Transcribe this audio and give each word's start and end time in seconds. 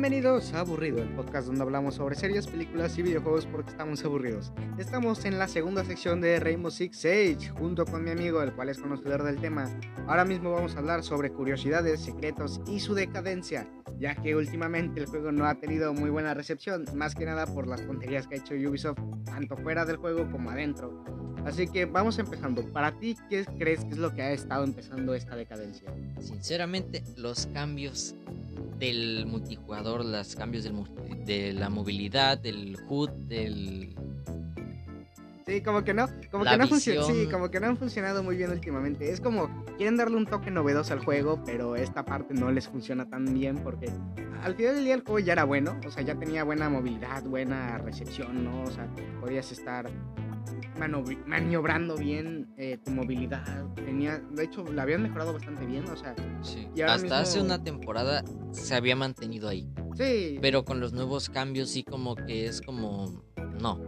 Bienvenidos 0.00 0.54
a 0.54 0.60
Aburrido, 0.60 1.02
el 1.02 1.08
podcast 1.08 1.48
donde 1.48 1.62
hablamos 1.62 1.96
sobre 1.96 2.14
series, 2.14 2.46
películas 2.46 2.96
y 2.96 3.02
videojuegos 3.02 3.46
porque 3.46 3.72
estamos 3.72 4.04
aburridos. 4.04 4.52
Estamos 4.78 5.24
en 5.24 5.40
la 5.40 5.48
segunda 5.48 5.84
sección 5.84 6.20
de 6.20 6.38
Rainbow 6.38 6.70
Six 6.70 6.96
Siege, 6.96 7.48
junto 7.48 7.84
con 7.84 8.04
mi 8.04 8.12
amigo, 8.12 8.40
el 8.40 8.52
cual 8.52 8.68
es 8.68 8.78
conocedor 8.78 9.24
del 9.24 9.40
tema. 9.40 9.68
Ahora 10.06 10.24
mismo 10.24 10.52
vamos 10.52 10.76
a 10.76 10.78
hablar 10.78 11.02
sobre 11.02 11.32
curiosidades, 11.32 11.98
secretos 11.98 12.60
y 12.68 12.78
su 12.78 12.94
decadencia, 12.94 13.68
ya 13.98 14.14
que 14.14 14.34
últimamente 14.34 15.00
el 15.00 15.06
juego 15.06 15.32
no 15.32 15.46
ha 15.46 15.54
tenido 15.56 15.92
muy 15.92 16.10
buena 16.10 16.34
recepción, 16.34 16.84
más 16.94 17.14
que 17.14 17.24
nada 17.24 17.46
por 17.46 17.66
las 17.66 17.84
tonterías 17.86 18.26
que 18.26 18.36
ha 18.36 18.38
hecho 18.38 18.54
Ubisoft, 18.54 18.98
tanto 19.24 19.56
fuera 19.56 19.84
del 19.84 19.96
juego 19.96 20.30
como 20.30 20.50
adentro. 20.50 21.04
Así 21.44 21.66
que 21.66 21.86
vamos 21.86 22.18
empezando. 22.18 22.62
Para 22.72 22.98
ti, 22.98 23.16
¿qué 23.30 23.44
crees 23.58 23.84
que 23.84 23.92
es 23.92 23.98
lo 23.98 24.14
que 24.14 24.22
ha 24.22 24.32
estado 24.32 24.64
empezando 24.64 25.14
esta 25.14 25.36
decadencia? 25.36 25.92
Sinceramente, 26.20 27.02
los 27.16 27.46
cambios 27.46 28.14
del 28.78 29.26
multijugador, 29.26 30.04
los 30.04 30.36
cambios 30.36 30.64
del 30.64 30.74
de 31.24 31.52
la 31.52 31.68
movilidad, 31.68 32.38
del 32.38 32.76
HUD, 32.88 33.10
del... 33.28 33.94
Sí, 35.48 35.62
como 35.62 35.82
que 35.82 35.94
no, 35.94 36.06
como 36.30 36.44
La 36.44 36.52
que 36.52 36.58
no 36.58 36.66
visión. 36.66 37.04
sí, 37.06 37.26
como 37.30 37.50
que 37.50 37.58
no 37.58 37.68
han 37.68 37.78
funcionado 37.78 38.22
muy 38.22 38.36
bien 38.36 38.50
últimamente. 38.50 39.10
Es 39.10 39.18
como 39.18 39.64
quieren 39.78 39.96
darle 39.96 40.16
un 40.18 40.26
toque 40.26 40.50
novedoso 40.50 40.92
al 40.92 40.98
juego, 41.02 41.42
pero 41.46 41.74
esta 41.74 42.04
parte 42.04 42.34
no 42.34 42.52
les 42.52 42.68
funciona 42.68 43.08
tan 43.08 43.32
bien 43.32 43.56
porque 43.56 43.90
al 44.42 44.54
final 44.54 44.74
del 44.74 44.84
día 44.84 44.94
el 44.94 45.00
juego 45.00 45.20
ya 45.20 45.32
era 45.32 45.44
bueno, 45.44 45.80
o 45.86 45.90
sea, 45.90 46.02
ya 46.02 46.14
tenía 46.16 46.44
buena 46.44 46.68
movilidad, 46.68 47.22
buena 47.24 47.78
recepción, 47.78 48.44
¿no? 48.44 48.62
O 48.62 48.70
sea, 48.70 48.86
podías 49.22 49.50
estar 49.50 49.90
maniobrando 51.26 51.96
bien 51.96 52.52
eh, 52.56 52.78
tu 52.84 52.90
movilidad. 52.90 53.64
Tenía, 53.74 54.18
de 54.18 54.44
hecho, 54.44 54.64
la 54.72 54.82
habían 54.82 55.02
mejorado 55.02 55.32
bastante 55.32 55.64
bien, 55.64 55.84
o 55.88 55.96
sea, 55.96 56.14
sí, 56.42 56.68
Y 56.74 56.82
Hasta 56.82 57.20
hace 57.20 57.40
una 57.40 57.62
temporada 57.62 58.22
se 58.52 58.74
había 58.74 58.96
mantenido 58.96 59.48
ahí. 59.48 59.66
sí. 59.96 60.38
Pero 60.40 60.64
con 60.64 60.78
los 60.78 60.92
nuevos 60.92 61.30
cambios 61.30 61.70
sí 61.70 61.84
como 61.84 62.14
que 62.16 62.46
es 62.46 62.60
como... 62.60 63.24
No. 63.60 63.80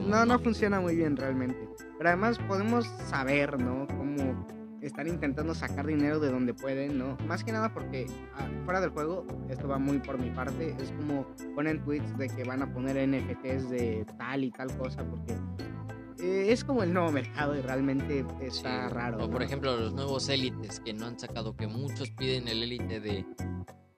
Como 0.00 0.14
No, 0.14 0.26
no 0.26 0.38
funciona 0.38 0.80
muy 0.80 0.96
bien 0.96 1.16
realmente. 1.16 1.68
Pero 1.98 2.08
además 2.10 2.38
podemos 2.48 2.86
saber, 3.08 3.60
¿no? 3.60 3.86
Cómo 3.88 4.46
están 4.80 5.08
intentando 5.08 5.54
sacar 5.54 5.86
dinero 5.86 6.18
de 6.20 6.30
donde 6.30 6.54
pueden, 6.54 6.98
¿no? 6.98 7.16
Más 7.26 7.44
que 7.44 7.52
nada 7.52 7.72
porque 7.74 8.06
ah, 8.34 8.48
fuera 8.64 8.80
del 8.80 8.90
juego, 8.90 9.26
esto 9.50 9.68
va 9.68 9.78
muy 9.78 9.98
por 9.98 10.18
mi 10.18 10.30
parte, 10.30 10.74
es 10.80 10.90
como 10.92 11.26
ponen 11.54 11.82
tweets 11.84 12.16
de 12.16 12.28
que 12.28 12.44
van 12.44 12.62
a 12.62 12.72
poner 12.72 12.96
NFTs 13.06 13.68
de 13.68 14.06
tal 14.16 14.44
y 14.44 14.50
tal 14.50 14.74
cosa 14.78 15.04
porque 15.04 15.34
eh, 16.18 16.46
es 16.50 16.64
como 16.64 16.82
el 16.82 16.94
nuevo 16.94 17.12
mercado 17.12 17.56
y 17.56 17.60
realmente 17.60 18.24
está 18.40 18.88
Sí, 18.88 18.94
raro. 18.94 19.24
O 19.24 19.30
por 19.30 19.42
ejemplo 19.42 19.76
los 19.76 19.92
nuevos 19.92 20.28
élites 20.30 20.80
que 20.80 20.94
no 20.94 21.06
han 21.06 21.18
sacado, 21.18 21.54
que 21.54 21.66
muchos 21.66 22.10
piden 22.12 22.48
el 22.48 22.62
élite 22.62 23.00
de, 23.00 23.26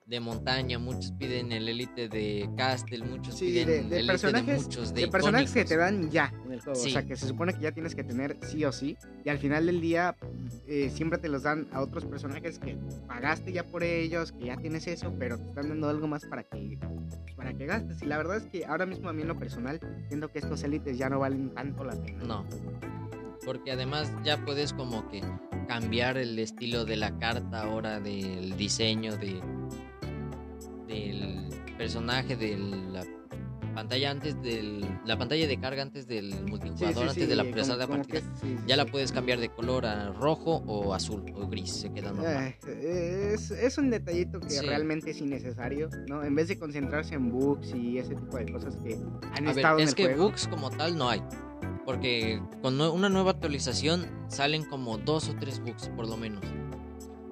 de 0.05 0.19
montaña, 0.19 0.77
muchos 0.79 1.11
piden 1.13 1.51
el 1.51 1.67
élite 1.69 2.09
de 2.09 2.49
castle, 2.57 3.03
muchos 3.05 3.35
Sí, 3.37 3.45
piden 3.45 3.67
de- 3.67 3.79
el 3.79 3.89
de 3.89 3.95
élite 3.99 4.11
personajes- 4.13 4.45
de 4.59 4.63
muchos, 4.63 4.93
de, 4.93 5.01
de 5.01 5.07
personajes 5.07 5.51
que 5.53 5.65
te 5.65 5.77
dan 5.77 6.11
ya 6.11 6.33
en 6.45 6.51
el 6.51 6.59
juego. 6.61 6.79
O 6.79 6.83
sea, 6.89 7.03
que 7.05 7.15
se 7.15 7.27
supone 7.27 7.53
que 7.53 7.61
ya 7.61 7.71
tienes 7.71 7.95
que 7.95 8.03
tener 8.03 8.37
sí 8.41 8.65
o 8.65 8.71
sí. 8.71 8.97
Y 9.23 9.29
al 9.29 9.37
final 9.37 9.65
del 9.65 9.79
día 9.79 10.15
eh, 10.67 10.89
siempre 10.93 11.17
te 11.19 11.29
los 11.29 11.43
dan 11.43 11.67
a 11.71 11.81
otros 11.81 12.05
personajes 12.05 12.59
que 12.59 12.77
pagaste 13.07 13.53
ya 13.53 13.63
por 13.65 13.83
ellos, 13.83 14.33
que 14.33 14.45
ya 14.47 14.57
tienes 14.57 14.87
eso, 14.87 15.13
pero 15.17 15.37
te 15.37 15.47
están 15.47 15.69
dando 15.69 15.87
algo 15.89 16.07
más 16.07 16.25
para 16.25 16.43
que, 16.43 16.77
para 17.35 17.53
que 17.53 17.65
gastes. 17.65 18.01
Y 18.01 18.05
la 18.05 18.17
verdad 18.17 18.37
es 18.37 18.45
que 18.47 18.65
ahora 18.65 18.85
mismo 18.85 19.07
a 19.09 19.13
mí 19.13 19.21
en 19.21 19.29
lo 19.29 19.39
personal 19.39 19.79
siento 20.09 20.29
que 20.31 20.39
estos 20.39 20.63
élites 20.63 20.97
ya 20.97 21.09
no 21.09 21.19
valen 21.19 21.53
tanto 21.53 21.83
la 21.85 21.95
pena. 21.95 22.23
No. 22.25 22.45
Porque 23.45 23.71
además 23.71 24.11
ya 24.23 24.43
puedes 24.45 24.71
como 24.73 25.07
que 25.09 25.21
cambiar 25.67 26.17
el 26.17 26.37
estilo 26.39 26.85
de 26.85 26.95
la 26.97 27.17
carta 27.19 27.63
ahora, 27.63 27.99
del 27.99 28.55
diseño 28.57 29.17
de 29.17 29.41
personaje, 31.83 32.35
de 32.37 32.57
la 32.57 33.03
pantalla 33.75 34.11
antes 34.11 34.39
del 34.41 34.85
la 35.05 35.17
pantalla 35.17 35.47
de 35.47 35.59
carga 35.59 35.81
antes 35.81 36.07
del 36.07 36.45
multijugador, 36.45 36.93
sí, 36.93 37.01
antes 37.09 37.23
sí, 37.23 37.25
de 37.25 37.35
la 37.35 37.43
pasada 37.51 37.87
como 37.87 38.03
partida. 38.03 38.21
que 38.41 38.57
Ya 38.67 38.77
la 38.77 38.85
puedes 38.85 39.11
cambiar 39.11 39.39
de 39.39 39.49
color 39.49 39.85
a 39.85 40.11
rojo 40.13 40.63
o 40.67 40.93
azul 40.93 41.23
o 41.35 41.47
gris, 41.47 41.71
se 41.71 41.91
queda 41.91 42.11
normal. 42.11 42.55
Eh, 42.67 43.31
es, 43.33 43.51
es 43.51 43.77
un 43.77 43.89
detallito 43.89 44.39
que 44.39 44.61
realmente 44.61 45.11
es 45.11 45.19
innecesario, 45.19 45.89
¿no? 46.07 46.23
En 46.23 46.35
vez 46.35 46.47
de 46.47 46.57
concentrarse 46.59 47.15
en 47.15 47.31
bugs 47.31 47.73
y 47.73 47.97
ese 47.97 48.15
tipo 48.15 48.37
de 48.37 48.51
cosas 48.51 48.77
que 48.77 48.97
han 49.35 49.47
A 49.47 49.51
estado 49.51 49.75
ver, 49.77 49.81
en 49.81 49.87
es 49.87 49.89
el 49.89 49.95
que 49.95 50.05
juego. 50.05 50.23
bugs 50.29 50.47
como 50.47 50.69
tal 50.69 50.97
no 50.97 51.09
hay. 51.09 51.21
Porque 51.85 52.41
con 52.61 52.79
una 52.79 53.09
nueva 53.09 53.31
actualización 53.31 54.05
salen 54.29 54.63
como 54.63 54.97
dos 54.99 55.27
o 55.29 55.35
tres 55.35 55.59
bugs 55.59 55.89
por 55.89 56.07
lo 56.07 56.15
menos. 56.15 56.41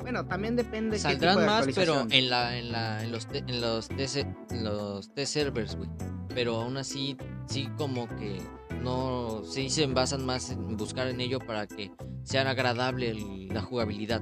Bueno, 0.01 0.25
también 0.25 0.56
depende 0.56 0.97
qué 0.97 1.01
Saldrán 1.01 1.35
tipo 1.35 1.39
de 1.41 1.45
más, 1.47 1.67
pero 1.75 2.06
en 2.09 2.29
la 2.29 2.57
en 2.57 2.72
la 2.72 3.03
en 3.03 3.12
los 3.12 3.28
te- 3.28 3.39
en 3.39 3.62
los 3.62 3.88
TC 3.88 4.22
en 4.51 4.63
los 4.63 5.13
test 5.13 5.34
servers, 5.34 5.75
güey. 5.75 5.89
Pero 6.34 6.62
aún 6.62 6.78
así 6.78 7.17
sí 7.47 7.69
como 7.78 8.07
que 8.07 8.41
no 8.81 9.44
sí 9.45 9.69
se 9.69 9.85
basan 9.88 10.25
más 10.25 10.50
en 10.51 10.75
buscar 10.78 11.07
en 11.07 11.22
ello 11.22 11.40
para 11.40 11.67
que 11.67 11.91
sea 12.23 12.50
agradable 12.50 13.09
el- 13.11 13.47
la 13.50 13.61
jugabilidad. 13.61 14.22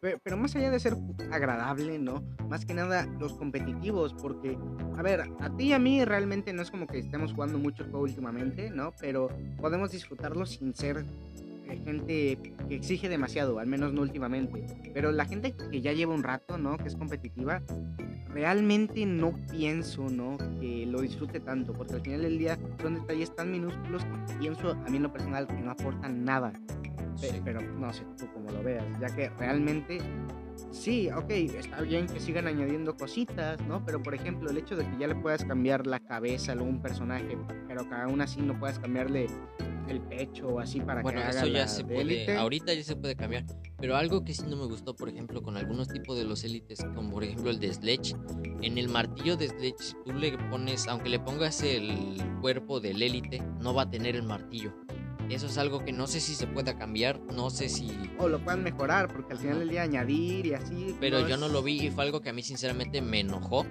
Pe- 0.00 0.18
Pero 0.22 0.38
más 0.38 0.56
allá 0.56 0.70
de 0.70 0.80
ser 0.80 0.96
agradable, 1.30 1.98
¿no? 1.98 2.22
Más 2.48 2.64
que 2.64 2.72
nada 2.72 3.04
los 3.18 3.34
competitivos, 3.34 4.14
porque, 4.14 4.58
a 4.96 5.02
ver, 5.02 5.20
a 5.40 5.54
ti 5.56 5.64
y 5.66 5.72
a 5.74 5.78
mí 5.78 6.02
realmente 6.06 6.54
no 6.54 6.62
es 6.62 6.70
como 6.70 6.86
que 6.86 6.98
estemos 6.98 7.34
jugando 7.34 7.58
mucho 7.58 7.82
el 7.84 7.90
juego 7.90 8.04
últimamente, 8.06 8.70
¿no? 8.70 8.92
Pero 8.98 9.28
podemos 9.60 9.90
disfrutarlo 9.92 10.46
sin 10.46 10.74
ser 10.74 11.04
gente 11.76 12.38
que 12.68 12.74
exige 12.74 13.08
demasiado, 13.08 13.58
al 13.58 13.66
menos 13.66 13.92
no 13.92 14.02
últimamente. 14.02 14.66
Pero 14.92 15.12
la 15.12 15.24
gente 15.24 15.54
que 15.54 15.80
ya 15.80 15.92
lleva 15.92 16.14
un 16.14 16.22
rato, 16.22 16.58
¿no? 16.58 16.76
Que 16.76 16.88
es 16.88 16.96
competitiva, 16.96 17.62
realmente 18.28 19.06
no 19.06 19.34
pienso, 19.50 20.08
¿no? 20.08 20.38
Que 20.60 20.86
lo 20.86 21.00
disfrute 21.00 21.40
tanto, 21.40 21.72
porque 21.72 21.94
al 21.94 22.00
final 22.00 22.22
del 22.22 22.38
día 22.38 22.58
son 22.80 22.94
detalles 22.94 23.34
tan 23.34 23.50
minúsculos 23.50 24.04
que 24.04 24.34
pienso 24.34 24.70
a 24.70 24.90
mí 24.90 24.96
en 24.96 25.02
lo 25.02 25.12
personal 25.12 25.46
que 25.46 25.60
no 25.60 25.70
aportan 25.70 26.24
nada. 26.24 26.52
Sí. 27.16 27.28
Pero 27.44 27.60
no 27.60 27.92
sé 27.92 28.04
tú 28.16 28.26
cómo 28.32 28.50
lo 28.50 28.62
veas, 28.62 28.84
ya 29.00 29.14
que 29.14 29.28
realmente 29.30 29.98
sí, 30.70 31.08
ok, 31.10 31.30
está 31.30 31.80
bien 31.82 32.06
que 32.06 32.20
sigan 32.20 32.46
añadiendo 32.46 32.96
cositas, 32.96 33.60
¿no? 33.66 33.84
Pero 33.84 34.02
por 34.02 34.14
ejemplo, 34.14 34.50
el 34.50 34.56
hecho 34.58 34.76
de 34.76 34.84
que 34.84 34.98
ya 34.98 35.06
le 35.06 35.14
puedas 35.14 35.44
cambiar 35.44 35.86
la 35.86 36.00
cabeza 36.00 36.52
a 36.52 36.54
algún 36.54 36.80
personaje, 36.80 37.36
pero 37.68 37.88
que 37.88 37.94
aún 37.94 38.20
así 38.20 38.40
no 38.40 38.58
puedas 38.58 38.78
cambiarle 38.78 39.26
el 39.88 40.00
pecho 40.02 40.46
o 40.48 40.60
así 40.60 40.80
para 40.80 41.02
Bueno, 41.02 41.18
que 41.20 41.26
haga 41.26 41.38
eso 41.40 41.46
ya 41.48 41.58
la 41.60 41.68
se 41.68 41.82
de 41.82 41.94
puede, 41.94 42.00
élite. 42.00 42.36
ahorita 42.36 42.72
ya 42.74 42.84
se 42.84 42.94
puede 42.96 43.16
cambiar, 43.16 43.44
pero 43.78 43.96
algo 43.96 44.24
que 44.24 44.34
sí 44.34 44.44
no 44.48 44.56
me 44.56 44.66
gustó, 44.66 44.94
por 44.94 45.08
ejemplo, 45.08 45.42
con 45.42 45.56
algunos 45.56 45.88
tipos 45.88 46.16
de 46.16 46.24
los 46.24 46.44
élites, 46.44 46.78
como 46.94 47.10
por 47.10 47.24
ejemplo 47.24 47.50
el 47.50 47.58
de 47.58 47.72
Sledge, 47.72 48.14
en 48.62 48.78
el 48.78 48.88
martillo 48.88 49.36
de 49.36 49.48
Sledge, 49.48 49.94
tú 50.04 50.12
le 50.12 50.38
pones, 50.50 50.86
aunque 50.86 51.08
le 51.08 51.18
pongas 51.18 51.62
el 51.62 52.16
cuerpo 52.40 52.78
del 52.80 53.02
élite, 53.02 53.42
no 53.60 53.74
va 53.74 53.82
a 53.82 53.90
tener 53.90 54.14
el 54.14 54.22
martillo. 54.22 54.72
Eso 55.30 55.46
es 55.46 55.56
algo 55.58 55.84
que 55.84 55.92
no 55.92 56.06
sé 56.06 56.20
si 56.20 56.34
se 56.34 56.46
pueda 56.46 56.76
cambiar, 56.76 57.20
no 57.32 57.50
sé 57.50 57.68
si... 57.68 57.90
O 58.18 58.28
lo 58.28 58.42
puedan 58.42 58.62
mejorar, 58.64 59.12
porque 59.12 59.32
al 59.34 59.38
final 59.38 59.60
del 59.60 59.68
día 59.68 59.82
añadir 59.82 60.46
y 60.46 60.54
así. 60.54 60.96
Pero 61.00 61.20
yo 61.20 61.34
es- 61.36 61.40
no 61.40 61.48
lo 61.48 61.62
vi 61.62 61.86
y 61.86 61.90
fue 61.90 62.04
algo 62.04 62.20
que 62.20 62.30
a 62.30 62.32
mí 62.32 62.42
sinceramente 62.42 63.00
me 63.00 63.20
enojó, 63.20 63.64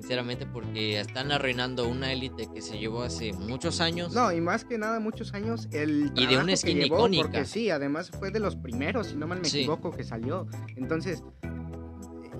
sinceramente 0.00 0.44
porque 0.44 0.98
están 0.98 1.30
arruinando 1.30 1.88
una 1.88 2.12
élite 2.12 2.48
que 2.52 2.60
se 2.60 2.78
llevó 2.78 3.04
hace 3.04 3.32
muchos 3.32 3.80
años. 3.80 4.12
No, 4.12 4.32
y 4.32 4.40
más 4.40 4.64
que 4.64 4.76
nada 4.76 4.98
muchos 4.98 5.32
años 5.34 5.68
el 5.70 6.10
Y 6.16 6.26
de 6.26 6.36
una 6.36 6.46
que 6.48 6.56
skin 6.56 6.78
llevó, 6.78 6.96
icónica. 6.98 7.22
porque 7.22 7.44
sí, 7.44 7.70
además 7.70 8.10
fue 8.10 8.30
de 8.32 8.40
los 8.40 8.56
primeros, 8.56 9.06
si 9.06 9.16
no 9.16 9.26
mal 9.28 9.38
me 9.40 9.48
Sí. 9.48 9.58
equivoco, 9.60 9.92
que 9.92 10.02
salió. 10.02 10.46
Entonces, 10.76 11.22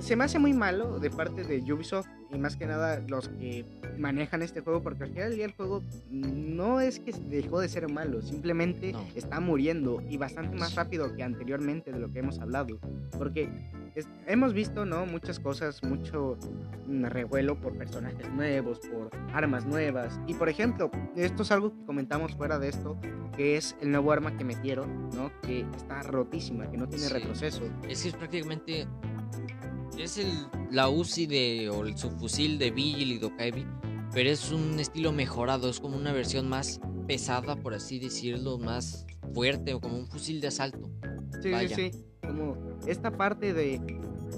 se 0.04 0.16
me 0.16 0.24
hace 0.24 0.38
muy 0.38 0.52
malo 0.52 0.98
de 0.98 1.10
parte 1.10 1.44
de 1.44 1.72
Ubisoft 1.72 2.06
y 2.30 2.36
más 2.38 2.56
que 2.56 2.66
nada 2.66 3.00
los 3.08 3.28
que 3.28 3.64
manejan 3.98 4.42
este 4.42 4.60
juego, 4.60 4.82
porque 4.82 5.04
al 5.04 5.10
final 5.10 5.28
del 5.28 5.36
día 5.36 5.46
el 5.46 5.52
juego 5.52 5.82
no 6.10 6.80
es 6.80 6.98
que 7.00 7.12
dejó 7.12 7.60
de 7.60 7.68
ser 7.68 7.90
malo, 7.90 8.20
simplemente 8.20 8.92
No. 8.92 9.02
está 9.14 9.40
muriendo 9.40 10.02
y 10.08 10.16
bastante 10.18 10.56
más 10.56 10.74
rápido 10.74 11.14
que 11.14 11.22
anteriormente 11.22 11.90
de 11.90 11.98
lo 12.00 12.12
que 12.12 12.18
hemos 12.18 12.38
hablado, 12.38 12.78
porque 13.16 13.48
es- 13.94 14.08
hemos 14.26 14.52
visto, 14.52 14.84
¿no? 14.84 15.06
Muchas 15.06 15.38
cosas, 15.40 15.82
mucho 15.82 16.36
revuelo 16.88 17.58
por 17.58 17.72
personajes 17.78 18.28
nuevos, 18.32 18.80
por 18.80 19.10
armas 19.32 19.64
nuevas. 19.64 20.20
Y 20.26 20.34
por 20.34 20.48
ejemplo, 20.50 20.90
esto 21.16 21.44
es 21.44 21.50
algo 21.50 21.72
que 21.72 21.84
comentamos 21.86 22.34
fuera 22.34 22.58
de 22.58 22.68
esto, 22.68 22.98
que 23.36 23.56
es 23.56 23.74
el 23.80 23.90
nuevo 23.90 24.12
arma 24.12 24.36
que 24.36 24.44
metieron, 24.44 25.08
¿no? 25.10 25.30
Que 25.42 25.60
está 25.76 26.02
rotísima, 26.02 26.70
que 26.70 26.76
no 26.76 26.88
tiene 26.88 27.04
Sí. 27.06 27.12
retroceso. 27.12 27.62
Es 27.88 28.02
que 28.02 28.08
es 28.10 28.14
prácticamente. 28.16 28.86
Es 29.98 30.18
el, 30.18 30.32
la 30.70 30.88
UCI 30.88 31.26
de, 31.26 31.70
o 31.70 31.84
el 31.84 31.96
subfusil 31.96 32.58
de 32.58 32.70
Vigil 32.70 33.12
y 33.12 33.18
Dokaibi. 33.18 33.66
Pero 34.12 34.30
es 34.30 34.50
un 34.52 34.78
estilo 34.78 35.12
mejorado. 35.12 35.68
Es 35.68 35.80
como 35.80 35.96
una 35.96 36.12
versión 36.12 36.48
más 36.48 36.80
pesada, 37.06 37.56
por 37.56 37.74
así 37.74 37.98
decirlo. 37.98 38.58
Más 38.58 39.06
fuerte, 39.32 39.74
o 39.74 39.80
como 39.80 39.98
un 39.98 40.06
fusil 40.06 40.40
de 40.40 40.48
asalto. 40.48 40.90
Sí, 41.42 41.50
Vaya. 41.50 41.74
sí, 41.74 41.90
sí. 41.92 42.04
Como 42.22 42.56
esta 42.86 43.16
parte 43.16 43.52
de 43.52 43.80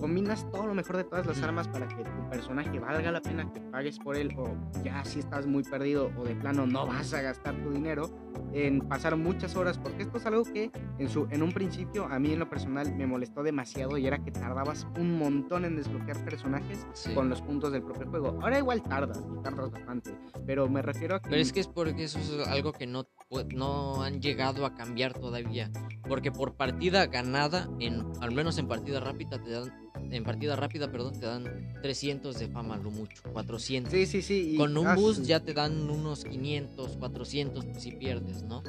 combinas 0.00 0.50
todo 0.50 0.66
lo 0.66 0.74
mejor 0.74 0.96
de 0.96 1.04
todas 1.04 1.26
las 1.26 1.42
armas 1.42 1.68
para 1.68 1.88
que 1.88 2.04
tu 2.04 2.25
personaje 2.36 2.78
valga 2.78 3.10
la 3.10 3.22
pena 3.22 3.50
que 3.50 3.60
pagues 3.60 3.98
por 3.98 4.14
él 4.14 4.34
o 4.36 4.44
ya 4.84 5.02
si 5.04 5.20
estás 5.20 5.46
muy 5.46 5.62
perdido 5.62 6.10
o 6.18 6.24
de 6.24 6.34
plano 6.34 6.66
no 6.66 6.86
vas 6.86 7.14
a 7.14 7.22
gastar 7.22 7.54
tu 7.62 7.70
dinero 7.70 8.10
en 8.52 8.80
pasar 8.80 9.16
muchas 9.16 9.56
horas 9.56 9.78
porque 9.78 10.02
esto 10.02 10.18
es 10.18 10.26
algo 10.26 10.44
que 10.44 10.70
en, 10.98 11.08
su, 11.08 11.26
en 11.30 11.42
un 11.42 11.52
principio 11.52 12.04
a 12.04 12.18
mí 12.18 12.32
en 12.32 12.38
lo 12.38 12.48
personal 12.48 12.94
me 12.94 13.06
molestó 13.06 13.42
demasiado 13.42 13.96
y 13.96 14.06
era 14.06 14.18
que 14.22 14.30
tardabas 14.30 14.86
un 14.98 15.18
montón 15.18 15.64
en 15.64 15.76
desbloquear 15.76 16.22
personajes 16.24 16.86
con 17.14 17.30
los 17.30 17.40
puntos 17.40 17.72
del 17.72 17.82
propio 17.82 18.06
juego. 18.08 18.38
Ahora 18.42 18.58
igual 18.58 18.82
tardas 18.82 19.26
y 19.34 19.42
tardas 19.42 19.70
bastante, 19.70 20.14
pero 20.46 20.68
me 20.68 20.82
refiero 20.82 21.16
a 21.16 21.20
que... 21.20 21.30
Pero 21.30 21.40
es 21.40 21.52
que 21.52 21.60
es 21.60 21.68
porque 21.68 22.04
eso 22.04 22.18
es 22.18 22.46
algo 22.48 22.72
que 22.72 22.86
no, 22.86 23.06
no 23.54 24.02
han 24.02 24.20
llegado 24.20 24.66
a 24.66 24.74
cambiar 24.74 25.14
todavía, 25.14 25.70
porque 26.06 26.30
por 26.30 26.56
partida 26.56 27.06
ganada, 27.06 27.68
en, 27.80 28.04
al 28.20 28.32
menos 28.32 28.58
en 28.58 28.68
partida 28.68 29.00
rápida 29.00 29.42
te 29.42 29.50
dan 29.50 29.85
en 30.10 30.24
partida 30.24 30.56
rápida, 30.56 30.90
perdón, 30.90 31.18
te 31.18 31.26
dan 31.26 31.44
300 31.82 32.38
de 32.38 32.48
fama, 32.48 32.76
lo 32.76 32.90
mucho, 32.90 33.22
400. 33.32 33.92
Sí, 33.92 34.06
sí, 34.06 34.22
sí. 34.22 34.54
Con 34.56 34.76
un 34.76 34.94
boost 34.94 35.22
ya 35.22 35.40
te 35.40 35.54
dan 35.54 35.88
unos 35.90 36.24
500, 36.24 36.96
400 36.96 37.64
si 37.78 37.92
pierdes, 37.92 38.42
¿no? 38.42 38.62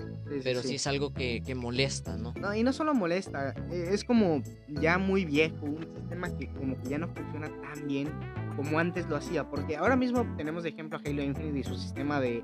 Pero 0.44 0.62
sí, 0.62 0.76
es 0.76 0.88
algo 0.88 1.14
que, 1.14 1.42
que, 1.46 1.56
molesta, 1.56 2.18
¿no? 2.18 2.34
No, 2.40 2.54
y 2.54 2.64
no 2.64 2.74
solo 2.74 2.94
molesta, 2.94 3.54
eh, 3.72 3.90
es 3.92 4.04
como 4.04 4.42
ya 4.82 4.98
muy 4.98 5.26
viejo, 5.26 5.66
un 5.66 5.88
sistema 5.96 6.36
que 6.38 6.52
como 6.54 6.82
que 6.82 6.90
ya 6.90 6.98
no 6.98 7.08
funciona 7.10 7.50
tan 7.62 7.88
bien 7.88 8.10
como 8.56 8.80
antes 8.80 9.08
lo 9.08 9.16
hacía, 9.16 9.48
porque 9.48 9.78
ahora 9.78 9.96
mismo 9.96 10.26
tenemos 10.36 10.64
de 10.64 10.70
ejemplo 10.70 10.98
a 10.98 11.02
Halo 11.08 11.22
Infinite 11.22 11.60
y 11.60 11.64
su 11.64 11.76
sistema 11.78 12.20
de 12.20 12.44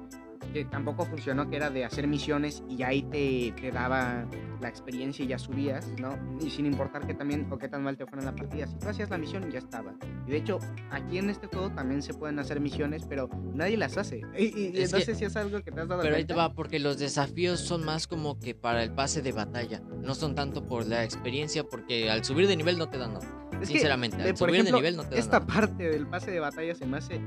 que 0.51 0.65
tampoco 0.65 1.05
funcionó, 1.05 1.49
que 1.49 1.55
era 1.55 1.69
de 1.69 1.85
hacer 1.85 2.07
misiones 2.07 2.63
y 2.69 2.83
ahí 2.83 3.03
te, 3.03 3.53
te, 3.59 3.71
daba 3.71 4.25
la 4.61 4.69
experiencia 4.69 5.23
y 5.25 5.27
ya 5.27 5.37
subías, 5.37 5.87
¿no? 5.99 6.17
Y 6.41 6.49
sin 6.49 6.65
importar 6.65 7.05
que 7.05 7.13
también 7.13 7.47
o 7.51 7.57
qué 7.57 7.67
tan 7.67 7.83
mal 7.83 7.97
te 7.97 8.05
fuera 8.05 8.19
en 8.19 8.25
la 8.25 8.35
partida, 8.35 8.67
si 8.67 8.75
tú 8.77 8.89
hacías 8.89 9.09
la 9.09 9.17
misión 9.17 9.49
ya 9.51 9.59
estaba. 9.59 9.93
Y 10.27 10.31
de 10.31 10.37
hecho, 10.37 10.59
aquí 10.91 11.17
en 11.17 11.29
este 11.29 11.47
juego 11.47 11.71
también 11.71 12.01
se 12.01 12.13
pueden 12.13 12.39
hacer 12.39 12.59
misiones, 12.59 13.05
pero 13.07 13.29
nadie 13.53 13.77
las 13.77 13.97
hace. 13.97 14.21
Y, 14.43 14.71
no 14.91 14.99
sé 14.99 15.15
si 15.15 15.25
es 15.25 15.35
algo 15.35 15.61
que 15.63 15.71
te 15.71 15.81
has 15.81 15.87
dado 15.87 16.01
Pero 16.01 16.15
ahí 16.15 16.25
te 16.25 16.33
va, 16.33 16.53
porque 16.53 16.79
los 16.79 16.97
desafíos 16.97 17.59
son 17.59 17.83
más 17.83 18.07
como 18.07 18.39
que 18.39 18.53
para 18.53 18.83
el 18.83 18.91
pase 18.91 19.21
de 19.21 19.31
batalla, 19.31 19.81
no 20.01 20.15
son 20.15 20.35
tanto 20.35 20.65
por 20.65 20.85
la 20.85 21.03
experiencia, 21.03 21.63
porque 21.63 22.09
al 22.09 22.23
subir 22.23 22.47
de 22.47 22.55
nivel 22.55 22.77
no 22.77 22.89
te 22.89 22.97
dan 22.97 23.13
nada. 23.13 23.27
Sinceramente, 23.63 24.17
al 24.21 24.35
subir 24.35 24.55
ejemplo, 24.55 24.77
de 24.77 24.81
nivel 24.81 24.97
no 24.97 25.03
te 25.03 25.11
dan 25.11 25.19
Esta 25.19 25.45
parte 25.45 25.89
del 25.89 26.07
pase 26.07 26.31
de 26.31 26.39
batalla 26.39 26.75
se 26.75 26.85
me 26.85 26.97
hace 26.97 27.21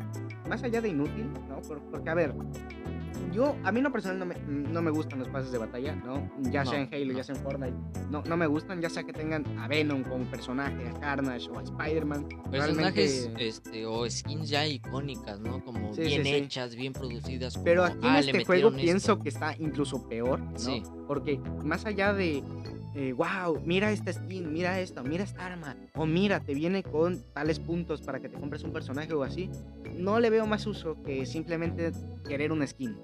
más 0.48 0.62
allá 0.62 0.80
de 0.80 0.88
inútil, 0.88 1.32
¿no? 1.48 1.60
Porque, 1.90 2.10
a 2.10 2.14
ver, 2.14 2.34
yo, 3.32 3.56
a 3.64 3.72
mí 3.72 3.80
no 3.80 3.92
personal 3.92 4.18
no 4.18 4.26
me, 4.26 4.36
no 4.46 4.82
me 4.82 4.90
gustan 4.90 5.18
los 5.18 5.28
pases 5.28 5.52
de 5.52 5.58
batalla, 5.58 5.94
¿no? 5.94 6.30
Ya 6.50 6.64
sea 6.64 6.80
en 6.80 6.88
Halo, 6.92 7.12
ya 7.12 7.24
sea 7.24 7.34
en 7.34 7.42
Fortnite. 7.42 7.76
No, 8.10 8.22
no 8.22 8.36
me 8.36 8.46
gustan, 8.46 8.80
ya 8.80 8.90
sea 8.90 9.04
que 9.04 9.12
tengan 9.12 9.44
a 9.58 9.68
Venom 9.68 10.02
como 10.04 10.24
personaje, 10.26 10.88
a 10.88 11.00
Carnage 11.00 11.48
o 11.50 11.58
a 11.58 11.62
Spider-Man. 11.62 12.28
Personajes 12.50 13.30
este, 13.38 13.86
o 13.86 14.08
skins 14.08 14.48
ya 14.48 14.66
icónicas, 14.66 15.40
¿no? 15.40 15.64
Como 15.64 15.92
bien 15.94 16.26
hechas, 16.26 16.74
bien 16.74 16.92
producidas. 16.92 17.58
Pero 17.58 17.84
aquí 17.84 18.06
en 18.06 18.12
ah, 18.12 18.20
este 18.20 18.44
juego 18.44 18.72
pienso 18.72 19.18
que 19.18 19.28
está 19.28 19.54
incluso 19.58 20.08
peor, 20.08 20.40
¿no? 20.40 20.58
Sí. 20.58 20.82
Porque 21.06 21.38
más 21.62 21.86
allá 21.86 22.12
de 22.12 22.42
wow, 23.16 23.60
mira 23.64 23.90
esta 23.90 24.12
skin, 24.12 24.52
mira 24.52 24.80
esto, 24.80 25.02
mira 25.02 25.24
esta 25.24 25.46
arma, 25.46 25.76
o 25.94 26.06
mira, 26.06 26.40
te 26.40 26.54
viene 26.54 26.82
con 26.82 27.22
tales 27.34 27.58
puntos 27.58 28.00
para 28.00 28.20
que 28.20 28.28
te 28.28 28.38
compres 28.38 28.64
un 28.64 28.72
personaje 28.72 29.12
o 29.12 29.22
así, 29.22 29.50
no 29.96 30.18
le 30.20 30.30
veo 30.30 30.46
más 30.46 30.66
uso 30.66 31.02
que 31.02 31.26
simplemente 31.26 31.92
querer 32.26 32.52
una 32.52 32.66
skin. 32.66 32.96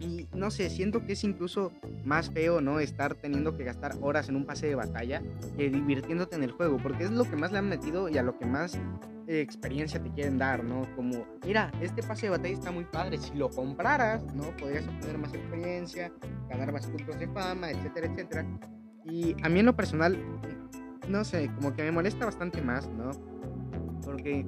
Y 0.00 0.28
no 0.34 0.50
sé, 0.50 0.68
siento 0.70 1.06
que 1.06 1.12
es 1.12 1.24
incluso 1.24 1.72
más 2.04 2.30
feo, 2.30 2.60
¿no? 2.60 2.80
Estar 2.80 3.14
teniendo 3.14 3.56
que 3.56 3.64
gastar 3.64 3.96
horas 4.00 4.28
en 4.28 4.36
un 4.36 4.44
pase 4.44 4.66
de 4.66 4.74
batalla 4.74 5.22
que 5.56 5.70
divirtiéndote 5.70 6.36
en 6.36 6.42
el 6.42 6.50
juego, 6.50 6.78
porque 6.82 7.04
es 7.04 7.10
lo 7.10 7.24
que 7.24 7.36
más 7.36 7.52
le 7.52 7.58
han 7.58 7.68
metido 7.68 8.08
y 8.08 8.18
a 8.18 8.22
lo 8.22 8.38
que 8.38 8.44
más 8.44 8.78
eh, 9.26 9.40
experiencia 9.40 10.02
te 10.02 10.10
quieren 10.10 10.36
dar, 10.36 10.64
¿no? 10.64 10.86
Como, 10.96 11.24
mira, 11.46 11.72
este 11.80 12.02
pase 12.02 12.26
de 12.26 12.30
batalla 12.30 12.54
está 12.54 12.70
muy 12.70 12.84
padre, 12.84 13.16
si 13.18 13.34
lo 13.34 13.48
compraras, 13.48 14.22
¿no? 14.34 14.54
Podrías 14.56 14.86
obtener 14.86 15.16
más 15.16 15.32
experiencia, 15.32 16.12
ganar 16.50 16.72
más 16.72 16.86
puntos 16.86 17.18
de 17.18 17.28
fama, 17.28 17.70
etcétera, 17.70 18.08
etcétera. 18.08 18.46
Y 19.04 19.36
a 19.42 19.48
mí 19.48 19.60
en 19.60 19.66
lo 19.66 19.76
personal, 19.76 20.18
no 21.08 21.24
sé, 21.24 21.50
como 21.56 21.74
que 21.74 21.82
me 21.82 21.92
molesta 21.92 22.24
bastante 22.24 22.62
más, 22.62 22.88
¿no? 22.88 23.10
Porque 24.02 24.46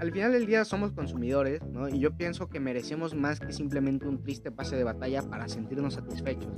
al, 0.00 0.12
final 0.12 0.32
del 0.32 0.46
día 0.46 0.64
somos 0.64 0.92
consumidores, 0.92 1.62
¿no? 1.66 1.88
Y 1.88 1.98
yo 1.98 2.16
pienso 2.16 2.48
que 2.48 2.60
merecemos 2.60 3.14
más 3.14 3.40
que 3.40 3.52
simplemente 3.52 4.06
un 4.06 4.22
triste 4.22 4.50
pase 4.50 4.76
de 4.76 4.84
batalla 4.84 5.22
para 5.22 5.48
sentirnos 5.48 5.94
satisfechos. 5.94 6.52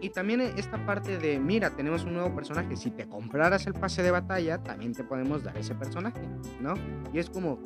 Y 0.00 0.10
también 0.10 0.40
esta 0.40 0.84
parte 0.84 1.18
de, 1.18 1.38
mira, 1.40 1.70
tenemos 1.70 2.04
un 2.04 2.14
nuevo 2.14 2.34
personaje, 2.34 2.76
si 2.76 2.90
te 2.90 3.08
compraras 3.08 3.66
el 3.66 3.72
pase 3.72 4.02
de 4.02 4.10
batalla, 4.10 4.62
también 4.62 4.92
te 4.92 5.02
podemos 5.02 5.42
dar 5.42 5.56
ese 5.56 5.74
personaje, 5.74 6.20
¿no? 6.60 6.74
Y 7.12 7.18
es 7.18 7.30
como, 7.30 7.58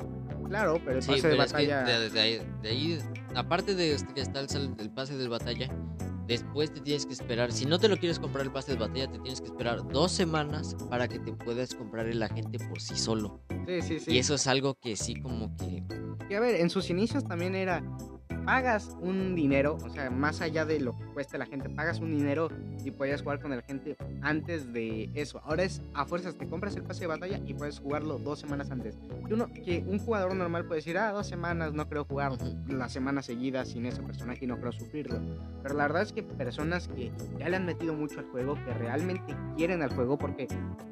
claro, 0.47 0.79
pero 0.83 0.99
el 0.99 1.05
pase 1.05 1.27
de 1.27 1.37
batalla... 1.37 1.83
de, 1.83 2.69
ahí, 2.69 2.99
aparte 3.35 3.75
de 3.75 3.93
este 3.93 4.13
que 4.13 4.21
está 4.21 4.39
el, 4.39 4.75
el 4.79 4.89
pase 4.89 5.17
de 5.17 5.27
batalla, 5.27 5.69
Después 6.31 6.73
te 6.73 6.79
tienes 6.79 7.05
que 7.05 7.11
esperar, 7.11 7.51
si 7.51 7.65
no 7.65 7.77
te 7.77 7.89
lo 7.89 7.97
quieres 7.97 8.17
comprar 8.17 8.45
el 8.45 8.53
pase 8.53 8.71
de 8.71 8.77
batalla, 8.77 9.05
te 9.11 9.19
tienes 9.19 9.41
que 9.41 9.47
esperar 9.47 9.85
dos 9.89 10.13
semanas 10.13 10.77
para 10.89 11.05
que 11.05 11.19
te 11.19 11.33
puedas 11.33 11.75
comprar 11.75 12.07
el 12.07 12.23
agente 12.23 12.57
por 12.57 12.79
sí 12.79 12.95
solo. 12.95 13.43
Sí, 13.67 13.81
sí, 13.81 13.99
sí. 13.99 14.11
Y 14.13 14.17
eso 14.17 14.35
es 14.35 14.47
algo 14.47 14.75
que 14.75 14.95
sí 14.95 15.15
como 15.15 15.53
que... 15.57 15.83
Y 16.29 16.33
a 16.33 16.39
ver, 16.39 16.55
en 16.55 16.69
sus 16.69 16.89
inicios 16.89 17.25
también 17.25 17.53
era, 17.53 17.83
pagas 18.45 18.95
un 19.01 19.35
dinero, 19.35 19.77
o 19.83 19.89
sea, 19.89 20.09
más 20.09 20.41
allá 20.41 20.65
de 20.65 20.79
lo 20.79 20.97
que 20.97 21.05
cueste 21.05 21.37
la 21.37 21.45
gente, 21.45 21.69
pagas 21.69 21.99
un 21.99 22.11
dinero 22.11 22.49
y 22.83 22.91
puedes 22.91 23.21
jugar 23.21 23.39
con 23.39 23.51
la 23.51 23.61
gente 23.61 23.95
antes 24.21 24.71
de 24.73 25.09
eso. 25.13 25.41
Ahora 25.43 25.63
es 25.63 25.81
a 25.93 26.05
fuerzas, 26.05 26.35
te 26.35 26.47
compras 26.47 26.75
el 26.75 26.83
pase 26.83 27.01
de 27.01 27.07
batalla 27.07 27.39
y 27.45 27.53
puedes 27.53 27.79
jugarlo 27.79 28.17
dos 28.17 28.39
semanas 28.39 28.71
antes. 28.71 28.97
Uno, 29.29 29.47
que 29.53 29.83
un 29.87 29.99
jugador 29.99 30.35
normal 30.35 30.65
puede 30.65 30.79
decir, 30.79 30.97
ah, 30.97 31.11
dos 31.11 31.27
semanas, 31.27 31.73
no 31.73 31.87
creo 31.87 32.05
jugar 32.05 32.33
la 32.67 32.89
semana 32.89 33.21
seguida 33.21 33.65
sin 33.65 33.85
ese 33.85 34.01
personaje 34.01 34.45
y 34.45 34.47
no 34.47 34.59
creo 34.59 34.71
sufrirlo. 34.71 35.19
Pero 35.63 35.75
la 35.75 35.83
verdad 35.83 36.01
es 36.03 36.13
que 36.13 36.23
personas 36.23 36.87
que 36.87 37.11
ya 37.37 37.49
le 37.49 37.57
han 37.57 37.65
metido 37.65 37.93
mucho 37.93 38.19
al 38.19 38.25
juego, 38.25 38.55
que 38.55 38.73
realmente 38.73 39.35
quieren 39.55 39.81
al 39.81 39.93
juego, 39.93 40.17
porque 40.17 40.47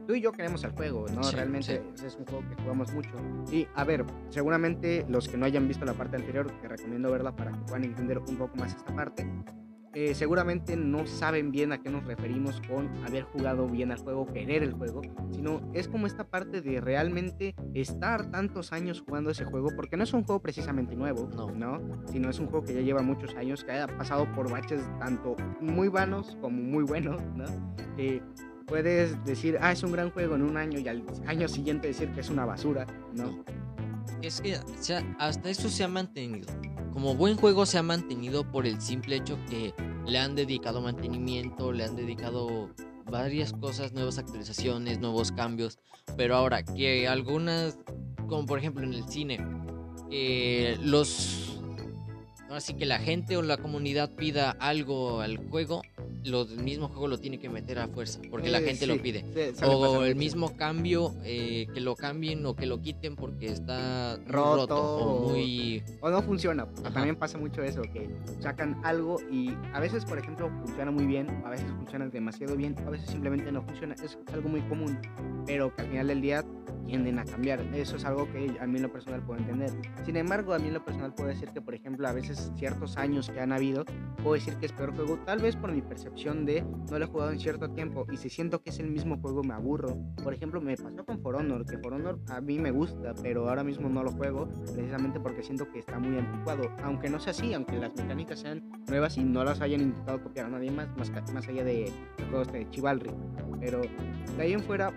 tú 0.08 0.14
y 0.14 0.22
yo 0.22 0.32
queremos 0.32 0.64
al 0.64 0.72
juego, 0.72 1.06
¿no? 1.14 1.22
realmente 1.32 1.82
es 2.06 2.16
un 2.16 2.26
juego 2.26 2.44
que 2.50 2.62
jugamos 2.62 2.92
mucho. 2.94 3.12
Y 3.52 3.68
a 3.76 3.84
ver, 3.84 4.06
seguramente 4.30 5.06
los 5.08 5.28
que 5.28 5.38
no 5.38 5.46
hayan 5.46 5.68
visto 5.68 5.86
la 5.86 5.94
parte 5.94 6.16
anterior, 6.16 6.52
te 6.62 6.68
recomiendo 6.68 7.12
verla 7.12 7.36
para 7.40 7.52
que 7.52 7.60
puedan 7.62 7.86
entender 7.86 8.20
un 8.20 8.38
poco 8.38 8.56
más 8.58 8.76
esta 8.76 8.94
parte. 8.94 9.26
Eh, 9.96 10.14
seguramente 10.14 10.78
no 10.78 11.08
saben 11.08 11.52
bien 11.52 11.72
a 11.72 11.82
qué 11.82 11.90
nos 11.90 12.06
referimos 12.06 12.62
con 12.70 12.88
haber 13.04 13.24
jugado 13.24 13.68
bien 13.68 13.92
al 13.92 13.98
juego, 13.98 14.28
querer 14.28 14.62
el 14.62 14.74
juego, 14.74 15.02
sino 15.32 15.62
es 15.74 15.88
como 15.88 16.06
esta 16.06 16.30
parte 16.30 16.62
de 16.62 16.80
realmente 16.80 17.56
estar 17.74 18.30
tantos 18.30 18.72
años 18.72 19.02
jugando 19.02 19.32
ese 19.32 19.46
juego, 19.46 19.70
porque 19.76 19.98
no 19.98 20.04
es 20.04 20.14
un 20.14 20.24
juego 20.24 20.44
precisamente 20.44 20.96
nuevo, 20.96 21.28
no. 21.36 21.50
¿no? 21.50 21.82
Sino 22.12 22.30
es 22.30 22.40
un 22.40 22.48
juego 22.48 22.64
que 22.64 22.76
ya 22.76 22.82
lleva 22.82 23.02
muchos 23.02 23.36
años, 23.36 23.64
que 23.64 23.72
ha 23.72 23.88
pasado 23.88 24.32
por 24.34 24.52
baches 24.52 24.82
tanto 25.00 25.36
muy 25.60 25.88
vanos 25.88 26.38
como 26.40 26.62
muy 26.62 26.84
buenos, 26.84 27.20
¿no? 27.36 27.46
puedes 28.68 29.26
decir, 29.26 29.58
ah, 29.62 29.72
es 29.72 29.82
un 29.82 29.92
gran 29.92 30.12
juego 30.12 30.36
en 30.36 30.44
un 30.44 30.56
año 30.56 30.78
y 30.78 30.88
al 30.88 31.04
año 31.26 31.48
siguiente 31.48 31.88
decir 31.88 32.12
que 32.12 32.22
es 32.22 32.30
una 32.30 32.46
basura, 32.46 32.86
¿no? 33.16 33.44
Es 34.22 34.40
que 34.42 34.58
hasta 35.18 35.50
eso 35.50 35.70
se 35.70 35.84
ha 35.84 35.88
mantenido 35.88 36.48
como 37.00 37.16
buen 37.16 37.38
juego 37.38 37.66
se 37.66 37.78
ha 37.78 37.84
mantenido 37.84 38.44
por 38.44 38.68
el 38.68 38.82
simple 38.82 39.16
hecho 39.16 39.40
que 39.50 39.74
le 40.06 40.20
han 40.20 40.36
dedicado 40.36 40.82
mantenimiento, 40.82 41.72
le 41.72 41.86
han 41.86 41.96
dedicado 41.96 42.72
varias 43.06 43.54
cosas, 43.54 43.94
nuevas 43.94 44.18
actualizaciones, 44.18 45.00
nuevos 45.00 45.32
cambios, 45.32 45.80
pero 46.18 46.36
ahora 46.36 46.62
que 46.62 47.08
algunas, 47.08 47.80
como 48.28 48.46
por 48.46 48.60
ejemplo 48.60 48.84
en 48.84 48.94
el 48.94 49.08
cine, 49.08 49.40
eh, 50.12 50.78
los 50.82 51.49
Así 52.50 52.74
que 52.74 52.86
la 52.86 52.98
gente 52.98 53.38
o 53.38 53.42
la 53.42 53.58
comunidad 53.58 54.10
pida 54.16 54.52
algo 54.52 55.22
al 55.22 55.38
juego, 55.38 55.82
lo, 56.26 56.42
el 56.42 56.64
mismo 56.64 56.88
juego 56.88 57.08
lo 57.08 57.18
tiene 57.20 57.40
que 57.40 57.50
meter 57.50 57.80
a 57.80 57.88
fuerza, 57.88 58.20
porque 58.30 58.50
la 58.50 58.60
eh, 58.60 58.64
gente 58.64 58.88
lo 58.88 59.02
pide. 59.02 59.24
o 59.64 60.04
el 60.04 60.16
mismo 60.16 60.56
cambio, 60.58 61.16
eh, 61.24 61.68
que 61.74 61.80
lo 61.80 61.96
cambien 61.96 62.46
o 62.46 62.56
que 62.56 62.66
lo 62.66 62.82
quiten 62.82 63.16
porque 63.16 63.48
está 63.48 64.18
roto, 64.26 64.76
o 64.78 65.30
muy... 65.30 65.84
O 66.02 66.10
no 66.10 66.22
funciona. 66.22 66.68
También 66.94 67.16
pasa 67.16 67.38
mucho 67.38 67.62
eso, 67.62 67.82
que 67.84 68.10
sacan 68.40 68.82
algo 68.84 69.18
y 69.32 69.54
a 69.74 69.80
veces, 69.80 70.04
por 70.06 70.18
ejemplo, 70.18 70.50
funciona 70.66 70.92
muy 70.92 71.06
bien, 71.06 71.30
a 71.46 71.50
veces 71.52 71.68
funciona 71.78 72.08
demasiado 72.08 72.56
bien, 72.56 72.76
a 72.86 72.90
veces 72.90 73.10
simplemente 73.10 73.52
no 73.52 73.62
funciona. 73.62 73.96
Es 74.04 74.18
algo 74.34 74.50
muy 74.50 74.62
común, 74.62 75.00
pero 75.46 75.76
que 75.76 75.84
al 75.84 75.88
final 75.90 76.08
del 76.08 76.22
día 76.22 76.44
tienden 76.90 77.20
a 77.20 77.26
cambiar. 77.26 77.62
Eso 77.74 77.98
es 77.98 78.06
algo 78.06 78.30
que 78.32 78.58
a 78.60 78.66
mí 78.66 78.78
en 78.78 78.84
lo 78.84 78.92
personal 78.92 79.22
puedo 79.22 79.40
entender. 79.40 79.72
Sin 80.06 80.18
embargo, 80.18 80.54
a 80.54 80.60
mí 80.60 80.68
en 80.68 80.74
lo 80.74 80.84
personal 80.84 81.14
puedo 81.14 81.30
decir 81.30 81.50
que, 81.50 81.62
por 81.62 81.76
ejemplo, 81.76 82.08
a 82.08 82.14
veces 82.14 82.39
ciertos 82.56 82.98
años 82.98 83.30
que 83.30 83.40
han 83.40 83.52
habido, 83.52 83.86
puedo 84.24 84.34
decir 84.34 84.56
que 84.56 84.66
es 84.66 84.74
peor 84.74 84.96
juego, 84.96 85.18
tal 85.26 85.40
vez 85.40 85.56
por 85.56 85.72
mi 85.72 85.82
percepción 85.82 86.46
de 86.46 86.62
no 86.62 87.00
lo 87.00 87.06
he 87.06 87.08
jugado 87.08 87.32
en 87.32 87.40
cierto 87.40 87.70
tiempo 87.72 88.06
y 88.12 88.18
si 88.18 88.30
siento 88.30 88.62
que 88.62 88.70
es 88.70 88.80
el 88.80 88.90
mismo 88.90 89.18
juego 89.20 89.44
me 89.44 89.54
aburro. 89.54 89.98
Por 90.24 90.34
ejemplo, 90.34 90.62
me 90.62 90.76
pasó 90.76 91.06
con 91.06 91.22
For 91.22 91.36
Honor, 91.36 91.66
que 91.66 91.78
For 91.78 91.94
Honor 91.94 92.20
a 92.30 92.42
mí 92.42 92.60
me 92.60 92.72
gusta, 92.72 93.14
pero 93.22 93.50
ahora 93.50 93.64
mismo 93.64 93.90
no 93.90 94.04
lo 94.04 94.12
juego 94.12 94.48
precisamente 94.74 95.20
porque 95.20 95.44
siento 95.44 95.70
que 95.72 95.80
está 95.80 96.00
muy 96.00 96.18
anticuado. 96.18 96.64
Aunque 96.84 97.10
no 97.10 97.20
sea 97.20 97.32
así, 97.32 97.54
aunque 97.54 97.78
las 97.78 97.96
mecánicas 97.96 98.40
sean 98.40 98.70
nuevas 98.88 99.18
y 99.18 99.24
no 99.24 99.44
las 99.44 99.62
hayan 99.62 99.82
intentado 99.82 100.22
copiar 100.22 100.48
a 100.48 100.50
nadie 100.50 100.72
más, 100.72 100.88
más, 100.98 101.12
más 101.34 101.48
allá 101.48 101.64
de 101.64 101.92
juegos 102.30 102.52
de 102.52 102.70
Chivalry. 102.70 103.12
Pero 103.60 103.82
de 103.82 104.42
ahí 104.42 104.54
en 104.54 104.62
fuera, 104.62 104.94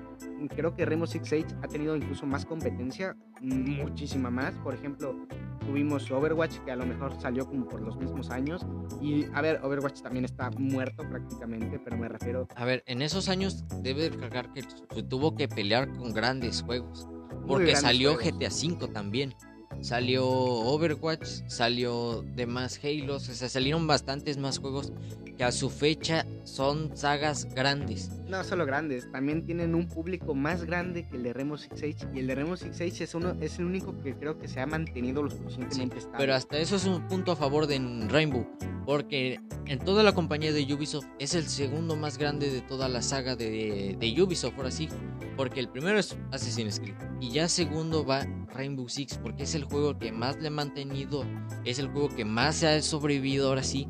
creo 0.54 0.75
que 0.75 0.84
Rainbow 0.84 1.06
Six 1.06 1.28
Siege 1.28 1.54
ha 1.62 1.68
tenido 1.68 1.96
incluso 1.96 2.26
más 2.26 2.44
competencia, 2.44 3.16
muchísima 3.40 4.30
más. 4.30 4.54
Por 4.56 4.75
ejemplo, 4.75 5.26
tuvimos 5.66 6.11
Overwatch, 6.11 6.58
que 6.58 6.70
a 6.72 6.76
lo 6.76 6.87
mejor 6.87 7.12
salió 7.20 7.31
como 7.40 7.68
por 7.68 7.80
los 7.80 7.96
mismos 7.96 8.30
años. 8.30 8.64
Y 9.00 9.24
a 9.34 9.40
ver, 9.40 9.60
Overwatch 9.62 10.02
también 10.02 10.24
está 10.24 10.50
muerto 10.50 11.08
prácticamente, 11.08 11.78
pero 11.78 11.96
me 11.96 12.08
refiero... 12.08 12.46
A 12.54 12.64
ver, 12.64 12.82
en 12.86 13.02
esos 13.02 13.28
años 13.28 13.64
debe 13.82 14.10
cargar 14.10 14.52
que 14.52 14.62
se 14.62 15.02
tuvo 15.02 15.34
que 15.34 15.48
pelear 15.48 15.90
con 15.96 16.12
grandes 16.12 16.62
juegos. 16.62 17.08
Porque 17.46 17.74
salió 17.76 18.16
GTA 18.16 18.48
V 18.48 18.88
también. 18.88 19.34
Salió 19.82 20.24
Overwatch, 20.28 21.26
salió 21.48 22.24
demás 22.36 22.80
Halos, 22.84 23.28
o 23.28 23.34
sea, 23.34 23.48
salieron 23.48 23.88
bastantes 23.88 24.38
más 24.38 24.58
juegos 24.58 24.92
que 25.36 25.42
a 25.42 25.50
su 25.50 25.70
fecha 25.70 26.24
son 26.44 26.96
sagas 26.96 27.52
grandes. 27.52 28.10
No 28.28 28.44
solo 28.44 28.64
grandes, 28.64 29.10
también 29.10 29.44
tienen 29.44 29.74
un 29.74 29.88
público 29.88 30.36
más 30.36 30.64
grande 30.64 31.08
que 31.08 31.16
el 31.16 31.24
de 31.24 31.32
Rainbow 31.32 31.58
Six 31.58 31.80
Siege 31.80 32.06
y 32.14 32.20
el 32.20 32.28
de 32.28 32.34
Rainbow 32.36 32.56
Six 32.56 32.76
Siege 32.76 33.04
es 33.04 33.14
uno 33.16 33.36
es 33.40 33.58
el 33.58 33.64
único 33.64 33.98
que 34.02 34.14
creo 34.14 34.38
que 34.38 34.46
se 34.46 34.60
ha 34.60 34.66
mantenido 34.66 35.20
lo 35.20 35.30
suficientemente 35.30 35.98
estable. 35.98 36.18
Pero 36.18 36.34
hasta 36.34 36.58
eso 36.58 36.76
es 36.76 36.84
un 36.84 37.06
punto 37.08 37.32
a 37.32 37.36
favor 37.36 37.66
de 37.66 37.80
Rainbow, 38.08 38.46
porque 38.86 39.40
en 39.66 39.78
toda 39.80 40.04
la 40.04 40.12
compañía 40.12 40.52
de 40.52 40.62
Ubisoft 40.72 41.06
es 41.18 41.34
el 41.34 41.48
segundo 41.48 41.96
más 41.96 42.18
grande 42.18 42.50
de 42.50 42.60
toda 42.60 42.88
la 42.88 43.02
saga 43.02 43.34
de, 43.34 43.96
de 43.98 44.22
Ubisoft, 44.22 44.54
ahora 44.56 44.70
sí, 44.70 44.88
porque 45.36 45.58
el 45.58 45.68
primero 45.68 45.98
es 45.98 46.16
Assassin's 46.30 46.78
Creed 46.78 46.94
y 47.20 47.30
ya 47.30 47.48
segundo 47.48 48.04
va 48.04 48.26
Rainbow 48.52 48.88
Six 48.88 49.18
porque 49.18 49.44
es 49.44 49.54
el 49.54 49.64
juego 49.64 49.99
que 49.99 50.12
más 50.12 50.40
le 50.40 50.49
ha 50.49 50.50
mantenido, 50.50 51.25
es 51.64 51.78
el 51.78 51.88
juego 51.88 52.09
que 52.09 52.25
más 52.25 52.56
se 52.56 52.68
ha 52.68 52.82
sobrevivido 52.82 53.49
ahora 53.49 53.62
sí 53.62 53.88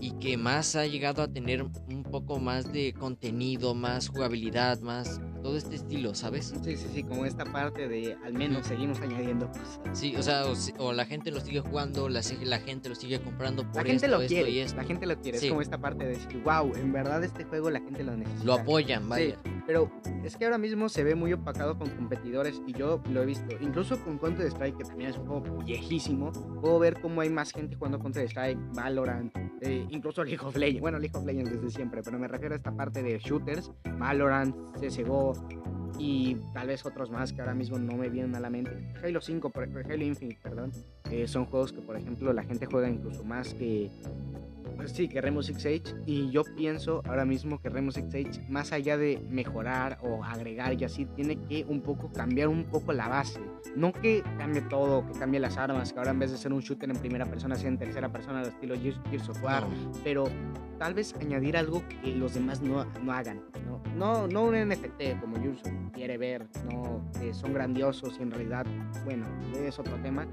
y 0.00 0.12
que 0.18 0.36
más 0.36 0.76
ha 0.76 0.86
llegado 0.86 1.22
a 1.22 1.28
tener 1.28 1.62
un 1.62 2.02
poco 2.10 2.38
más 2.38 2.72
de 2.72 2.92
contenido, 2.92 3.74
más 3.74 4.08
jugabilidad, 4.08 4.80
más 4.80 5.20
todo 5.46 5.56
este 5.56 5.76
estilo, 5.76 6.12
¿sabes? 6.12 6.52
Sí, 6.64 6.76
sí, 6.76 6.88
sí, 6.92 7.02
como 7.04 7.24
esta 7.24 7.44
parte 7.44 7.86
de 7.86 8.16
al 8.24 8.32
menos 8.32 8.66
seguimos 8.66 9.00
añadiendo 9.00 9.46
cosas. 9.46 9.78
Sí, 9.92 10.16
o 10.16 10.22
sea, 10.22 10.42
o, 10.78 10.92
la 10.92 11.04
gente 11.04 11.30
lo 11.30 11.38
sigue 11.38 11.60
jugando, 11.60 12.08
la, 12.08 12.20
la 12.42 12.58
gente 12.58 12.88
lo 12.88 12.96
sigue 12.96 13.20
comprando 13.20 13.62
por 13.62 13.76
la 13.76 13.82
gente 13.84 14.06
esto, 14.06 14.18
lo 14.18 14.26
quiere, 14.26 14.50
y 14.50 14.58
esto. 14.58 14.76
La 14.76 14.82
gente 14.82 15.06
lo 15.06 15.16
quiere, 15.20 15.38
es 15.38 15.46
como 15.46 15.60
esta 15.60 15.78
parte 15.78 16.04
de 16.04 16.10
decir, 16.14 16.42
wow, 16.42 16.74
en 16.74 16.92
verdad 16.92 17.22
este 17.22 17.44
juego 17.44 17.70
la 17.70 17.78
gente 17.78 18.02
lo 18.02 18.16
necesita. 18.16 18.44
Lo 18.44 18.54
apoyan, 18.54 19.08
vaya. 19.08 19.36
pero 19.68 19.88
es 20.24 20.36
que 20.36 20.46
ahora 20.46 20.58
mismo 20.58 20.88
se 20.88 21.04
ve 21.04 21.14
muy 21.14 21.32
opacado 21.32 21.78
con 21.78 21.90
competidores 21.90 22.60
y 22.66 22.72
yo 22.72 23.00
lo 23.12 23.22
he 23.22 23.26
visto, 23.26 23.54
incluso 23.60 24.02
con 24.02 24.18
Counter 24.18 24.46
Strike, 24.48 24.78
que 24.78 24.84
también 24.84 25.10
es 25.10 25.16
un 25.16 25.26
juego 25.26 25.62
viejísimo, 25.64 26.32
puedo 26.60 26.80
ver 26.80 27.00
cómo 27.00 27.20
hay 27.20 27.30
más 27.30 27.52
gente 27.52 27.76
jugando 27.76 28.00
Counter 28.00 28.24
Strike, 28.24 28.58
Valorant, 28.74 29.32
eh, 29.60 29.86
incluso 29.90 30.24
League 30.24 30.44
of 30.44 30.56
Legends, 30.56 30.80
bueno, 30.80 30.98
League 30.98 31.16
of 31.16 31.24
Legends 31.24 31.52
desde 31.52 31.70
siempre, 31.70 32.02
pero 32.02 32.18
me 32.18 32.26
refiero 32.26 32.54
a 32.54 32.56
esta 32.56 32.74
parte 32.74 33.00
de 33.04 33.16
shooters, 33.20 33.70
Valorant, 33.96 34.56
CSGO 34.80 35.34
y 35.98 36.36
tal 36.52 36.68
vez 36.68 36.84
otros 36.84 37.10
más 37.10 37.32
que 37.32 37.40
ahora 37.40 37.54
mismo 37.54 37.78
no 37.78 37.96
me 37.96 38.08
vienen 38.08 38.34
a 38.34 38.40
la 38.40 38.50
mente. 38.50 38.92
Halo 39.02 39.20
5, 39.20 39.52
Halo 39.54 40.04
Infinite, 40.04 40.40
perdón, 40.42 40.72
eh, 41.10 41.26
son 41.26 41.46
juegos 41.46 41.72
que 41.72 41.80
por 41.80 41.96
ejemplo 41.96 42.32
la 42.32 42.42
gente 42.42 42.66
juega 42.66 42.88
incluso 42.88 43.24
más 43.24 43.54
que 43.54 43.90
sí, 44.86 45.08
que 45.08 45.20
Rainbow 45.20 45.42
Six 45.42 45.62
Siege. 45.62 45.94
Y 46.06 46.30
yo 46.30 46.42
pienso 46.56 47.02
ahora 47.06 47.24
mismo 47.24 47.60
que 47.60 47.68
Rainbow 47.68 47.92
Six 47.92 48.10
Siege, 48.10 48.40
más 48.48 48.72
allá 48.72 48.96
de 48.96 49.22
mejorar 49.28 49.98
o 50.02 50.24
agregar 50.24 50.80
y 50.80 50.84
así, 50.84 51.06
tiene 51.06 51.36
que 51.42 51.64
un 51.68 51.80
poco 51.80 52.12
cambiar 52.12 52.48
un 52.48 52.64
poco 52.64 52.92
la 52.92 53.08
base. 53.08 53.40
No 53.74 53.92
que 53.92 54.22
cambie 54.38 54.62
todo, 54.62 55.06
que 55.06 55.18
cambie 55.18 55.40
las 55.40 55.56
armas, 55.56 55.92
que 55.92 55.98
ahora 55.98 56.12
en 56.12 56.18
vez 56.18 56.30
de 56.30 56.38
ser 56.38 56.52
un 56.52 56.60
shooter 56.60 56.90
en 56.90 56.96
primera 56.96 57.26
persona, 57.26 57.56
sea 57.56 57.68
en 57.68 57.78
tercera 57.78 58.10
persona, 58.10 58.40
al 58.40 58.46
estilo 58.46 58.74
Gears 58.76 59.28
of 59.28 59.42
War. 59.42 59.64
Pero 60.02 60.24
tal 60.78 60.94
vez 60.94 61.14
añadir 61.20 61.56
algo 61.56 61.82
que 61.88 62.14
los 62.14 62.34
demás 62.34 62.60
no, 62.62 62.84
no 63.02 63.12
hagan. 63.12 63.42
¿no? 63.66 63.82
No, 63.94 64.28
no 64.28 64.44
un 64.44 64.68
NFT 64.68 65.20
como 65.20 65.36
Gears 65.36 65.62
quiere 65.92 66.18
ver, 66.18 66.46
no, 66.70 67.02
que 67.18 67.32
son 67.34 67.52
grandiosos 67.52 68.16
y 68.18 68.22
en 68.22 68.30
realidad, 68.30 68.66
bueno, 69.04 69.26
es 69.54 69.78
otro 69.78 69.96
tema 70.02 70.26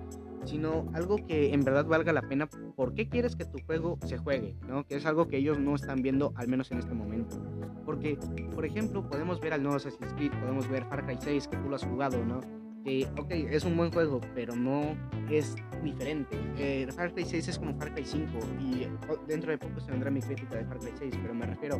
sino 0.45 0.89
algo 0.93 1.17
que 1.17 1.53
en 1.53 1.63
verdad 1.63 1.85
valga 1.85 2.13
la 2.13 2.21
pena. 2.21 2.47
¿Por 2.75 2.93
qué 2.93 3.07
quieres 3.09 3.35
que 3.35 3.45
tu 3.45 3.59
juego 3.65 3.97
se 4.05 4.17
juegue? 4.17 4.55
¿no? 4.67 4.85
Que 4.85 4.95
es 4.95 5.05
algo 5.05 5.27
que 5.27 5.37
ellos 5.37 5.59
no 5.59 5.75
están 5.75 6.01
viendo, 6.01 6.33
al 6.35 6.47
menos 6.47 6.71
en 6.71 6.79
este 6.79 6.93
momento. 6.93 7.41
Porque, 7.85 8.17
por 8.53 8.65
ejemplo, 8.65 9.07
podemos 9.07 9.39
ver 9.39 9.53
al 9.53 9.61
nuevo 9.61 9.77
Assassin's 9.77 10.13
Creed, 10.13 10.31
podemos 10.31 10.67
ver 10.69 10.85
Far 10.85 11.05
Cry 11.05 11.17
6, 11.19 11.47
que 11.47 11.57
tú 11.57 11.69
lo 11.69 11.75
has 11.75 11.85
jugado, 11.85 12.23
¿no? 12.23 12.39
Que, 12.83 13.07
ok, 13.17 13.31
es 13.31 13.63
un 13.63 13.77
buen 13.77 13.91
juego, 13.91 14.19
pero 14.35 14.55
no 14.55 14.95
es 15.29 15.55
diferente. 15.83 16.37
Eh, 16.57 16.87
Far 16.95 17.13
Cry 17.13 17.25
6 17.25 17.47
es 17.47 17.59
como 17.59 17.73
Far 17.75 17.93
Cry 17.93 18.05
5 18.05 18.39
y 18.59 18.87
oh, 19.09 19.17
dentro 19.27 19.51
de 19.51 19.57
poco 19.57 19.79
se 19.79 19.91
vendrá 19.91 20.09
mi 20.11 20.21
crítica 20.21 20.57
de 20.57 20.65
Far 20.65 20.79
Cry 20.79 20.91
6, 20.97 21.15
pero 21.21 21.33
me 21.33 21.45
refiero 21.45 21.79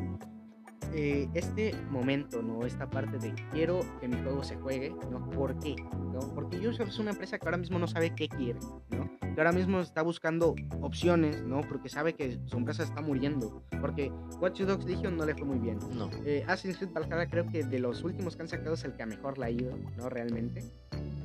eh, 0.94 1.28
este 1.34 1.74
momento, 1.90 2.42
¿no? 2.42 2.66
Esta 2.66 2.90
parte 2.90 3.18
de 3.18 3.34
quiero 3.52 3.82
que 4.00 4.08
mi 4.08 4.22
juego 4.22 4.44
se 4.44 4.56
juegue, 4.56 4.94
¿no? 5.12 5.30
¿Por 5.30 5.58
qué? 5.60 5.76
¿no? 6.14 6.20
Porque 6.34 6.58
Ubisoft 6.58 6.90
es 6.90 7.00
una 7.00 7.12
empresa 7.12 7.40
que 7.40 7.46
ahora 7.46 7.58
mismo 7.58 7.80
no 7.80 7.88
sabe 7.88 8.14
qué 8.16 8.30
quiere, 8.30 8.60
¿no? 8.92 9.10
Que 9.20 9.42
ahora 9.42 9.52
mismo 9.52 9.80
está 9.80 10.04
buscando 10.04 10.56
opciones, 10.82 11.42
¿no? 11.44 11.62
Porque 11.62 11.90
sabe 11.90 12.14
que 12.14 12.40
su 12.46 12.58
empresa 12.58 12.84
está 12.84 13.02
muriendo. 13.02 13.64
Porque 13.82 14.12
Watch 14.40 14.62
Dogs 14.62 14.86
Legion 14.86 15.18
no 15.18 15.26
le 15.26 15.34
fue 15.34 15.46
muy 15.46 15.58
bien. 15.58 15.80
No. 15.96 16.10
Eh, 16.26 16.44
Assassin's 16.48 16.78
Creed 16.78 16.92
Valhalla 16.94 17.28
creo 17.28 17.48
que 17.48 17.64
de 17.64 17.80
los 17.80 18.04
últimos 18.04 18.36
que 18.36 18.44
han 18.44 18.48
sacado 18.48 18.76
es 18.76 18.84
el 18.84 18.94
que 18.94 19.06
mejor 19.06 19.38
la 19.38 19.48
ha 19.48 19.50
ido, 19.50 19.76
¿no? 19.98 20.10
Realmente. 20.10 20.64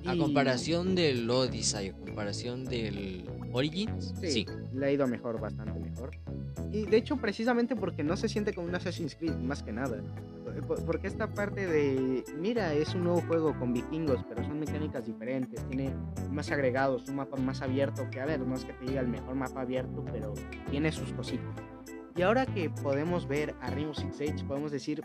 A 0.09 0.17
comparación 0.17 0.95
del 0.95 1.29
Odyssey, 1.29 1.88
a 1.88 1.93
comparación 1.93 2.65
del 2.65 3.29
Origins, 3.53 4.15
sí, 4.21 4.31
sí. 4.31 4.47
Le 4.75 4.87
ha 4.87 4.93
ido 4.93 5.07
mejor, 5.07 5.41
bastante 5.41 5.79
mejor. 5.79 6.11
Y 6.73 6.85
de 6.85 6.97
hecho, 6.97 7.17
precisamente 7.17 7.77
porque 7.77 8.03
no 8.03 8.17
se 8.17 8.29
siente 8.29 8.53
como 8.53 8.69
un 8.69 8.75
Assassin's 8.75 9.15
Creed, 9.15 9.35
más 9.37 9.62
que 9.62 9.73
nada. 9.73 10.03
Porque 10.87 11.07
esta 11.07 11.33
parte 11.33 11.67
de, 11.67 12.25
mira, 12.38 12.73
es 12.75 12.95
un 12.95 13.05
nuevo 13.05 13.21
juego 13.23 13.59
con 13.59 13.73
vikingos, 13.73 14.25
pero 14.29 14.43
son 14.45 14.61
mecánicas 14.61 15.07
diferentes, 15.07 15.67
tiene 15.69 15.93
más 16.31 16.50
agregados, 16.50 17.09
un 17.09 17.17
mapa 17.17 17.37
más 17.37 17.62
abierto, 17.62 18.09
que 18.11 18.21
a 18.21 18.27
ver, 18.27 18.41
no 18.41 18.55
es 18.55 18.65
que 18.65 18.73
te 18.73 18.87
diga 18.87 19.00
el 19.00 19.09
mejor 19.09 19.35
mapa 19.35 19.61
abierto, 19.61 20.05
pero 20.11 20.35
tiene 20.71 20.91
sus 20.91 21.12
cositas. 21.12 21.55
Y 22.19 22.23
ahora 22.23 22.47
que 22.47 22.69
podemos 22.69 23.29
ver 23.29 23.55
a 23.61 23.71
Rainbow 23.71 23.95
Six 23.95 24.17
Siege, 24.17 24.45
podemos 24.45 24.73
decir, 24.73 25.05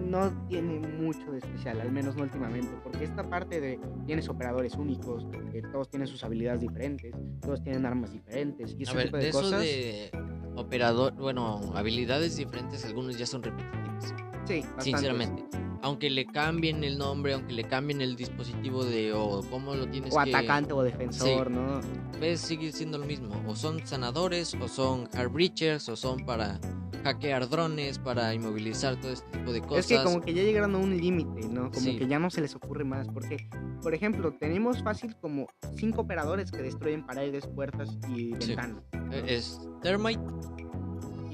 no 0.00 0.32
tiene 0.48 0.78
mucho 0.78 1.30
de 1.30 1.36
especial, 1.36 1.78
al 1.78 1.92
menos 1.92 2.16
no 2.16 2.22
últimamente, 2.22 2.74
porque 2.82 3.04
esta 3.04 3.28
parte 3.28 3.60
de 3.60 3.78
tienes 4.06 4.30
operadores 4.30 4.74
únicos, 4.76 5.26
todos 5.70 5.90
tienen 5.90 6.08
sus 6.08 6.24
habilidades 6.24 6.62
diferentes, 6.62 7.14
todos 7.42 7.62
tienen 7.62 7.84
armas 7.84 8.14
diferentes 8.14 8.74
y 8.78 8.84
ese 8.84 8.94
tipo 8.94 9.18
de, 9.18 9.30
cosas. 9.30 9.60
de 9.60 10.10
operador, 10.56 11.12
bueno, 11.16 11.60
habilidades 11.74 12.38
diferentes, 12.38 12.82
algunos 12.86 13.18
ya 13.18 13.26
son 13.26 13.42
repetitivos. 13.42 14.14
Sí, 14.46 14.64
sinceramente. 14.78 15.44
Aunque 15.84 16.08
le 16.08 16.24
cambien 16.24 16.82
el 16.82 16.96
nombre, 16.96 17.34
aunque 17.34 17.52
le 17.52 17.64
cambien 17.64 18.00
el 18.00 18.16
dispositivo 18.16 18.86
de 18.86 19.12
o 19.12 19.42
cómo 19.50 19.74
lo 19.74 19.86
tienes 19.86 20.14
o 20.14 20.18
atacante 20.18 20.72
o 20.72 20.82
defensor, 20.82 21.50
¿no? 21.50 21.82
Ves, 22.18 22.40
sigue 22.40 22.72
siendo 22.72 22.96
lo 22.96 23.04
mismo. 23.04 23.28
O 23.46 23.54
son 23.54 23.86
sanadores, 23.86 24.54
o 24.54 24.66
son 24.66 25.10
hard 25.12 25.30
breachers, 25.30 25.90
o 25.90 25.94
son 25.94 26.24
para 26.24 26.58
hackear 27.04 27.50
drones, 27.50 27.98
para 27.98 28.32
inmovilizar 28.32 28.98
todo 28.98 29.12
este 29.12 29.30
tipo 29.36 29.52
de 29.52 29.60
cosas. 29.60 29.90
Es 29.90 29.98
que 29.98 30.02
como 30.02 30.22
que 30.22 30.32
ya 30.32 30.42
llegaron 30.42 30.74
a 30.74 30.78
un 30.78 30.96
límite, 30.96 31.48
¿no? 31.48 31.70
Como 31.70 31.84
que 31.84 32.08
ya 32.08 32.18
no 32.18 32.30
se 32.30 32.40
les 32.40 32.54
ocurre 32.54 32.84
más. 32.84 33.06
Porque, 33.08 33.46
por 33.82 33.92
ejemplo, 33.92 34.32
tenemos 34.32 34.82
fácil 34.82 35.14
como 35.16 35.48
cinco 35.76 36.00
operadores 36.00 36.50
que 36.50 36.62
destruyen 36.62 37.04
paredes, 37.04 37.46
puertas 37.46 37.98
y 38.08 38.32
ventanas. 38.32 38.82
E, 39.12 39.34
es 39.34 39.60
Thermite, 39.82 40.22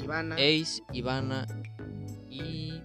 Ivana, 0.02 0.34
Ace, 0.34 0.82
Ivana 0.92 1.46
y 2.28 2.82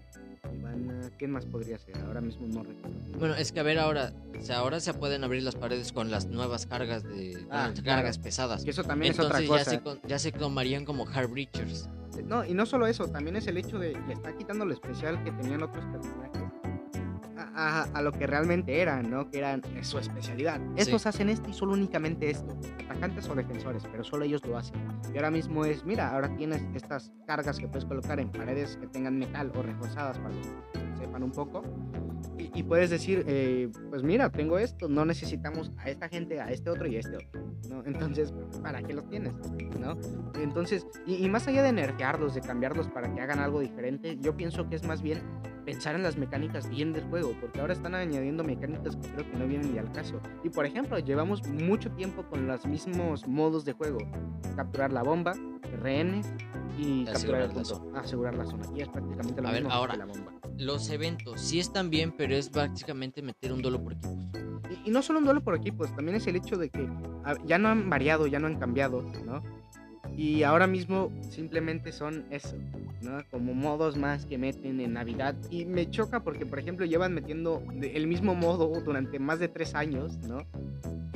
¿Quién 1.18 1.32
más 1.32 1.46
podría 1.46 1.78
ser? 1.78 1.98
Ahora 2.00 2.22
mismo 2.22 2.48
no 2.48 2.64
recuerdo. 2.64 2.98
Bueno, 3.20 3.36
es 3.36 3.52
que 3.52 3.60
a 3.60 3.64
ver 3.64 3.80
ahora, 3.80 4.14
o 4.38 4.44
sea, 4.44 4.60
ahora 4.60 4.80
se 4.80 4.94
pueden 4.94 5.24
abrir 5.24 5.44
las 5.44 5.56
paredes 5.56 5.92
con 5.92 6.12
las 6.12 6.28
nuevas 6.28 6.66
cargas 6.66 7.04
de 7.04 7.46
ah, 7.50 7.72
cargas 7.84 8.18
pesadas. 8.18 8.66
Eso 8.66 8.84
también 8.84 9.14
es 9.14 9.20
otra 9.20 9.46
cosa. 9.46 9.72
Ya 9.74 9.80
se, 9.80 10.08
ya 10.08 10.20
se 10.20 10.32
tomarían 10.32 10.86
como 10.86 11.08
hard 11.08 11.30
breachers. 11.30 11.90
No, 12.26 12.46
y 12.46 12.54
no 12.54 12.66
solo 12.66 12.88
eso, 12.88 13.08
también 13.08 13.36
es 13.36 13.48
el 13.48 13.58
hecho 13.58 13.78
de 13.78 13.94
le 14.08 14.14
está 14.14 14.36
quitando 14.36 14.66
lo 14.66 14.74
especial 14.74 15.22
que 15.24 15.32
tenían 15.32 15.64
otros 15.64 15.84
personajes 15.86 16.45
a, 17.56 18.02
lo 18.02 18.12
que 18.12 18.28
realmente 18.28 18.82
eran, 18.82 19.10
¿no? 19.10 19.30
Que 19.30 19.40
eran 19.40 19.62
su 19.82 19.98
especialidad. 19.98 20.60
Estos 20.76 21.06
hacen 21.06 21.30
esto 21.30 21.50
y 21.50 21.54
solo 21.54 21.74
únicamente 21.74 22.30
esto. 22.30 22.58
Atacantes 22.86 23.28
o 23.30 23.36
defensores, 23.36 23.84
pero 23.90 24.04
solo 24.04 24.26
ellos 24.26 24.46
lo 24.46 24.58
hacen. 24.58 24.76
Y 25.14 25.18
ahora 25.18 25.32
mismo 25.32 25.66
es, 25.66 25.86
mira, 25.86 26.14
ahora 26.14 26.36
tienes 26.36 26.62
estas 26.74 27.12
cargas 27.26 27.58
que 27.58 27.68
puedes 27.68 27.86
colocar 27.86 28.20
en 28.20 28.30
paredes 28.32 28.78
que 28.78 28.88
tengan 28.88 29.18
metal 29.18 29.52
o 29.56 29.62
reforzadas 29.62 30.18
para 30.18 30.34
que 30.36 30.98
sepan 30.98 31.24
un 31.24 31.32
poco. 31.32 31.64
Y, 32.54 32.64
puedes 32.64 32.90
decir, 32.90 33.24
eh, 33.28 33.70
pues 33.90 34.04
mira, 34.04 34.30
tengo 34.32 34.60
esto, 34.60 34.88
no 34.88 35.06
necesitamos 35.06 35.72
a 35.78 35.90
esta 35.90 36.10
gente, 36.10 36.40
a 36.40 36.52
este 36.52 36.70
otro 36.70 36.88
y 36.88 36.98
a 36.98 37.00
este 37.00 37.16
otro. 37.18 37.46
Entonces, 37.86 38.34
¿para 38.62 38.82
qué 38.82 38.94
los 38.94 39.08
tienes? 39.10 39.34
¿no? 39.80 39.98
Entonces, 40.36 40.88
y, 41.06 41.28
más 41.30 41.48
allá 41.48 41.64
de 41.64 41.72
nerfearlos, 41.72 42.36
de 42.36 42.42
cambiarlos 42.42 42.88
para 42.90 43.14
que 43.14 43.22
hagan 43.22 43.40
algo 43.40 43.60
diferente, 43.60 44.18
yo 44.20 44.36
pienso 44.36 44.68
que 44.70 44.76
es 44.76 44.84
más 44.84 45.02
bien 45.02 45.22
pensar 45.66 45.96
en 45.96 46.04
las 46.04 46.18
mecánicas 46.18 46.70
bien 46.70 46.94
del 46.94 47.04
juego, 47.06 47.36
porque 47.42 47.60
ahora 47.60 47.74
están 47.74 47.96
añadiendo 47.96 48.44
mecánicas 48.44 48.96
que 48.96 49.10
creo 49.10 49.32
que 49.32 49.38
no 49.38 49.48
vienen 49.48 49.74
ni 49.74 49.80
al 49.80 49.92
caso. 49.92 50.22
Y 50.44 50.50
por 50.50 50.66
ejemplo, 50.66 51.00
llevamos 51.00 51.48
mucho 51.48 51.92
tiempo 51.92 52.24
con 52.30 52.48
los 52.48 52.66
mismos 52.66 53.28
modos 53.28 53.66
de 53.66 53.74
juego: 53.74 53.98
capturar 54.56 54.94
la 54.94 55.04
bomba, 55.04 55.34
RN 55.82 56.22
y 56.78 57.06
capturar 57.06 57.42
el 57.44 57.50
punto, 57.52 57.92
asegurar 57.96 58.36
la 58.36 58.46
zona. 58.46 58.66
Y 58.76 58.82
es 58.82 58.90
prácticamente 58.90 59.42
lo 59.42 59.50
mismo 59.50 59.72
ahora, 59.72 59.94
que 59.94 60.00
la 60.00 60.06
bomba. 60.06 60.32
los 60.58 60.90
eventos 60.90 61.42
sí 61.42 61.60
están 61.60 61.90
bien, 61.90 62.14
pero 62.18 62.36
es 62.36 62.52
básicamente 62.52 63.22
meter 63.22 63.52
un 63.54 63.62
duelo 63.62 63.82
por 63.84 63.94
equipos. 63.94 64.14
Y, 64.84 64.90
y 64.90 64.92
no 64.92 65.02
solo 65.02 65.20
un 65.20 65.26
duelo 65.26 65.42
por 65.44 65.56
equipos, 65.56 65.96
también 65.96 66.16
es 66.18 66.28
el 66.28 66.36
hecho 66.36 66.58
de 66.58 66.70
que 66.70 66.88
a- 67.24 67.38
ya 67.46 67.58
no 67.58 67.70
han 67.70 67.90
variado, 67.90 68.28
ya 68.28 68.40
no 68.40 68.48
han 68.48 68.58
cambiado, 68.60 69.02
¿no? 69.26 69.44
Y 70.18 70.44
ahora 70.44 70.68
mismo 70.68 71.12
simplemente 71.30 71.92
son 71.92 72.26
eso, 72.30 72.56
¿no? 73.02 73.18
Como 73.32 73.54
modos 73.54 73.98
más 73.98 74.26
que 74.26 74.38
meten 74.38 74.80
en 74.80 74.94
Navidad. 74.94 75.36
Y 75.50 75.66
me 75.66 75.90
choca 75.90 76.22
porque, 76.24 76.46
por 76.46 76.60
ejemplo, 76.60 76.86
llevan 76.86 77.14
metiendo 77.14 77.62
el 77.82 78.08
mismo 78.08 78.36
modo 78.36 78.68
durante 78.82 79.20
más 79.20 79.40
de 79.40 79.48
tres 79.48 79.76
años, 79.76 80.18
¿no? 80.20 80.46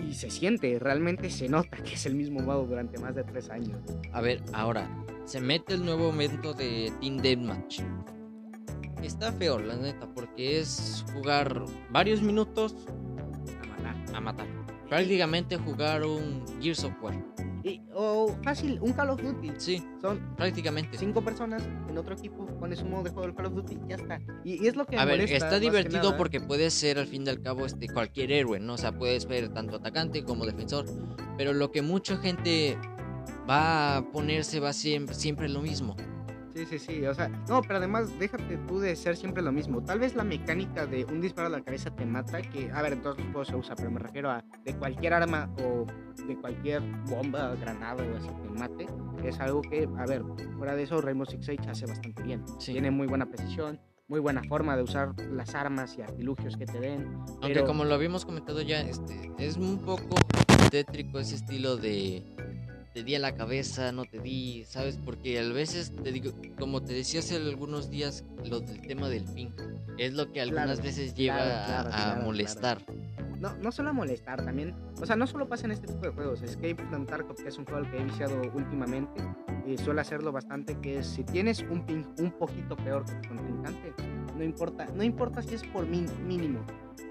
Y 0.06 0.14
se 0.16 0.30
siente, 0.32 0.80
realmente 0.80 1.30
se 1.30 1.48
nota 1.50 1.78
que 1.78 1.94
es 1.94 2.06
el 2.06 2.16
mismo 2.16 2.40
modo 2.42 2.66
durante 2.66 2.98
más 3.00 3.16
de 3.16 3.24
tres 3.24 3.50
años. 3.50 3.78
A 4.12 4.22
ver, 4.22 4.42
ahora, 4.54 4.90
se 5.26 5.40
mete 5.40 5.76
el 5.76 5.86
nuevo 5.86 6.10
evento 6.12 6.54
de 6.54 6.92
Team 7.00 7.18
Deathmatch. 7.18 7.82
Está 9.04 9.32
feo, 9.32 9.60
la 9.60 9.76
neta, 9.78 10.08
porque 10.14 10.60
es 10.60 11.06
jugar 11.14 11.64
varios 11.90 12.22
minutos 12.22 12.76
A 13.62 13.68
matar. 13.68 14.16
a 14.16 14.20
matar. 14.20 14.48
Prácticamente 14.90 15.56
jugar 15.58 16.04
un 16.04 16.44
Gears 16.60 16.84
of 16.84 16.94
War. 17.02 17.14
Y, 17.64 17.82
o 17.94 18.36
fácil, 18.44 18.80
un 18.82 18.94
Call 18.94 19.10
of 19.10 19.22
Duty. 19.22 19.52
Sí, 19.58 19.84
Son 20.02 20.36
prácticamente. 20.36 20.98
cinco 20.98 21.22
personas 21.22 21.68
en 21.90 21.98
otro 21.98 22.16
equipo, 22.16 22.46
pones 22.60 22.82
un 22.82 22.92
modo 22.92 23.04
de 23.04 23.10
juego 23.10 23.28
del 23.28 23.36
Call 23.36 23.48
of 23.48 23.54
Duty 23.54 23.78
y 23.86 23.90
ya 23.90 23.96
está. 23.96 24.20
Y, 24.44 24.64
y 24.64 24.68
es 24.68 24.76
lo 24.76 24.86
que 24.86 24.96
me 24.96 25.02
A 25.02 25.06
ver, 25.06 25.20
molesta, 25.20 25.46
más 25.46 25.54
está 25.54 25.60
divertido 25.60 26.16
porque 26.16 26.40
puede 26.40 26.70
ser 26.72 27.00
al 27.00 27.08
fin 27.08 27.26
y 27.26 27.30
al 27.30 27.42
cabo 27.42 27.66
este, 27.66 27.88
cualquier 27.90 28.32
héroe, 28.32 28.60
¿no? 28.60 28.74
O 28.74 28.78
sea, 28.78 28.98
puedes 28.98 29.26
ver 29.26 29.50
tanto 29.50 29.78
atacante 29.78 30.24
como 30.24 30.46
defensor. 30.46 30.86
Pero 31.38 31.54
lo 31.54 31.72
que 31.72 31.82
mucha 31.82 32.18
gente 32.18 32.78
va 33.50 33.98
a 33.98 34.12
ponerse 34.12 34.60
va 34.60 34.74
siempre, 34.74 35.16
siempre 35.16 35.50
lo 35.50 35.62
mismo. 35.62 35.96
Sí, 36.56 36.66
sí, 36.66 36.80
sí, 36.80 37.06
o 37.06 37.14
sea, 37.14 37.30
no, 37.48 37.62
pero 37.62 37.78
además 37.78 38.18
déjate 38.20 38.58
tú 38.68 38.80
de 38.80 38.96
ser 38.96 39.16
siempre 39.16 39.42
lo 39.42 39.52
mismo. 39.52 39.82
Tal 39.84 40.00
vez 40.00 40.16
la 40.16 40.24
mecánica 40.24 40.86
de 40.86 41.06
un 41.06 41.22
disparo 41.22 41.48
a 41.48 41.52
la 41.52 41.62
cabeza 41.62 41.96
te 41.96 42.06
mata, 42.06 42.42
que, 42.42 42.72
a 42.72 42.82
ver, 42.82 42.94
en 42.94 43.02
todos 43.02 43.18
los 43.18 43.26
juegos 43.28 43.48
se 43.48 43.56
usa, 43.56 43.76
pero 43.76 43.92
me 43.92 44.00
refiero 44.00 44.30
a 44.32 44.44
de 44.66 44.74
cualquier 44.76 45.14
arma 45.14 45.50
o 45.64 45.86
de 46.28 46.36
cualquier 46.38 46.82
bomba, 47.08 47.56
granada 47.56 48.04
o 48.04 48.18
así 48.18 48.30
te 48.42 48.50
mate, 48.60 48.88
es 49.24 49.40
algo 49.40 49.62
que, 49.62 49.88
a 49.98 50.06
ver, 50.06 50.24
fuera 50.58 50.76
de 50.76 50.84
eso, 50.84 51.00
Rainbow 51.02 51.26
Six 51.26 51.46
Siege 51.46 51.70
hace 51.70 51.86
bastante 51.86 52.24
bien. 52.24 52.44
Sí. 52.60 52.74
Tiene 52.74 52.92
muy 52.92 53.08
buena 53.08 53.26
precisión, 53.28 53.80
muy 54.08 54.20
buena 54.20 54.42
forma 54.44 54.76
de 54.76 54.84
usar 54.84 55.14
las 55.32 55.54
armas 55.56 55.96
y 55.98 56.02
artilugios 56.02 56.58
que 56.58 56.66
te 56.66 56.80
den. 56.80 57.14
Aunque 57.28 57.54
pero- 57.54 57.66
como 57.66 57.86
lo 57.86 57.94
habíamos 57.94 58.26
comentado 58.26 58.62
ya, 58.62 58.82
este, 58.82 59.32
es 59.38 59.56
un 59.56 59.78
poco 59.80 60.16
tétrico 60.72 61.20
ese 61.20 61.36
estilo 61.36 61.78
de 61.78 62.24
te 62.94 63.04
di 63.04 63.16
a 63.16 63.20
la 63.20 63.36
cabeza, 63.36 63.92
no 63.92 64.06
te 64.06 64.20
di, 64.20 64.64
¿sabes? 64.66 64.98
Porque 65.04 65.40
a 65.40 65.48
veces 65.50 65.94
te 65.96 66.12
digo, 66.12 66.32
como 66.58 66.82
te 66.84 66.94
decía 66.94 67.20
hace 67.20 67.36
algunos 67.36 67.90
días, 67.90 68.26
lo 68.46 68.60
del 68.60 68.82
tema 68.82 69.10
del 69.10 69.26
ping, 69.26 69.52
es 69.98 70.14
lo 70.14 70.32
que 70.32 70.42
algunas 70.42 70.66
Claro, 70.80 70.84
veces 70.84 71.14
lleva 71.14 71.38
claro, 71.38 71.52
a- 71.52 71.66
claro, 71.66 71.90
a, 71.90 71.92
claro, 71.92 72.22
molestar. 72.24 72.82
No, 73.40 73.56
no 73.56 73.72
solo 73.72 73.92
a 73.92 73.94
molestar, 73.94 74.44
también. 74.44 74.76
O 75.02 75.06
sea, 75.06 75.16
no 75.16 75.26
solo 75.26 75.48
pasa 75.48 75.66
en 75.66 75.72
este 75.72 75.88
tipo 75.88 76.02
de 76.02 76.10
juegos. 76.10 76.42
Escape 76.42 76.76
from 76.90 77.06
Tarkov, 77.06 77.38
que 77.38 77.48
es 77.48 77.58
un 77.58 77.64
juego 77.66 77.80
al 77.86 77.90
que 77.90 77.98
he 77.98 78.04
viciado 78.04 78.42
últimamente, 78.54 79.22
y 79.66 79.78
suele 79.78 80.02
hacerlo 80.02 80.34
bastante, 80.34 80.78
que 80.82 80.98
es 81.00 81.06
si 81.08 81.24
tienes 81.24 81.62
un 81.70 81.86
ping 81.86 82.04
un 82.20 82.32
poquito 82.32 82.76
peor 82.76 83.06
que 83.06 83.14
tu 83.14 83.30
contrincante, 83.30 83.94
no 84.36 84.44
importa, 84.44 84.88
no 84.94 85.04
importa 85.04 85.42
si 85.42 85.56
es 85.56 85.64
por 85.64 85.86
mínimo. 85.88 86.66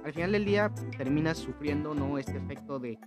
Al 0.05 0.13
final 0.13 0.33
del 0.33 0.45
día 0.45 0.73
terminas 0.97 1.39
sufriendo, 1.39 1.95
¿no? 1.95 2.19
Este 2.19 2.37
efecto 2.37 2.79
de 2.79 2.99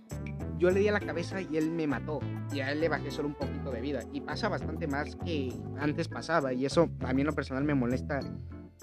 yo 0.58 0.70
le 0.70 0.80
di 0.80 0.88
a 0.88 0.92
la 0.92 1.00
cabeza 1.00 1.40
y 1.40 1.56
él 1.56 1.70
me 1.70 1.86
mató. 1.86 2.20
Y 2.52 2.60
a 2.60 2.70
él 2.70 2.80
le 2.80 2.88
bajé 2.88 3.10
solo 3.10 3.28
un 3.28 3.34
poquito 3.34 3.70
de 3.70 3.80
vida. 3.80 4.00
Y 4.12 4.20
pasa 4.20 4.48
bastante 4.48 4.86
más 4.86 5.16
que 5.16 5.52
antes 5.78 6.08
pasaba. 6.08 6.52
Y 6.52 6.64
eso 6.66 6.88
a 7.04 7.12
mí 7.12 7.22
en 7.22 7.26
lo 7.26 7.34
personal 7.34 7.64
me 7.64 7.74
molesta 7.74 8.20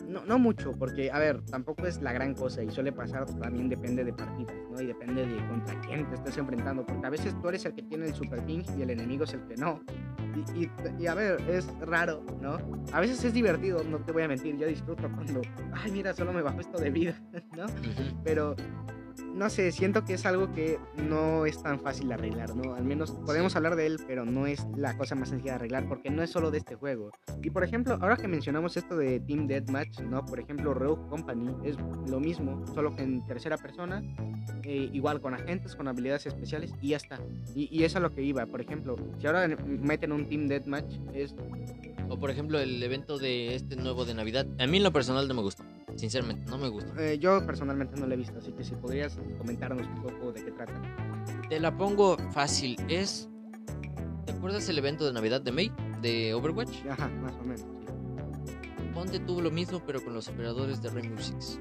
no, 0.08 0.26
no 0.26 0.40
mucho, 0.40 0.74
porque, 0.78 1.12
a 1.12 1.20
ver, 1.20 1.42
tampoco 1.46 1.86
es 1.86 2.02
la 2.02 2.12
gran 2.14 2.34
cosa 2.34 2.64
y 2.64 2.70
suele 2.70 2.92
pasar, 2.92 3.26
también 3.40 3.70
depende 3.70 4.04
de 4.04 4.14
partidas, 4.14 4.56
¿no? 4.72 4.82
Y 4.82 4.88
depende 4.88 5.26
de 5.26 5.48
contra 5.48 5.80
quién 5.82 6.08
te 6.10 6.16
estés 6.16 6.38
enfrentando, 6.38 6.86
porque 6.86 7.06
a 7.06 7.10
veces 7.10 7.36
tú 7.42 7.50
eres 7.50 7.66
el 7.66 7.74
que 7.74 7.84
tiene 7.84 8.06
el 8.08 8.14
super 8.14 8.44
ping 8.46 8.64
y 8.78 8.82
el 8.82 8.90
enemigo 8.92 9.24
es 9.24 9.34
el 9.34 9.42
que 9.48 9.56
no. 9.56 9.82
Y, 10.56 10.64
y- 10.66 10.72
y, 11.00 11.08
a 11.08 11.16
ver, 11.16 11.42
es 11.50 11.68
raro, 11.82 12.24
¿no? 12.42 12.58
A 12.94 13.00
veces 13.02 13.24
es 13.26 13.34
divertido, 13.34 13.84
no 13.84 13.98
te 14.00 14.12
voy 14.12 14.24
a 14.24 14.28
mentir, 14.28 14.58
yo 14.58 14.68
disfruto 14.68 15.10
cuando, 15.12 15.42
ay, 15.74 15.92
mira, 15.92 16.14
solo 16.14 16.32
me 16.34 16.42
bajó 16.42 16.60
esto 16.62 16.78
de 16.80 16.90
vida, 16.92 17.16
¿no? 17.58 17.66
Pero, 18.24 18.56
no 19.34 19.50
sé, 19.50 19.72
siento 19.72 20.04
que 20.06 20.14
es 20.14 20.26
algo 20.26 20.52
que 20.52 20.80
no 20.98 21.46
es 21.46 21.62
tan 21.62 21.80
fácil 21.80 22.10
de 22.10 22.16
arreglar, 22.16 22.56
¿no? 22.56 22.76
Al 22.76 22.84
menos 22.84 23.12
podemos 23.12 23.56
hablar 23.56 23.76
de 23.76 23.86
él, 23.86 24.00
pero 24.08 24.26
no 24.26 24.48
es 24.48 24.66
la 24.76 24.98
cosa 24.98 25.16
más 25.16 25.30
sencilla 25.30 25.52
de 25.52 25.56
arreglar 25.56 25.88
porque 25.88 26.10
no 26.10 26.24
es 26.24 26.30
solo 26.30 26.52
de 26.52 26.60
este 26.60 26.76
juego. 26.76 27.12
Y 27.42 27.50
por 27.50 27.64
ejemplo, 27.64 27.98
ahora 28.02 28.18
que 28.18 28.28
mencionamos 28.28 28.78
esto 28.78 28.98
de 28.98 29.20
Team 29.20 29.48
Deathmatch, 29.48 30.02
¿no? 30.02 30.26
Por 30.26 30.40
ejemplo, 30.40 30.74
Rogue 30.74 31.08
Company 31.10 31.56
es 31.64 31.78
lo 32.10 32.20
mismo, 32.20 32.66
solo 32.74 32.96
que 32.96 33.04
en 33.04 33.26
tercera 33.26 33.58
persona, 33.58 34.04
eh, 34.64 34.90
igual 34.92 35.22
con 35.22 35.34
agentes, 35.34 35.76
con 35.76 35.88
habilidades 35.88 36.26
especiales 36.26 36.74
y 36.82 36.90
ya 36.90 36.98
está. 36.98 37.20
Y, 37.56 37.70
y 37.72 37.84
es 37.84 37.96
a 37.96 38.00
lo 38.00 38.14
que 38.14 38.22
iba. 38.22 38.46
Por 38.46 38.62
ejemplo, 38.62 38.96
si 39.20 39.28
ahora 39.28 39.48
meten 39.48 40.12
un 40.12 40.28
Team 40.28 40.48
Deathmatch, 40.48 40.96
es 41.14 41.36
O 42.10 42.20
por 42.20 42.32
ejemplo 42.32 42.60
el 42.60 42.82
evento 42.82 43.18
de 43.20 43.56
este 43.56 43.76
nuevo 43.76 44.06
de 44.06 44.14
Navidad. 44.14 44.48
A 44.60 44.68
mí 44.68 44.78
en 44.78 44.84
lo 44.84 44.92
personal 44.92 45.28
no 45.28 45.34
me 45.34 45.42
gustó. 45.42 45.64
Sinceramente, 46.00 46.50
no 46.50 46.58
me 46.58 46.70
gusta. 46.70 46.94
eh, 47.04 47.20
yo 47.20 47.46
personalmente 47.46 48.00
no 48.00 48.08
lo 48.08 48.14
he 48.14 48.18
visto, 48.18 48.38
así 48.40 48.54
que 48.54 48.64
si 48.64 48.74
podrías 48.76 49.20
comentarnos 49.38 49.86
un 49.86 50.02
poco 50.02 50.32
de 50.32 50.46
qué 50.46 50.52
trata. 50.52 50.82
Te 51.50 51.60
la 51.60 51.76
pongo 51.76 52.18
fácil. 52.32 52.78
Es... 52.88 53.30
¿Te 54.26 54.32
acuerdas 54.32 54.70
el 54.70 54.78
evento 54.78 55.06
de 55.06 55.12
Navidad 55.12 55.42
de 55.42 55.52
May? 55.52 55.72
De 56.02 56.34
Overwatch. 56.34 56.86
Ajá, 56.90 57.10
más 57.10 57.34
o 57.36 57.44
menos. 57.44 57.66
Ponte 58.94 59.20
tuvo 59.20 59.42
lo 59.42 59.52
mismo 59.52 59.82
pero 59.86 60.02
con 60.02 60.14
los 60.14 60.30
operadores 60.30 60.82
de 60.82 60.90
Rainbow 60.90 61.22
Six. 61.22 61.60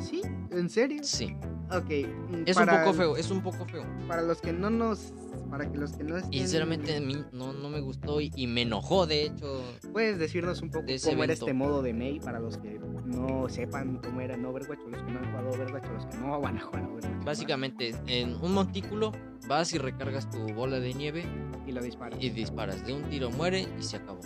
¿Sí? 0.00 0.22
¿En 0.50 0.68
serio? 0.70 1.04
Sí. 1.04 1.36
Ok. 1.76 1.90
mm, 2.30 2.42
Es 2.46 2.56
para- 2.56 2.74
un 2.74 2.80
poco 2.84 2.92
feo, 2.94 3.16
es 3.16 3.30
un 3.30 3.42
poco 3.42 3.64
feo. 3.66 3.84
Para 4.08 4.22
los 4.22 4.40
que 4.40 4.52
no 4.52 4.70
nos. 4.70 5.12
Para 5.50 5.70
que 5.70 5.78
los 5.78 5.92
que 5.92 6.02
no 6.04 6.16
estén. 6.16 6.32
Y 6.32 6.38
sinceramente 6.40 6.96
a 6.96 7.00
mí 7.00 7.16
no, 7.32 7.52
no 7.52 7.68
me 7.68 7.80
gustó 7.80 8.20
y, 8.20 8.32
y 8.34 8.46
me 8.46 8.62
enojó, 8.62 9.06
de 9.06 9.24
hecho. 9.26 9.62
¿Puedes 9.92 10.18
decirnos 10.18 10.62
un 10.62 10.70
poco 10.70 10.86
de 10.86 10.98
cómo 11.00 11.22
era 11.24 11.32
este 11.32 11.52
modo 11.52 11.82
de 11.82 11.92
May 11.92 12.18
para 12.20 12.40
los 12.40 12.58
que 12.58 12.80
no 13.04 13.48
sepan 13.48 13.98
cómo 13.98 14.20
era 14.20 14.34
en 14.34 14.44
Overwatch 14.44 14.80
o 14.84 14.88
los 14.90 15.02
que 15.02 15.12
no 15.12 15.18
han 15.20 15.26
jugado 15.26 15.50
Overwatch 15.50 15.84
o 15.88 15.92
los 15.92 16.06
que 16.06 16.16
no 16.18 16.40
van 16.40 16.56
a 16.58 16.60
jugar 16.60 16.84
Overwatch? 16.84 17.24
Básicamente, 17.24 17.94
en 18.06 18.34
un 18.42 18.52
montículo 18.54 19.12
vas 19.48 19.72
y 19.74 19.78
recargas 19.78 20.28
tu 20.30 20.38
bola 20.54 20.80
de 20.80 20.92
nieve 20.94 21.24
Y 21.66 21.72
lo 21.72 21.80
disparas. 21.82 22.18
y 22.22 22.30
disparas. 22.30 22.84
De 22.86 22.92
un 22.94 23.02
tiro 23.04 23.30
muere 23.30 23.68
y 23.78 23.82
se 23.82 23.96
acabó. 23.98 24.20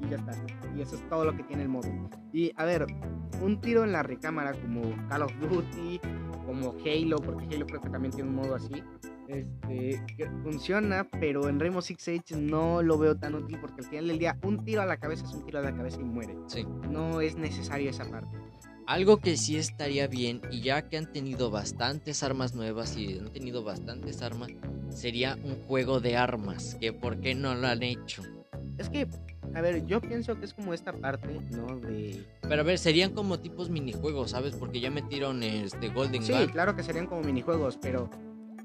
y 0.00 0.08
ya 0.10 0.16
está. 0.16 0.32
Y 0.76 0.80
eso 0.82 0.96
es 0.96 1.08
todo 1.08 1.24
lo 1.24 1.36
que 1.36 1.44
tiene 1.44 1.62
el 1.62 1.68
modo. 1.68 1.88
Y 2.32 2.52
a 2.56 2.64
ver, 2.64 2.86
un 3.40 3.60
tiro 3.60 3.84
en 3.84 3.92
la 3.92 4.02
recámara 4.02 4.52
como 4.52 4.82
Call 5.08 5.22
of 5.22 5.32
Duty, 5.40 6.00
como 6.44 6.74
Halo, 6.84 7.16
porque 7.18 7.54
Halo 7.54 7.66
creo 7.66 7.80
que 7.80 7.90
también 7.90 8.12
tiene 8.12 8.30
un 8.30 8.36
modo 8.36 8.54
así. 8.54 8.82
Este, 9.28 10.02
funciona, 10.42 11.08
pero 11.18 11.48
en 11.48 11.58
Rainbow 11.58 11.80
Six 11.80 12.02
Siege 12.02 12.36
no 12.36 12.82
lo 12.82 12.98
veo 12.98 13.16
tan 13.16 13.34
útil 13.34 13.58
porque 13.58 13.80
al 13.80 13.88
final 13.88 14.08
del 14.08 14.18
día 14.18 14.38
un 14.42 14.64
tiro 14.64 14.82
a 14.82 14.86
la 14.86 14.98
cabeza 14.98 15.24
es 15.24 15.32
un 15.32 15.46
tiro 15.46 15.60
a 15.60 15.62
la 15.62 15.74
cabeza 15.74 16.00
y 16.00 16.04
muere. 16.04 16.36
Sí. 16.46 16.66
No 16.90 17.20
es 17.20 17.36
necesario 17.36 17.90
esa 17.90 18.04
parte. 18.04 18.36
Algo 18.86 19.16
que 19.16 19.38
sí 19.38 19.56
estaría 19.56 20.06
bien, 20.08 20.42
y 20.50 20.60
ya 20.60 20.82
que 20.82 20.98
han 20.98 21.10
tenido 21.10 21.50
bastantes 21.50 22.22
armas 22.22 22.54
nuevas 22.54 22.98
y 22.98 23.18
han 23.18 23.32
tenido 23.32 23.64
bastantes 23.64 24.20
armas, 24.20 24.50
sería 24.90 25.38
un 25.42 25.56
juego 25.66 26.00
de 26.00 26.18
armas. 26.18 26.76
Que 26.78 26.92
por 26.92 27.18
qué 27.20 27.34
no 27.34 27.54
lo 27.54 27.66
han 27.66 27.82
hecho. 27.82 28.22
Es 28.76 28.90
que, 28.90 29.08
a 29.54 29.60
ver, 29.60 29.84
yo 29.86 30.00
pienso 30.00 30.38
que 30.38 30.44
es 30.46 30.54
como 30.54 30.74
esta 30.74 30.92
parte, 30.92 31.40
¿no? 31.50 31.78
De... 31.78 32.24
Pero 32.42 32.60
a 32.60 32.64
ver, 32.64 32.78
serían 32.78 33.12
como 33.12 33.38
tipos 33.40 33.70
minijuegos, 33.70 34.30
¿sabes? 34.32 34.54
Porque 34.54 34.80
ya 34.80 34.90
metieron 34.90 35.42
este 35.42 35.88
Golden 35.88 36.22
Sí, 36.22 36.32
Gun. 36.32 36.46
claro 36.48 36.74
que 36.76 36.82
serían 36.82 37.06
como 37.06 37.22
minijuegos, 37.22 37.78
pero 37.80 38.10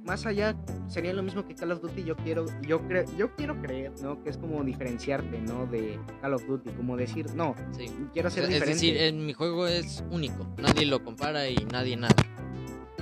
más 0.04 0.25
allá 0.25 0.56
sería 0.88 1.13
lo 1.13 1.21
mismo 1.21 1.45
que 1.45 1.54
Call 1.54 1.71
of 1.73 1.82
Duty. 1.82 2.04
Yo 2.04 2.15
quiero, 2.15 2.45
yo 2.67 2.80
creo, 2.88 3.06
yo 3.17 3.36
quiero 3.36 3.62
creer, 3.62 3.91
¿no? 4.02 4.23
Que 4.23 4.32
es 4.32 4.38
como 4.38 4.63
diferenciarte, 4.63 5.39
¿no? 5.41 5.67
De 5.67 5.99
Call 6.21 6.34
of 6.34 6.47
Duty, 6.47 6.71
como 6.71 6.97
decir, 6.97 7.28
no, 7.36 7.54
Sí. 7.78 7.86
quiero 8.13 8.30
ser 8.32 8.45
sea, 8.45 8.56
es 8.56 8.60
diferente. 8.62 8.73
decir, 8.86 8.97
en 8.97 9.25
mi 9.25 9.34
juego 9.34 9.67
es 9.67 10.04
único. 10.10 10.47
Nadie 10.58 10.86
lo 10.88 11.04
compara 11.04 11.47
y 11.49 11.56
nadie 11.71 11.97
nada. 11.97 12.15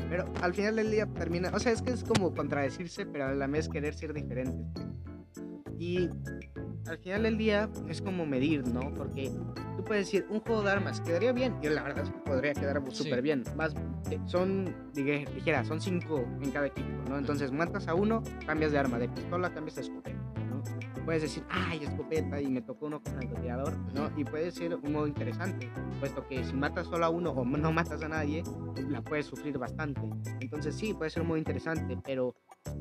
Pero 0.09 0.25
al 0.41 0.53
final 0.53 0.75
del 0.77 0.89
día 0.91 1.05
termina, 1.05 1.51
o 1.53 1.59
sea, 1.59 1.71
es 1.73 1.81
que 1.81 1.91
es 1.91 2.03
como 2.03 2.33
contradecirse, 2.33 3.05
pero 3.05 3.27
a 3.27 3.33
la 3.33 3.47
vez 3.47 3.67
querer 3.69 3.93
ser 3.93 4.13
diferente. 4.13 4.57
Y 5.79 6.09
al 6.87 6.97
final 6.99 7.23
del 7.23 7.37
día 7.37 7.69
es 7.89 8.01
como 8.01 8.25
medir, 8.25 8.67
¿no? 8.67 8.93
Porque 8.93 9.31
tú 9.75 9.83
puedes 9.83 10.05
decir, 10.05 10.25
un 10.29 10.39
juego 10.39 10.63
de 10.63 10.71
armas 10.71 11.01
quedaría 11.01 11.31
bien, 11.33 11.55
y 11.61 11.67
la 11.69 11.83
verdad 11.83 12.03
es 12.05 12.09
que 12.11 12.17
podría 12.19 12.53
quedar 12.53 12.81
Sí. 12.89 13.03
súper 13.03 13.21
bien. 13.21 13.43
Más, 13.55 13.73
eh, 14.09 14.19
son, 14.25 14.73
dijera, 14.93 15.63
son 15.65 15.81
cinco 15.81 16.25
en 16.41 16.51
cada 16.51 16.67
equipo, 16.67 16.87
¿no? 17.09 17.17
Entonces 17.17 17.51
matas 17.51 17.87
a 17.87 17.93
uno, 17.93 18.23
cambias 18.45 18.71
de 18.71 18.77
arma, 18.79 18.97
de 18.99 19.09
pistola 19.09 19.53
cambias 19.53 19.75
de 19.75 19.81
escopeta, 19.83 20.17
puedes 21.07 21.21
decir, 21.21 21.41
ay, 21.49 21.79
escopeta, 21.85 22.41
y 22.41 22.47
me 22.47 22.61
tocó 22.61 22.87
uno 22.87 23.01
con 23.01 23.13
francotirador, 23.13 23.77
¿no? 23.93 24.11
Y 24.17 24.25
puede 24.25 24.51
ser 24.51 24.75
un 24.75 24.91
modo 24.91 25.07
interesante, 25.07 25.71
puesto 26.01 26.27
que 26.27 26.43
si 26.43 26.51
matas 26.53 26.87
solo 26.87 27.05
a 27.05 27.09
uno 27.09 27.31
o 27.31 27.45
no 27.45 27.71
matas 27.71 28.03
a 28.03 28.09
nadie, 28.09 28.43
la 28.89 29.01
puedes 29.01 29.25
sufrir 29.25 29.57
bastante. 29.57 30.01
Entonces 30.41 30.75
sí, 30.75 30.93
puede 30.93 31.09
ser 31.09 31.21
un 31.21 31.29
modo 31.29 31.37
interesante, 31.37 31.97
pero 32.03 32.35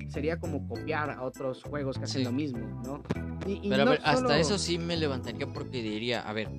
sería 0.08 0.40
como 0.40 0.66
copiar 0.66 1.08
a 1.08 1.22
otros 1.22 1.62
juegos 1.62 1.98
que 1.98 2.04
hacen 2.04 2.22
Sí. 2.22 2.24
lo 2.24 2.32
mismo, 2.32 2.82
¿no? 2.84 3.00
Y, 3.46 3.64
y 3.64 3.70
Pero 3.70 3.82
a 3.84 3.90
ver, 3.90 4.00
hasta 4.02 4.36
eso 4.40 4.58
sí 4.58 4.76
me 4.76 4.96
levantaría 4.96 5.46
porque 5.46 5.80
diría, 5.80 6.28
a 6.28 6.32
ver, 6.32 6.50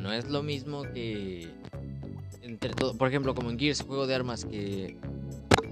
no 0.00 0.12
es 0.12 0.28
lo 0.28 0.42
mismo 0.42 0.82
que 0.82 1.48
entre 2.42 2.70
todo, 2.74 2.98
por 2.98 3.06
ejemplo, 3.06 3.36
como 3.36 3.50
en 3.50 3.58
Gears, 3.60 3.82
juego 3.82 4.08
de 4.08 4.16
armas 4.16 4.44
que 4.44 4.96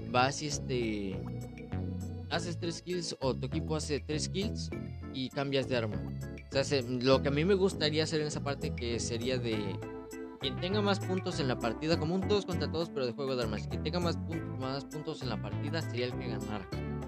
vas 0.09 0.41
y 0.41 0.47
este 0.47 1.19
haces 2.33 2.57
tres 2.57 2.81
kills 2.81 3.15
o 3.21 3.35
tu 3.35 3.47
equipo 3.47 3.75
hace 3.75 3.99
tres 3.99 4.27
kills 4.27 4.69
y 5.13 5.29
cambias 5.29 5.67
de 5.69 5.77
arma. 5.77 6.01
O 6.51 6.63
sea, 6.63 6.81
lo 6.81 7.21
que 7.21 7.29
a 7.29 7.31
mí 7.31 7.45
me 7.45 7.53
gustaría 7.53 8.03
hacer 8.03 8.21
en 8.21 8.27
esa 8.27 8.43
parte 8.43 8.75
que 8.75 8.99
sería 8.99 9.37
de 9.37 9.79
quien 10.43 10.57
tenga 10.57 10.81
más 10.81 10.99
puntos 10.99 11.39
en 11.39 11.47
la 11.47 11.57
partida, 11.57 11.97
como 11.97 12.15
un 12.15 12.27
todos 12.27 12.45
contra 12.45 12.69
todos, 12.69 12.89
pero 12.89 13.05
de 13.05 13.13
juego 13.13 13.33
de 13.37 13.43
armas. 13.43 13.65
Quien 13.65 13.81
tenga 13.81 14.01
más 14.01 14.17
puntos, 14.17 14.59
más 14.59 14.83
puntos 14.83 15.21
en 15.21 15.29
la 15.29 15.41
partida 15.41 15.81
sería 15.81 16.07
el 16.07 16.13
que 16.19 16.27
ganara. 16.27 16.67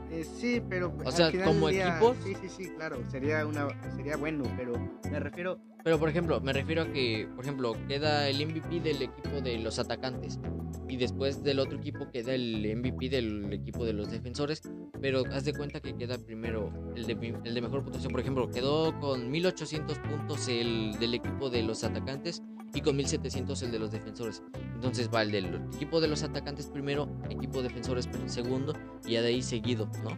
Eh, 0.10 0.24
sí, 0.24 0.62
pero. 0.70 0.96
O 1.04 1.12
sea, 1.12 1.30
como 1.44 1.68
equipos. 1.68 2.16
Sí, 2.24 2.34
sí, 2.42 2.48
sí, 2.48 2.70
claro. 2.78 2.98
Sería, 3.12 3.46
una, 3.46 3.68
sería 3.94 4.16
bueno, 4.16 4.46
pero 4.56 4.74
me 5.12 5.20
refiero. 5.20 5.60
Pero, 5.84 6.00
por 6.00 6.08
ejemplo, 6.08 6.40
me 6.40 6.54
refiero 6.54 6.84
a 6.84 6.88
que, 6.88 7.28
por 7.36 7.44
ejemplo, 7.44 7.76
queda 7.90 8.30
el 8.30 8.44
MVP 8.44 8.80
del 8.80 9.02
equipo 9.02 9.42
de 9.42 9.60
los 9.60 9.80
atacantes. 9.80 10.40
Y 10.88 10.96
después 10.96 11.44
del 11.44 11.60
otro 11.60 11.78
equipo 11.78 12.10
queda 12.12 12.34
el 12.34 12.74
MVP 12.78 13.10
del 13.10 13.52
equipo 13.52 13.84
de 13.84 13.92
los 13.92 14.10
defensores. 14.12 14.62
Pero 15.02 15.24
haz 15.34 15.44
de 15.44 15.54
cuenta 15.54 15.82
que 15.82 15.94
queda 15.98 16.18
primero 16.18 16.72
el 16.96 17.06
de, 17.06 17.36
el 17.44 17.54
de 17.54 17.62
mejor 17.62 17.84
puntuación. 17.84 18.14
Por 18.14 18.22
ejemplo, 18.22 18.50
quedó 18.50 18.98
con 19.02 19.30
1800 19.30 20.00
puntos 20.00 20.48
el 20.48 20.98
del 21.00 21.16
equipo 21.16 21.50
de 21.50 21.64
los 21.64 21.84
atacantes 21.84 22.42
y 22.76 22.82
con 22.82 22.96
1700 22.98 23.64
el 23.64 23.72
de 23.72 23.80
los 23.80 23.92
defensores. 23.92 24.44
Entonces 24.76 25.10
va 25.12 25.24
el 25.24 25.32
del 25.32 25.56
equipo 25.74 26.02
de 26.02 26.10
los 26.10 26.22
atacantes 26.22 26.68
primero, 26.68 27.10
equipo 27.30 27.64
defensores 27.64 28.08
segundo 28.28 28.74
y 29.06 29.14
ya 29.14 29.22
de 29.22 29.30
ahí 29.30 29.42
seguido, 29.42 29.90
¿no? 30.04 30.12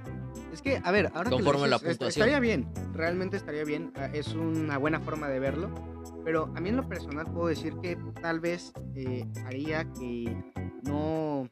Es 0.52 0.62
que, 0.62 0.82
a 0.84 0.91
ver, 0.91 1.12
ahora 1.13 1.30
Conforme 1.30 1.63
que 1.63 1.70
la 1.70 1.80
puntuación. 1.80 2.08
estaría 2.08 2.39
bien, 2.39 2.67
realmente 2.93 3.38
estaría 3.38 3.63
bien, 3.63 3.93
ah, 3.96 4.10
es 4.12 4.30
una 4.30 4.78
buena 4.80 5.00
forma 5.00 5.30
de 5.30 5.39
verlo, 5.39 5.70
pero 6.26 6.52
a 6.56 6.60
mí 6.60 6.70
en 6.70 6.78
lo 6.78 6.89
personal 6.89 7.26
puedo 7.32 7.48
decir 7.48 7.76
que 7.82 7.96
tal 8.22 8.39
vez 8.39 8.74
eh, 8.96 9.26
haría 9.46 9.86
que 9.93 10.36
no, 10.84 11.48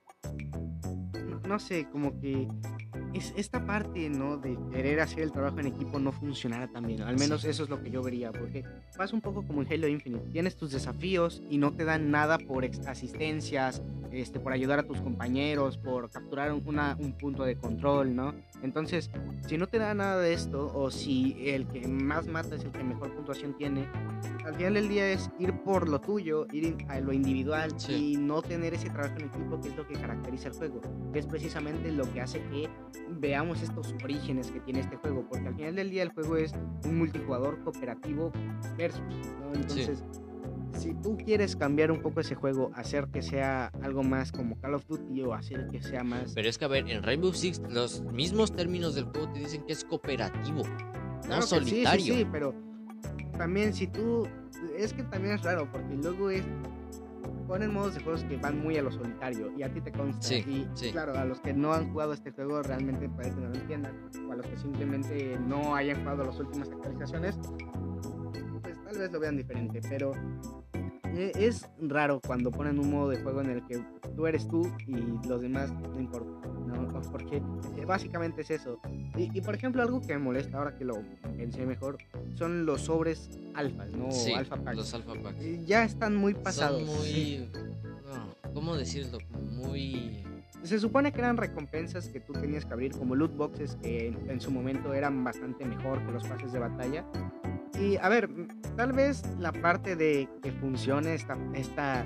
no 1.47 1.59
sé, 1.59 1.87
como 1.91 2.19
que 2.19 2.47
es 3.15 3.33
esta 3.37 3.65
parte, 3.65 4.09
¿no? 4.09 4.37
De 4.37 4.57
querer 4.71 4.99
hacer 4.99 5.19
el 5.19 5.31
trabajo 5.31 5.59
en 5.59 5.67
equipo 5.67 5.99
no 5.99 6.11
funcionara 6.11 6.67
tan 6.67 6.85
bien. 6.85 7.01
Al 7.01 7.17
menos 7.17 7.45
eso 7.45 7.63
es 7.63 7.69
lo 7.69 7.81
que 7.81 7.89
yo 7.89 8.03
vería, 8.03 8.31
porque 8.31 8.63
pasa 8.97 9.15
un 9.15 9.21
poco 9.21 9.45
como 9.45 9.61
en 9.61 9.71
Halo 9.71 9.87
Infinite. 9.87 10.25
Tienes 10.31 10.57
tus 10.57 10.71
desafíos 10.71 11.41
y 11.49 11.57
no 11.57 11.73
te 11.73 11.85
dan 11.85 12.11
nada 12.11 12.37
por 12.37 12.65
asistencias, 12.87 13.81
este, 14.11 14.39
por 14.39 14.51
ayudar 14.51 14.79
a 14.79 14.83
tus 14.83 14.99
compañeros, 15.01 15.77
por 15.77 16.09
capturar 16.09 16.51
una, 16.53 16.97
un 16.99 17.13
punto 17.13 17.43
de 17.43 17.55
control, 17.55 18.15
¿no? 18.15 18.35
Entonces, 18.61 19.09
si 19.47 19.57
no 19.57 19.67
te 19.67 19.77
da 19.77 19.93
nada 19.93 20.19
de 20.19 20.33
esto, 20.33 20.71
o 20.73 20.91
si 20.91 21.37
el 21.47 21.67
que 21.67 21.87
más 21.87 22.27
mata 22.27 22.55
es 22.55 22.63
el 22.63 22.71
que 22.71 22.83
mejor 22.83 23.13
puntuación 23.15 23.55
tiene, 23.57 23.87
al 24.45 24.55
final 24.55 24.75
del 24.75 24.89
día 24.89 25.11
es 25.11 25.29
ir 25.39 25.53
por 25.63 25.89
lo 25.89 25.99
tuyo, 25.99 26.47
ir 26.51 26.77
a 26.87 26.99
lo 26.99 27.13
individual 27.13 27.73
y 27.89 28.17
no 28.17 28.41
tener 28.41 28.73
ese 28.73 28.89
trabajo 28.89 29.15
en 29.19 29.27
equipo 29.27 29.59
que 29.61 29.69
es 29.69 29.75
lo 29.75 29.87
que 29.87 29.93
caracteriza 29.93 30.49
el 30.49 30.55
juego, 30.55 30.81
que 31.11 31.19
es 31.19 31.25
precisamente 31.25 31.91
lo 31.91 32.11
que 32.13 32.21
hace 32.21 32.41
que 32.43 32.69
veamos 33.19 33.61
estos 33.61 33.93
orígenes 34.03 34.51
que 34.51 34.59
tiene 34.59 34.81
este 34.81 34.97
juego, 34.97 35.25
porque 35.29 35.47
al 35.47 35.55
final 35.55 35.75
del 35.75 35.89
día 35.89 36.03
el 36.03 36.09
juego 36.09 36.37
es 36.37 36.53
un 36.85 36.97
multijugador 36.97 37.63
cooperativo 37.63 38.31
versus, 38.77 39.01
¿no? 39.41 39.53
Entonces 39.53 40.03
si 40.77 40.93
tú 40.95 41.17
quieres 41.17 41.55
cambiar 41.55 41.91
un 41.91 42.01
poco 42.01 42.19
ese 42.19 42.35
juego, 42.35 42.71
hacer 42.75 43.07
que 43.07 43.21
sea 43.21 43.67
algo 43.81 44.03
más 44.03 44.31
como 44.31 44.59
Call 44.59 44.75
of 44.75 44.85
Duty 44.87 45.21
o 45.21 45.33
hacer 45.33 45.67
que 45.71 45.81
sea 45.81 46.03
más... 46.03 46.33
Pero 46.33 46.49
es 46.49 46.57
que, 46.57 46.65
a 46.65 46.67
ver, 46.67 46.89
en 46.89 47.03
Rainbow 47.03 47.33
Six 47.33 47.61
los 47.69 48.01
mismos 48.03 48.51
términos 48.51 48.95
del 48.95 49.05
juego 49.05 49.31
te 49.31 49.39
dicen 49.39 49.63
que 49.65 49.73
es 49.73 49.83
cooperativo, 49.85 50.63
no 51.27 51.41
solitario. 51.41 52.05
Sí, 52.05 52.11
sí, 52.11 52.17
sí, 52.19 52.27
pero 52.31 52.53
también 53.37 53.73
si 53.73 53.87
tú... 53.87 54.27
Es 54.77 54.93
que 54.93 55.03
también 55.03 55.35
es 55.35 55.43
raro, 55.43 55.69
porque 55.71 55.95
luego 55.95 56.29
es... 56.29 56.43
Ponen 57.47 57.73
modos 57.73 57.93
de 57.93 58.01
juegos 58.01 58.23
que 58.23 58.37
van 58.37 58.59
muy 58.59 58.77
a 58.77 58.81
lo 58.81 58.91
solitario 58.91 59.51
y 59.55 59.63
a 59.63 59.71
ti 59.71 59.79
te 59.81 59.91
consta. 59.91 60.21
Sí, 60.21 60.43
y 60.47 60.67
sí. 60.73 60.91
claro, 60.91 61.17
a 61.17 61.25
los 61.25 61.39
que 61.39 61.53
no 61.53 61.73
han 61.73 61.91
jugado 61.91 62.13
este 62.13 62.31
juego 62.31 62.61
realmente 62.63 63.07
puede 63.07 63.29
que 63.29 63.41
no 63.41 63.49
lo 63.49 63.55
entiendan. 63.55 63.93
O 64.27 64.31
a 64.31 64.35
los 64.35 64.47
que 64.47 64.57
simplemente 64.57 65.37
no 65.47 65.75
hayan 65.75 65.99
jugado 65.99 66.23
las 66.23 66.39
últimas 66.39 66.69
actualizaciones, 66.69 67.37
pues 68.61 68.83
tal 68.83 68.97
vez 68.97 69.11
lo 69.11 69.19
vean 69.19 69.37
diferente. 69.37 69.79
Pero 69.87 70.13
e, 71.15 71.31
es 71.35 71.69
raro 71.79 72.19
cuando 72.25 72.51
ponen 72.51 72.79
un 72.79 72.91
modo 72.91 73.09
de 73.09 73.21
juego 73.21 73.41
en 73.41 73.49
el 73.51 73.65
que 73.67 73.79
tú 74.15 74.27
eres 74.27 74.47
tú 74.47 74.69
y 74.87 75.27
los 75.27 75.41
demás 75.41 75.71
no 75.71 75.99
importa, 75.99 76.47
¿no? 76.67 76.84
Porque 77.11 77.37
eh, 77.37 77.85
básicamente 77.85 78.41
es 78.41 78.51
eso. 78.51 78.79
Y, 79.15 79.41
por 79.41 79.55
ejemplo, 79.55 79.81
algo 79.81 80.01
que 80.01 80.13
me 80.13 80.19
molesta 80.19 80.57
ahora 80.57 80.75
que 80.75 80.85
lo 80.85 81.01
pensé 81.37 81.65
mejor 81.65 81.97
son 82.35 82.65
los 82.65 82.81
sobres 82.81 83.29
alfas, 83.53 83.91
¿no? 83.91 84.11
Sí, 84.11 84.33
alfa 84.33 84.57
packs. 84.57 84.77
los 84.77 84.93
alfa 84.93 85.13
packs. 85.13 85.65
Ya 85.65 85.83
están 85.83 86.15
muy 86.15 86.33
pasados. 86.33 86.83
Son 86.85 86.97
muy... 86.97 87.49
No, 88.05 88.53
¿Cómo 88.53 88.75
decirlo? 88.75 89.17
Muy... 89.41 90.23
Se 90.63 90.79
supone 90.79 91.11
que 91.11 91.19
eran 91.19 91.37
recompensas 91.37 92.09
que 92.09 92.19
tú 92.19 92.33
tenías 92.33 92.65
que 92.65 92.73
abrir 92.73 92.91
como 92.93 93.13
loot 93.15 93.35
boxes 93.35 93.77
que 93.81 94.07
en, 94.07 94.29
en 94.29 94.41
su 94.41 94.49
momento 94.49 94.93
eran 94.93 95.23
bastante 95.23 95.63
mejor 95.63 96.03
que 96.05 96.11
los 96.11 96.23
pases 96.23 96.51
de 96.51 96.59
batalla. 96.59 97.05
Y 97.79 97.97
a 97.97 98.09
ver, 98.09 98.29
tal 98.75 98.93
vez 98.93 99.23
la 99.37 99.51
parte 99.51 99.95
de 99.95 100.29
que 100.41 100.51
funcione 100.53 101.13
esta, 101.13 101.37
esta 101.53 102.05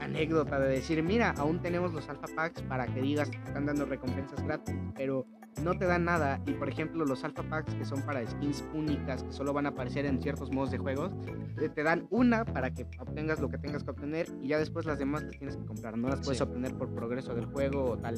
anécdota 0.00 0.58
de 0.58 0.68
decir, 0.68 1.02
mira, 1.02 1.34
aún 1.36 1.60
tenemos 1.60 1.92
los 1.92 2.08
alpha 2.08 2.26
packs 2.34 2.62
para 2.62 2.86
que 2.86 3.00
digas 3.00 3.30
que 3.30 3.38
te 3.38 3.44
están 3.48 3.66
dando 3.66 3.84
recompensas 3.86 4.42
gratis, 4.44 4.74
pero 4.94 5.26
no 5.62 5.76
te 5.76 5.86
dan 5.86 6.04
nada. 6.04 6.40
Y 6.46 6.52
por 6.52 6.68
ejemplo, 6.68 7.04
los 7.04 7.24
alpha 7.24 7.42
packs 7.42 7.74
que 7.74 7.84
son 7.84 8.02
para 8.02 8.26
skins 8.26 8.64
únicas, 8.74 9.22
que 9.22 9.32
solo 9.32 9.52
van 9.52 9.66
a 9.66 9.70
aparecer 9.70 10.06
en 10.06 10.20
ciertos 10.20 10.52
modos 10.52 10.70
de 10.70 10.78
juegos, 10.78 11.12
eh, 11.60 11.68
te 11.68 11.82
dan 11.82 12.06
una 12.10 12.44
para 12.44 12.72
que 12.72 12.86
obtengas 12.98 13.40
lo 13.40 13.48
que 13.48 13.58
tengas 13.58 13.84
que 13.84 13.90
obtener 13.90 14.28
y 14.40 14.48
ya 14.48 14.58
después 14.58 14.86
las 14.86 14.98
demás 14.98 15.22
las 15.22 15.38
tienes 15.38 15.56
que 15.56 15.64
comprar. 15.64 15.96
No 15.96 16.08
las 16.08 16.20
puedes 16.20 16.40
obtener 16.40 16.76
por 16.76 16.94
progreso 16.94 17.34
del 17.34 17.46
juego 17.46 17.92
o 17.92 17.98
tal. 17.98 18.16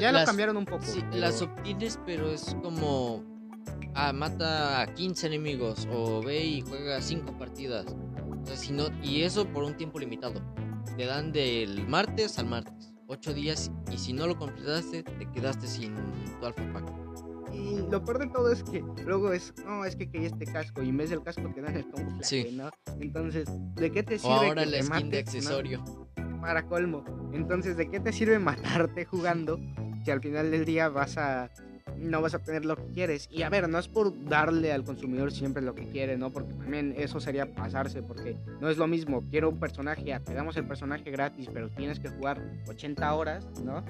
ya 0.00 0.12
lo 0.12 0.24
cambiaron 0.24 0.56
un 0.56 0.64
poco. 0.64 0.84
Sí, 0.84 1.02
las 1.12 1.42
obtienes, 1.42 1.98
pero 2.06 2.30
es 2.30 2.56
como 2.62 3.24
ah, 3.94 4.12
mata 4.12 4.82
a 4.82 4.94
15 4.94 5.26
enemigos 5.26 5.88
o 5.92 6.22
ve 6.22 6.44
y 6.44 6.60
juega 6.62 7.00
5 7.00 7.36
partidas. 7.38 7.86
O 8.42 8.46
sea, 8.46 8.56
si 8.56 8.72
no, 8.72 8.84
y 9.02 9.22
eso 9.22 9.46
por 9.46 9.64
un 9.64 9.76
tiempo 9.76 9.98
limitado. 9.98 10.40
Te 10.98 11.06
dan 11.06 11.30
del 11.30 11.86
martes 11.86 12.40
al 12.40 12.46
martes, 12.46 12.92
8 13.06 13.32
días, 13.32 13.70
y 13.92 13.98
si 13.98 14.12
no 14.12 14.26
lo 14.26 14.36
completaste, 14.36 15.04
te 15.04 15.30
quedaste 15.30 15.68
sin 15.68 15.94
tu 16.40 16.46
alfa 16.46 16.72
pack. 16.72 16.92
Y 17.54 17.88
lo 17.88 18.04
peor 18.04 18.18
de 18.18 18.26
todo 18.26 18.50
es 18.50 18.64
que 18.64 18.84
luego 19.06 19.32
es, 19.32 19.54
no, 19.64 19.84
es 19.84 19.94
que 19.94 20.10
quería 20.10 20.26
este 20.26 20.44
casco 20.44 20.82
y 20.82 20.88
en 20.88 20.96
vez 20.96 21.10
del 21.10 21.22
casco 21.22 21.48
te 21.54 21.62
dan 21.62 21.76
el 21.76 21.88
camuflaje, 21.88 22.24
sí. 22.24 22.48
¿no? 22.50 22.70
Entonces, 22.98 23.48
¿de 23.76 23.92
qué 23.92 24.02
te 24.02 24.18
sirve? 24.18 24.34
O 24.34 24.38
ahora 24.38 24.64
que 24.64 24.70
la 24.70 24.76
te 24.78 24.82
skin 24.82 24.90
mates, 24.90 25.10
de 25.10 25.18
accesorio. 25.20 25.84
¿no? 26.16 26.40
Para 26.40 26.66
colmo. 26.66 27.04
Entonces, 27.32 27.76
¿de 27.76 27.88
qué 27.88 28.00
te 28.00 28.12
sirve 28.12 28.40
matarte 28.40 29.04
jugando 29.04 29.60
si 30.04 30.10
al 30.10 30.20
final 30.20 30.50
del 30.50 30.64
día 30.64 30.88
vas 30.88 31.16
a 31.16 31.48
no 31.96 32.22
vas 32.22 32.34
a 32.34 32.38
obtener 32.38 32.64
lo 32.64 32.76
que 32.76 32.86
quieres. 32.92 33.28
Y 33.30 33.42
a 33.42 33.48
ver, 33.48 33.68
no 33.68 33.78
es 33.78 33.88
por 33.88 34.12
darle 34.26 34.72
al 34.72 34.84
consumidor 34.84 35.32
siempre 35.32 35.62
lo 35.62 35.74
que 35.74 35.86
quiere, 35.88 36.16
¿no? 36.16 36.30
Porque 36.30 36.54
también 36.54 36.94
eso 36.96 37.20
sería 37.20 37.52
pasarse, 37.52 38.02
porque 38.02 38.36
no 38.60 38.68
es 38.68 38.78
lo 38.78 38.86
mismo. 38.86 39.24
Quiero 39.30 39.50
un 39.50 39.58
personaje, 39.58 40.18
te 40.20 40.34
damos 40.34 40.56
el 40.56 40.66
personaje 40.66 41.10
gratis, 41.10 41.48
pero 41.52 41.68
tienes 41.70 42.00
que 42.00 42.08
jugar 42.08 42.40
80 42.68 43.14
horas, 43.14 43.46
¿no? 43.64 43.84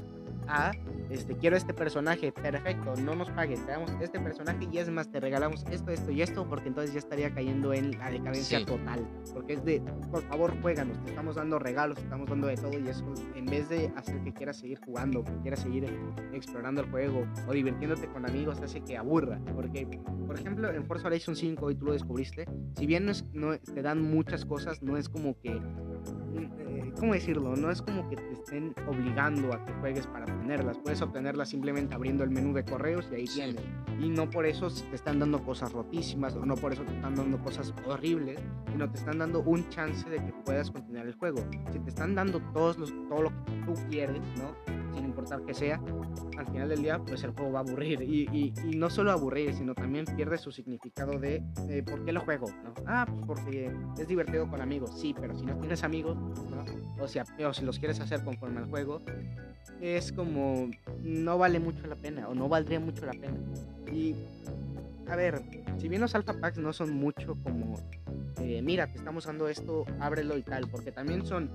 a, 0.48 0.72
este, 1.10 1.36
quiero 1.36 1.56
este 1.56 1.74
personaje, 1.74 2.32
perfecto, 2.32 2.94
no 2.96 3.14
nos 3.14 3.30
pagues, 3.30 3.64
te 3.64 3.72
damos 3.72 3.90
este 4.00 4.18
personaje 4.18 4.68
y 4.70 4.78
es 4.78 4.90
más, 4.90 5.10
te 5.10 5.20
regalamos 5.20 5.64
esto, 5.70 5.90
esto 5.90 6.10
y 6.10 6.22
esto, 6.22 6.48
porque 6.48 6.68
entonces 6.68 6.92
ya 6.94 6.98
estaría 6.98 7.32
cayendo 7.32 7.72
en 7.74 7.98
la 7.98 8.10
decadencia 8.10 8.58
Sí. 8.58 8.64
total. 8.64 9.06
Porque 9.34 9.54
es 9.54 9.64
de, 9.64 9.80
por 10.10 10.22
favor, 10.22 10.58
jueganos, 10.62 10.98
te 11.04 11.10
estamos 11.10 11.36
dando 11.36 11.58
regalos, 11.58 11.98
te 11.98 12.04
estamos 12.04 12.28
dando 12.28 12.46
de 12.46 12.56
todo 12.56 12.78
y 12.78 12.88
eso, 12.88 13.04
en 13.34 13.46
vez 13.46 13.68
de 13.68 13.92
hacer 13.96 14.20
que 14.22 14.32
quieras 14.32 14.56
seguir 14.56 14.80
jugando, 14.84 15.22
que 15.22 15.36
quieras 15.42 15.60
seguir 15.60 15.86
explorando 16.32 16.80
el 16.80 16.90
juego 16.90 17.26
o 17.46 17.52
divirtiéndote 17.88 18.08
con 18.12 18.26
amigos, 18.28 18.60
hace 18.60 18.80
que 18.82 18.96
aburra. 18.96 19.40
Porque, 19.54 19.86
por 20.26 20.38
ejemplo, 20.38 20.70
en 20.72 20.84
Forza 20.84 21.08
Horizon 21.08 21.36
5, 21.36 21.70
y 21.70 21.74
tú 21.74 21.86
lo 21.86 21.92
descubriste, 21.92 22.46
si 22.76 22.86
bien 22.86 23.04
no 23.06 23.12
es- 23.12 23.24
no, 23.32 23.58
te 23.58 23.82
dan 23.82 24.02
muchas 24.02 24.44
cosas, 24.44 24.82
no 24.82 24.96
es 24.96 25.08
como 25.08 25.38
que 25.40 25.60
eh, 26.60 26.92
¿cómo 27.00 27.14
decirlo? 27.14 27.56
No 27.56 27.70
es 27.70 27.82
como 27.82 28.08
que 28.08 28.16
te 28.16 28.32
estén 28.32 28.74
obligando 28.86 29.52
a 29.52 29.64
que 29.64 29.72
juegues 29.74 30.06
para 30.06 30.24
obtenerlas. 30.26 30.78
Puedes 30.78 31.02
obtenerlas 31.02 31.48
simplemente 31.48 31.94
abriendo 31.94 32.22
el 32.24 32.30
menú 32.30 32.52
de 32.52 32.64
correos 32.64 33.08
y 33.10 33.14
ahí 33.16 33.26
Sí. 33.26 33.40
tienes. 33.40 33.62
Y 34.00 34.08
no 34.08 34.30
por 34.30 34.46
eso 34.46 34.68
te 34.68 34.94
están 34.94 35.18
dando 35.18 35.42
cosas 35.42 35.72
rotísimas 35.72 36.34
o 36.36 36.44
no 36.46 36.54
por 36.54 36.72
eso 36.72 36.82
te 36.84 36.94
están 36.94 37.14
dando 37.16 37.38
cosas 37.42 37.74
horribles, 37.86 38.38
sino 38.70 38.88
te 38.90 38.98
están 38.98 39.18
dando 39.18 39.40
un 39.42 39.68
chance 39.70 40.08
de 40.08 40.16
que 40.18 40.32
puedas 40.44 40.70
continuar 40.70 41.06
el 41.06 41.14
juego. 41.14 41.38
Si 41.72 41.78
te 41.80 41.88
están 41.88 42.14
dando 42.14 42.40
todos 42.52 42.78
los, 42.78 42.90
todo 43.08 43.22
lo 43.22 43.30
que 43.30 43.52
tú 43.66 43.74
quieres, 43.90 44.20
¿no? 44.38 44.54
Sin 44.98 45.06
importar 45.06 45.42
que 45.42 45.54
sea, 45.54 45.80
al 46.36 46.46
final 46.48 46.68
del 46.70 46.82
día, 46.82 46.98
pues 46.98 47.22
el 47.22 47.30
juego 47.30 47.52
va 47.52 47.60
a 47.60 47.62
aburrir. 47.62 48.02
Y, 48.02 48.28
y- 48.32 48.76
no 48.76 48.90
solo 48.90 49.12
aburrir, 49.12 49.54
sino 49.54 49.72
también 49.72 50.04
pierde 50.16 50.38
su 50.38 50.50
significado 50.50 51.20
de 51.20 51.40
¿por 51.88 52.04
qué 52.04 52.10
lo 52.12 52.20
juego? 52.22 52.46
¿no? 52.64 52.74
Ah, 52.84 53.06
pues 53.08 53.24
porque 53.26 53.70
es 53.96 54.08
divertido 54.08 54.48
con 54.50 54.60
amigos. 54.60 54.98
Sí, 55.00 55.14
pero 55.18 55.36
si 55.38 55.44
no 55.46 55.56
tienes 55.58 55.84
amigos, 55.84 56.18
o, 57.00 57.06
si, 57.06 57.20
o 57.20 57.54
si 57.54 57.64
los 57.64 57.78
quieres 57.78 58.00
hacer 58.00 58.24
conforme 58.24 58.58
al 58.58 58.68
juego, 58.68 59.00
es 59.80 60.10
como 60.10 60.68
no 61.00 61.38
vale 61.38 61.60
mucho 61.60 61.86
la 61.86 61.94
pena 61.94 62.28
o 62.28 62.34
no 62.34 62.48
valdría 62.48 62.80
mucho 62.80 63.06
la 63.06 63.12
pena. 63.12 63.38
Y 63.92 64.16
a 65.08 65.14
ver, 65.14 65.42
si 65.78 65.88
bien 65.88 66.00
los 66.00 66.14
alpha 66.16 66.32
packs 66.40 66.58
no 66.58 66.72
son 66.72 66.90
mucho 66.92 67.36
como 67.44 67.76
eh, 68.40 68.62
mira, 68.62 68.88
te 68.90 68.98
estamos 68.98 69.26
dando 69.26 69.48
esto, 69.48 69.84
ábrelo 70.00 70.36
y 70.36 70.42
tal, 70.42 70.68
porque 70.68 70.90
también 70.90 71.24
son, 71.24 71.50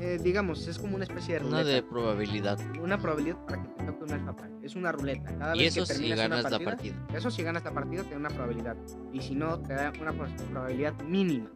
eh, 0.00 0.18
digamos, 0.22 0.66
es 0.66 0.78
como 0.78 0.94
una 0.96 1.04
especie 1.04 1.34
de 1.38 1.40
Una 1.46 1.58
ruleta. 1.60 1.68
de 1.76 1.82
probabilidad. 1.82 2.58
Una 2.82 2.98
probabilidad 2.98 3.36
para 3.46 3.62
que 3.62 3.68
te 3.68 3.84
toque 3.84 4.04
un 4.04 4.12
alfa 4.12 4.34
pack. 4.36 4.50
Es 4.62 4.74
una 4.76 4.92
ruleta. 4.92 5.36
Cada 5.38 5.54
Y 5.56 5.60
vez 5.60 5.76
eso 5.76 5.80
que 5.86 5.86
si 5.86 5.92
terminas 6.08 6.18
una 6.26 6.28
ganas 6.36 6.50
la 6.52 6.64
partida. 6.64 7.06
Eso 7.14 7.30
si 7.30 7.42
ganas 7.42 7.64
la 7.64 7.72
partida 7.72 8.02
te 8.04 8.10
da 8.10 8.16
una 8.16 8.28
probabilidad. 8.30 8.76
Y 9.12 9.20
si 9.20 9.34
no, 9.34 9.60
te 9.60 9.74
da 9.74 9.92
una 10.00 10.12
probabilidad 10.12 10.94
mínima. 11.02 11.50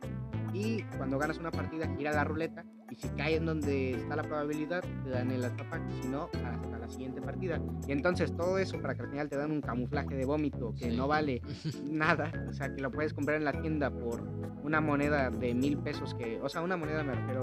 Y 0.53 0.83
cuando 0.99 1.19
ganas 1.19 1.39
una 1.39 1.51
partida, 1.51 1.89
gira 1.97 2.13
la 2.13 2.23
ruleta. 2.25 2.65
Y 2.91 2.95
si 2.97 3.09
cae 3.09 3.37
en 3.37 3.47
donde 3.47 3.93
está 3.93 4.15
la 4.15 4.23
probabilidad, 4.23 4.85
te 5.03 5.11
dan 5.11 5.31
el 5.33 5.43
alfa 5.45 5.69
pack. 5.69 5.83
Si 6.03 6.09
no, 6.09 6.29
hasta 6.33 6.79
la 6.79 6.89
siguiente 6.89 7.21
partida. 7.21 7.61
Y 7.89 7.93
entonces 7.93 8.37
todo 8.37 8.59
eso 8.59 8.81
para 8.81 8.95
que 8.95 9.03
al 9.03 9.11
final 9.11 9.29
te 9.29 9.37
dan 9.37 9.51
un 9.51 9.61
camuflaje 9.63 10.15
de 10.15 10.25
vómito 10.27 10.73
que 10.79 10.91
Sí. 10.91 10.97
no 10.97 11.09
vale 11.09 11.41
nada. 11.91 12.31
O 12.49 12.53
sea, 12.53 12.73
que 12.73 12.81
lo 12.83 12.91
puedes 12.93 13.13
comprar 13.15 13.39
en 13.39 13.45
la 13.45 13.53
tienda 13.61 13.91
por 13.91 14.23
una 14.63 14.81
moneda 14.81 15.31
de 15.31 15.55
mil 15.55 15.79
pesos. 15.79 16.15
que 16.15 16.39
O 16.41 16.49
sea, 16.49 16.61
una 16.63 16.77
moneda 16.77 17.03
me 17.03 17.15
refiero 17.15 17.41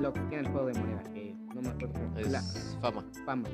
lo 0.00 0.12
que 0.12 0.20
tiene 0.22 0.46
el 0.46 0.52
juego 0.52 0.66
de 0.68 0.74
moneda. 0.80 1.02
Que 1.14 1.34
no 1.54 1.62
me 1.62 1.68
acuerdo. 1.68 1.92
cómo- 1.94 2.18
Es 2.18 2.30
La 2.30 2.42
fama. 2.80 3.04
fama. 3.24 3.48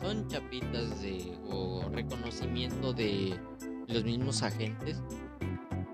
Son 0.00 0.26
chapitas 0.28 1.00
de 1.02 1.38
o 1.50 1.88
reconocimiento 1.92 2.92
de 2.92 3.38
los 3.88 4.04
mismos 4.04 4.42
agentes. 4.42 5.02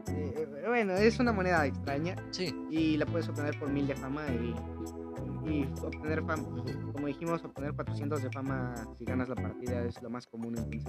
Eh, 0.08 0.64
bueno, 0.66 0.92
es 0.94 1.18
una 1.18 1.32
moneda 1.32 1.66
extraña. 1.66 2.16
Sí. 2.30 2.54
y 2.70 2.96
la 2.96 3.06
puedes 3.06 3.28
obtener 3.28 3.58
por 3.58 3.68
1000 3.70 3.87
de 3.87 3.94
fama 3.96 4.22
y, 4.28 4.54
y 5.50 5.64
obtener 5.82 6.22
fama, 6.24 6.42
como 6.92 7.06
dijimos, 7.06 7.42
obtener 7.44 7.72
400 7.74 8.22
de 8.22 8.30
fama 8.30 8.74
si 8.96 9.04
ganas 9.04 9.28
la 9.28 9.34
partida 9.34 9.82
es 9.84 10.00
lo 10.02 10.11
más 10.11 10.26
común, 10.26 10.56
entonces 10.58 10.84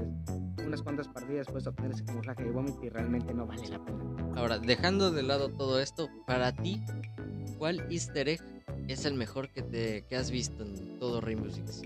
unas 0.66 0.82
cuantas 0.84 1.08
partidas 1.08 1.48
puedes 1.48 1.66
obtener 1.68 1.92
ese 1.92 2.04
camuflaje 2.06 2.44
de 2.44 2.52
vómito 2.52 2.80
y 2.84 2.90
realmente 2.90 3.34
no 3.34 3.46
vale 3.46 3.68
la 3.70 3.84
pena. 3.84 4.00
Ahora, 4.36 4.60
dejando 4.60 5.12
de 5.12 5.24
lado 5.24 5.50
todo 5.50 5.80
esto, 5.80 6.10
para 6.28 6.52
ti, 6.52 6.84
¿cuál 7.60 7.86
easter 7.92 8.30
egg 8.30 8.42
es 8.88 9.06
el 9.06 9.14
mejor 9.14 9.50
que 9.50 9.62
te 9.62 10.06
que 10.10 10.16
has 10.16 10.32
visto 10.32 10.64
en 10.64 10.98
todo 10.98 11.22
Rainbow 11.22 11.52
Six? 11.52 11.82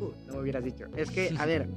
Uh, 0.00 0.10
no 0.26 0.34
me 0.34 0.40
hubieras 0.40 0.64
dicho. 0.64 0.86
Es 0.96 1.10
que, 1.10 1.32
a 1.38 1.46
ver, 1.46 1.68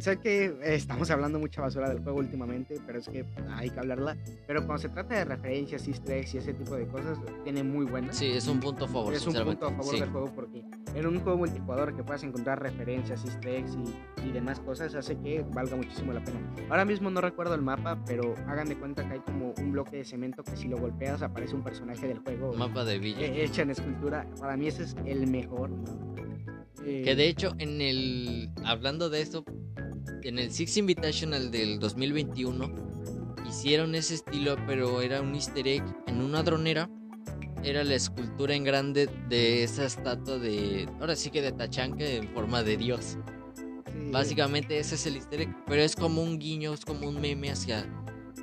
sé 0.00 0.18
que 0.20 0.56
estamos 0.62 1.10
hablando 1.10 1.38
mucha 1.38 1.60
basura 1.60 1.88
del 1.88 2.00
juego 2.00 2.18
últimamente, 2.18 2.80
pero 2.86 3.00
es 3.00 3.08
que 3.08 3.26
hay 3.50 3.68
que 3.68 3.80
hablarla. 3.80 4.16
Pero 4.46 4.64
cuando 4.64 4.78
se 4.80 4.88
trata 4.88 5.16
de 5.16 5.24
referencias, 5.24 5.86
easter 5.88 6.18
eggs 6.18 6.34
y 6.34 6.38
ese 6.38 6.54
tipo 6.54 6.76
de 6.76 6.86
cosas, 6.86 7.18
tiene 7.42 7.62
muy 7.62 7.84
buenas. 7.84 8.16
Sí, 8.16 8.26
es 8.26 8.46
un 8.46 8.60
punto 8.60 8.84
a 8.84 8.88
favor, 8.88 9.12
es 9.12 9.26
un 9.26 9.34
punto 9.34 9.66
a 9.66 9.70
favor 9.70 9.94
sí. 9.94 10.00
del 10.00 10.10
juego 10.10 10.32
porque 10.34 10.64
en 10.94 11.06
un 11.06 11.20
juego 11.20 11.38
multijugador 11.38 11.94
que 11.94 12.02
puedas 12.02 12.22
encontrar 12.22 12.62
referencias, 12.62 13.24
easter 13.24 13.54
eggs 13.54 13.76
y, 13.76 14.28
y 14.28 14.32
demás 14.32 14.60
cosas 14.60 14.94
hace 14.94 15.16
que 15.18 15.44
valga 15.52 15.76
muchísimo 15.76 16.12
la 16.12 16.22
pena. 16.24 16.38
Ahora 16.70 16.84
mismo 16.84 17.10
no 17.10 17.20
recuerdo 17.20 17.54
el 17.54 17.62
mapa, 17.62 17.98
pero 18.06 18.34
hagan 18.46 18.68
de 18.68 18.76
cuenta 18.76 19.06
que 19.06 19.14
hay 19.14 19.20
como 19.20 19.54
un 19.58 19.72
bloque 19.72 19.98
de 19.98 20.04
cemento 20.04 20.42
que 20.42 20.56
si 20.56 20.68
lo 20.68 20.76
golpeas 20.78 21.22
aparece 21.22 21.54
un 21.54 21.62
personaje 21.62 22.06
del 22.08 22.18
juego 22.20 22.54
Mapa 22.54 22.84
de 22.84 22.98
Villa. 22.98 23.20
eh, 23.20 23.44
hecho 23.44 23.62
en 23.62 23.70
escultura. 23.70 24.26
Para 24.40 24.56
mí 24.56 24.66
ese 24.66 24.84
es 24.84 24.96
el 25.06 25.26
mejor. 25.26 25.70
¿no? 25.70 25.84
Eh, 26.84 27.02
Que 27.04 27.14
de 27.14 27.28
hecho, 27.28 27.54
en 27.58 27.80
el. 27.80 28.50
Hablando 28.64 29.10
de 29.10 29.20
eso, 29.22 29.44
en 30.22 30.38
el 30.38 30.50
Six 30.50 30.76
Invitational 30.78 31.50
del 31.50 31.78
2021, 31.78 32.70
hicieron 33.48 33.94
ese 33.94 34.14
estilo, 34.14 34.56
pero 34.66 35.00
era 35.02 35.20
un 35.20 35.34
easter 35.34 35.66
egg 35.66 35.82
en 36.06 36.20
una 36.22 36.42
dronera. 36.42 36.88
Era 37.64 37.84
la 37.84 37.94
escultura 37.94 38.54
en 38.54 38.64
grande 38.64 39.08
de 39.28 39.64
esa 39.64 39.84
estatua 39.84 40.38
de. 40.38 40.88
Ahora 41.00 41.16
sí 41.16 41.30
que 41.30 41.42
de 41.42 41.52
Tachanka 41.52 42.04
en 42.04 42.28
forma 42.32 42.62
de 42.62 42.76
Dios. 42.76 43.18
sí, 43.56 44.10
Básicamente 44.10 44.78
ese 44.78 44.94
es 44.94 45.06
el 45.06 45.16
easter 45.16 45.40
egg, 45.42 45.56
pero 45.66 45.82
es 45.82 45.96
como 45.96 46.22
un 46.22 46.38
guiño, 46.38 46.72
es 46.72 46.84
como 46.84 47.08
un 47.08 47.20
meme 47.20 47.50
hacia 47.50 47.84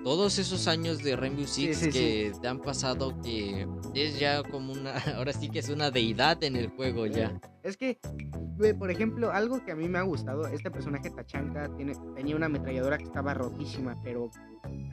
todos 0.04 0.38
esos 0.38 0.68
años 0.68 1.00
de 1.00 1.16
Rainbow 1.16 1.48
Sí, 1.48 1.74
Six 1.74 1.78
sí, 1.78 1.90
que 1.90 2.32
te 2.40 2.48
han 2.48 2.60
pasado 2.60 3.20
que 3.22 3.68
es 3.96 4.20
ya 4.20 4.44
como 4.44 4.74
una, 4.74 4.94
ahora 5.18 5.34
sí 5.34 5.50
que 5.50 5.60
es 5.60 5.70
una 5.70 5.90
deidad 5.92 6.44
en 6.44 6.56
el 6.58 6.68
juego 6.70 7.08
ya. 7.08 7.40
Es 7.66 7.78
que, 7.78 7.98
por 8.78 8.92
ejemplo, 8.92 9.32
algo 9.32 9.66
que 9.66 9.72
a 9.72 9.76
mí 9.76 9.90
me 9.90 9.98
ha 9.98 10.04
gustado, 10.04 10.46
este 10.46 10.70
personaje 10.70 11.10
Tachanka 11.10 11.68
tiene, 11.76 11.94
tenía 12.14 12.36
una 12.36 12.46
ametralladora 12.46 13.00
que 13.00 13.06
estaba 13.06 13.34
rotísima, 13.34 14.00
pero 14.04 14.30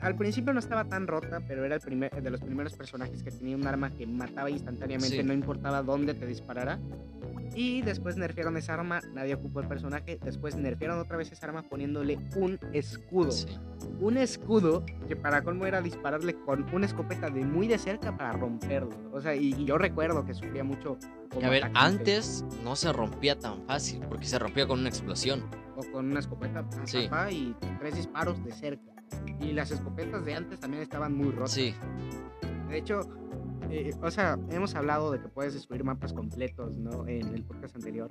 al 0.01 0.15
principio 0.15 0.53
no 0.53 0.59
estaba 0.59 0.83
tan 0.85 1.05
rota, 1.05 1.39
pero 1.47 1.63
era 1.65 1.75
el 1.75 1.81
primer, 1.81 2.09
de 2.11 2.29
los 2.31 2.41
primeros 2.41 2.73
personajes 2.73 3.21
que 3.21 3.29
tenía 3.29 3.55
un 3.55 3.67
arma 3.67 3.91
que 3.91 4.07
mataba 4.07 4.49
instantáneamente, 4.49 5.17
Sí. 5.17 5.23
no 5.23 5.33
importaba 5.33 5.83
dónde 5.83 6.15
te 6.15 6.25
disparara. 6.25 6.79
Y 7.55 7.83
después 7.83 8.17
nerfearon 8.17 8.57
esa 8.57 8.73
arma, 8.73 9.01
nadie 9.13 9.35
ocupó 9.35 9.59
el 9.59 9.67
personaje, 9.67 10.17
después 10.23 10.55
nerfearon 10.55 10.97
otra 10.97 11.17
vez 11.17 11.31
esa 11.31 11.45
arma 11.45 11.61
poniéndole 11.61 12.17
un 12.35 12.57
escudo. 12.73 13.31
Sí. 13.31 13.55
Un 14.01 14.17
escudo 14.17 14.83
que 15.07 15.15
para 15.15 15.43
colmo 15.43 15.67
era 15.67 15.79
dispararle 15.79 16.33
con 16.33 16.65
una 16.73 16.87
escopeta 16.87 17.29
de 17.29 17.45
muy 17.45 17.67
de 17.67 17.77
cerca 17.77 18.17
para 18.17 18.31
romperlo. 18.31 18.89
O 19.11 19.21
sea, 19.21 19.35
y, 19.35 19.53
y 19.53 19.65
yo 19.65 19.77
recuerdo 19.77 20.25
que 20.25 20.33
sufría 20.33 20.63
mucho. 20.63 20.97
Como 21.33 21.47
a 21.47 21.49
ver, 21.49 21.71
antes 21.73 22.45
no 22.63 22.75
se 22.75 22.91
rompía 22.93 23.37
tan 23.39 23.63
fácil 23.65 24.01
porque 24.07 24.25
se 24.25 24.37
rompía 24.39 24.67
con 24.67 24.79
una 24.79 24.89
explosión. 24.89 25.43
o 25.75 25.81
con 25.91 26.11
una 26.11 26.19
escopeta 26.19 26.63
Sí. 26.85 27.09
y 27.31 27.55
tres 27.79 27.95
disparos 27.95 28.43
de 28.45 28.51
cerca. 28.51 28.93
Y 29.39 29.53
las 29.53 29.71
escopetas 29.71 30.23
de 30.23 30.35
antes 30.35 30.59
también 30.59 30.83
estaban 30.83 31.15
muy 31.17 31.31
rotas. 31.31 31.51
Sí, 31.51 31.73
De 32.69 32.77
hecho, 32.77 33.01
eh, 33.69 33.91
o 34.01 34.11
sea, 34.11 34.37
hemos 34.49 34.75
hablado 34.75 35.11
de 35.11 35.19
que 35.19 35.27
puedes 35.27 35.53
destruir 35.53 35.83
mapas 35.83 36.13
completos, 36.13 36.75
¿no? 36.75 37.07
En 37.07 37.33
el 37.33 37.43
podcast 37.43 37.75
anterior 37.75 38.09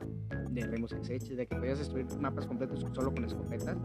de 0.50 0.62
Six 0.62 1.06
Siege, 1.06 1.34
de 1.34 1.46
que 1.46 1.56
podías 1.56 1.78
destruir 1.78 2.06
mapas 2.20 2.46
completos 2.46 2.84
solo 2.92 3.12
con 3.12 3.24
escopetas. 3.24 3.76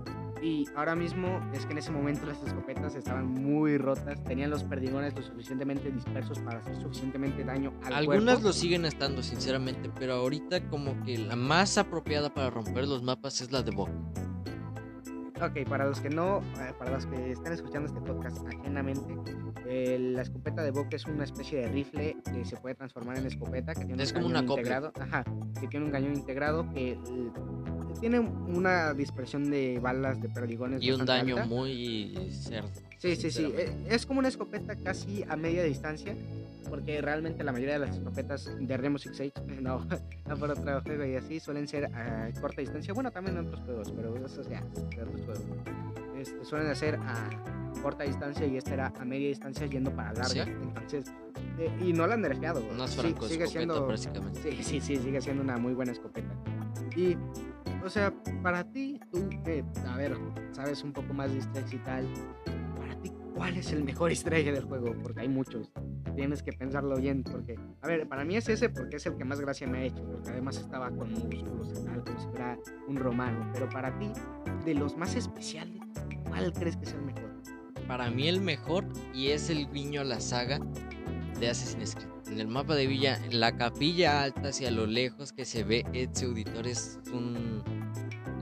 Y 0.41 0.65
ahora 0.75 0.95
mismo 0.95 1.39
es 1.53 1.65
que 1.65 1.71
en 1.71 1.79
ese 1.79 1.91
momento 1.91 2.25
las 2.25 2.41
escopetas 2.43 2.95
estaban 2.95 3.27
muy 3.27 3.77
rotas, 3.77 4.23
tenían 4.23 4.49
los 4.49 4.63
perdigones 4.63 5.15
lo 5.15 5.21
suficientemente 5.21 5.91
dispersos 5.91 6.39
para 6.39 6.59
hacer 6.59 6.75
suficientemente 6.75 7.43
daño 7.43 7.73
al 7.83 7.93
algunas 7.93 8.35
cuerpo. 8.35 8.47
lo 8.47 8.53
siguen 8.53 8.85
estando 8.85 9.23
sinceramente, 9.23 9.89
pero 9.97 10.13
ahorita 10.13 10.69
como 10.69 11.03
que 11.03 11.17
la 11.17 11.35
más 11.35 11.77
apropiada 11.77 12.33
para 12.33 12.49
romper 12.49 12.87
los 12.87 13.03
mapas 13.03 13.41
es 13.41 13.51
la 13.51 13.63
de 13.63 13.71
Bok. 13.71 13.89
Ok, 15.41 15.67
para 15.69 15.85
los 15.85 15.99
que 15.99 16.09
no, 16.09 16.39
eh, 16.59 16.73
para 16.79 16.91
los 16.91 17.05
que 17.05 17.31
están 17.31 17.53
escuchando 17.53 17.87
este 17.87 18.01
podcast 18.01 18.37
ajenamente, 18.47 19.15
eh, 19.67 19.97
la 19.99 20.23
escopeta 20.23 20.63
de 20.63 20.71
Boca 20.71 20.95
es 20.95 21.05
una 21.05 21.25
especie 21.25 21.61
de 21.61 21.67
rifle 21.67 22.17
que 22.33 22.43
se 22.43 22.57
puede 22.57 22.73
transformar 22.75 23.17
en 23.19 23.27
escopeta, 23.27 23.75
que 23.75 23.85
tiene 23.85 24.01
Es 24.01 24.11
un 24.13 24.21
como 24.23 24.33
cañón 24.33 24.45
una 24.45 24.53
integrado, 24.53 24.91
ajá, 24.99 25.23
que 25.59 25.67
tiene 25.67 25.85
un 25.85 25.91
cañón 25.91 26.13
integrado 26.15 26.67
que 26.73 26.93
eh, 26.93 26.99
tiene 27.99 28.19
una 28.19 28.93
dispersión 28.93 29.49
de 29.49 29.79
balas 29.79 30.19
de 30.21 30.29
perdigones 30.29 30.81
Y 30.81 30.91
un 30.91 31.05
daño 31.05 31.35
alta. 31.35 31.47
muy 31.47 32.29
cerdo. 32.31 32.69
Sí, 32.97 33.15
sí, 33.15 33.31
sí. 33.31 33.53
eh, 33.55 33.71
Es 33.89 34.05
como 34.05 34.19
una 34.19 34.27
escopeta 34.27 34.75
casi 34.75 35.23
a 35.27 35.35
media 35.35 35.63
distancia. 35.63 36.15
Porque 36.69 37.01
realmente 37.01 37.43
la 37.45 37.53
mayoría 37.53 37.75
de 37.79 37.85
las 37.85 37.95
escopetas 37.95 38.49
de 38.59 38.99
Six 38.99 39.15
Siege, 39.15 39.31
no, 39.61 39.87
no 40.27 40.37
por 40.37 40.51
otro 40.51 40.81
juego 40.81 41.05
y 41.05 41.15
así, 41.15 41.39
suelen 41.39 41.67
ser 41.67 41.85
a 41.85 42.29
corta 42.41 42.61
distancia. 42.61 42.93
Bueno, 42.93 43.09
también 43.11 43.37
en 43.37 43.47
otros 43.47 43.61
juegos, 43.61 43.93
pero 43.95 44.25
eso 44.25 44.41
ya, 44.49 44.61
de 44.61 45.01
otros 45.01 45.21
juegos. 45.25 45.43
Este, 46.17 46.43
suelen 46.43 46.75
ser 46.75 46.95
a 46.95 47.29
corta 47.81 48.03
distancia 48.03 48.45
y 48.45 48.57
esta 48.57 48.73
era 48.73 48.93
a 48.99 49.05
media 49.05 49.29
distancia 49.29 49.65
yendo 49.67 49.91
para 49.91 50.11
larga. 50.13 50.27
Sí. 50.27 50.39
Entonces, 50.41 51.05
eh, 51.59 51.71
y 51.81 51.93
no 51.93 52.05
la 52.05 52.15
han 52.15 52.21
nerfeado. 52.21 52.61
Una 52.69 52.87
Sí, 52.87 53.15
sigue 53.27 53.47
siendo. 53.47 53.95
Sí, 53.95 54.09
sí, 54.61 54.81
sí, 54.81 54.97
sigue 54.97 55.21
siendo 55.21 55.43
una 55.43 55.57
muy 55.57 55.73
buena 55.73 55.93
escopeta. 55.93 56.33
Y, 56.95 57.15
o 57.85 57.89
sea, 57.89 58.11
para 58.41 58.63
ti, 58.65 58.99
tú 59.11 59.29
que, 59.45 59.63
a 59.87 59.95
ver, 59.95 60.17
sabes 60.51 60.83
un 60.83 60.91
poco 60.91 61.13
más 61.13 61.31
de 61.31 61.37
eggs 61.59 61.73
y 61.73 61.77
tal, 61.77 62.05
¿cuál 63.37 63.55
es 63.55 63.71
el 63.71 63.83
mejor 63.83 64.09
easter 64.09 64.33
egg 64.33 64.51
del 64.51 64.63
juego? 64.63 64.95
Porque 65.01 65.21
hay 65.21 65.29
muchos. 65.29 65.71
Tienes 66.15 66.41
que 66.41 66.51
pensarlo 66.51 66.97
bien, 66.97 67.23
porque, 67.23 67.55
a 67.81 67.87
ver, 67.87 68.07
para 68.09 68.25
mí 68.25 68.35
es 68.35 68.49
ese 68.49 68.69
porque 68.69 68.97
es 68.97 69.05
el 69.05 69.15
que 69.15 69.23
más 69.23 69.39
gracia 69.39 69.67
me 69.67 69.77
ha 69.77 69.83
hecho, 69.83 70.03
porque 70.03 70.31
además 70.31 70.57
estaba 70.57 70.89
con 70.89 71.11
músculos 71.11 71.69
y 71.69 71.85
tal, 71.85 72.03
como 72.03 72.19
si 72.19 72.27
fuera 72.29 72.57
un 72.87 72.95
romano. 72.97 73.49
Pero 73.53 73.69
para 73.69 73.97
ti, 73.99 74.11
de 74.65 74.73
los 74.73 74.97
más 74.97 75.15
especiales, 75.15 75.81
¿cuál 76.27 76.51
crees 76.51 76.75
que 76.77 76.85
es 76.85 76.93
el 76.93 77.03
mejor? 77.03 77.31
Para 77.87 78.09
mí 78.09 78.27
el 78.27 78.41
mejor 78.41 78.85
y 79.13 79.27
es 79.27 79.49
el 79.49 79.71
guiño 79.71 80.01
a 80.01 80.03
la 80.03 80.19
saga 80.19 80.59
de 81.39 81.49
Assassin's 81.49 81.95
Creed. 81.95 82.07
En 82.31 82.41
el 82.41 82.47
mapa 82.47 82.75
de 82.75 82.87
Villa, 82.87 83.17
en 83.23 83.39
la 83.39 83.55
capilla 83.55 84.23
alta 84.23 84.49
hacia 84.49 84.69
lo 84.71 84.85
lejos 84.85 85.31
que 85.31 85.45
se 85.45 85.63
ve 85.63 85.85
Ezio 85.93 86.29
Auditor 86.29 86.67
es 86.67 86.99
un... 87.13 87.63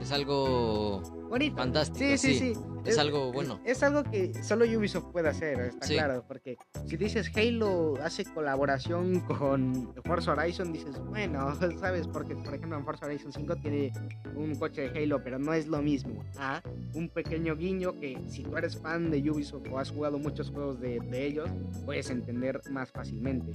Es 0.00 0.10
algo 0.12 1.02
Bonito. 1.28 1.56
fantástico. 1.56 1.98
Sí, 1.98 2.18
sí, 2.18 2.38
sí. 2.38 2.52
Es 2.84 2.98
algo 2.98 3.32
bueno. 3.32 3.58
Es, 3.64 3.82
algo 3.82 4.04
que 4.04 4.32
solo 4.44 4.64
Ubisoft 4.64 5.10
puede 5.10 5.28
hacer, 5.28 5.58
está 5.58 5.86
Sí. 5.86 5.94
claro. 5.94 6.24
Porque 6.28 6.56
si 6.86 6.96
dices 6.96 7.32
Halo 7.36 7.94
hace 8.00 8.24
colaboración 8.24 9.18
con 9.20 9.92
Forza 10.04 10.32
Horizon, 10.34 10.72
dices, 10.72 10.96
bueno, 11.08 11.52
¿sabes? 11.80 12.06
Porque, 12.06 12.36
por 12.36 12.54
ejemplo, 12.54 12.78
en 12.78 12.84
Forza 12.84 13.06
Horizon 13.06 13.32
5 13.32 13.56
tiene 13.56 13.92
un 14.36 14.54
coche 14.54 14.88
de 14.88 15.02
Halo, 15.02 15.20
pero 15.24 15.38
no 15.40 15.52
es 15.52 15.66
lo 15.66 15.82
mismo. 15.82 16.22
A 16.38 16.62
un 16.94 17.08
pequeño 17.08 17.56
guiño 17.56 17.98
que 17.98 18.16
si 18.28 18.44
tú 18.44 18.56
eres 18.56 18.76
fan 18.80 19.10
de 19.10 19.18
Ubisoft 19.28 19.66
o 19.72 19.80
has 19.80 19.90
jugado 19.90 20.18
muchos 20.18 20.50
juegos 20.50 20.78
de, 20.80 21.00
de 21.00 21.26
ellos, 21.26 21.50
puedes 21.84 22.08
entender 22.10 22.60
más 22.70 22.92
fácilmente. 22.92 23.50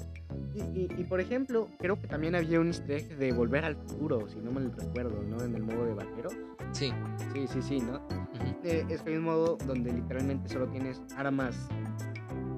Y, 0.53 0.59
y- 0.77 0.89
y, 0.97 1.03
por 1.05 1.21
ejemplo, 1.21 1.69
creo 1.79 1.99
que 2.01 2.07
también 2.07 2.35
había 2.35 2.59
un 2.59 2.67
easter 2.67 2.97
egg 2.97 3.17
de 3.17 3.31
Volver 3.31 3.63
al 3.63 3.77
Futuro, 3.77 4.27
si 4.27 4.39
no 4.39 4.51
me 4.51 4.59
lo 4.59 4.71
recuerdo, 4.71 5.23
¿no? 5.23 5.41
En 5.41 5.55
el 5.55 5.63
modo 5.63 5.85
de 5.85 5.93
vaquero. 5.93 6.29
Sí. 6.71 6.91
Sí, 7.33 7.47
sí, 7.47 7.61
sí, 7.61 7.79
¿no? 7.79 8.01
Eh, 8.63 8.85
es 8.89 9.01
que 9.01 9.11
hay 9.11 9.17
un 9.17 9.23
modo 9.23 9.57
donde 9.65 9.91
literalmente 9.91 10.49
solo 10.49 10.67
tienes 10.67 11.01
armas. 11.15 11.55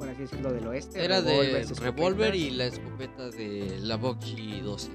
así 0.09 0.21
decirlo, 0.21 0.51
del 0.51 0.67
oeste. 0.67 1.03
Era 1.03 1.21
de 1.21 1.65
revólver 1.79 2.35
y 2.35 2.51
la 2.51 2.65
escopeta 2.65 3.29
de 3.29 3.79
la 3.81 3.95
Boxy 3.95 4.59
12. 4.61 4.91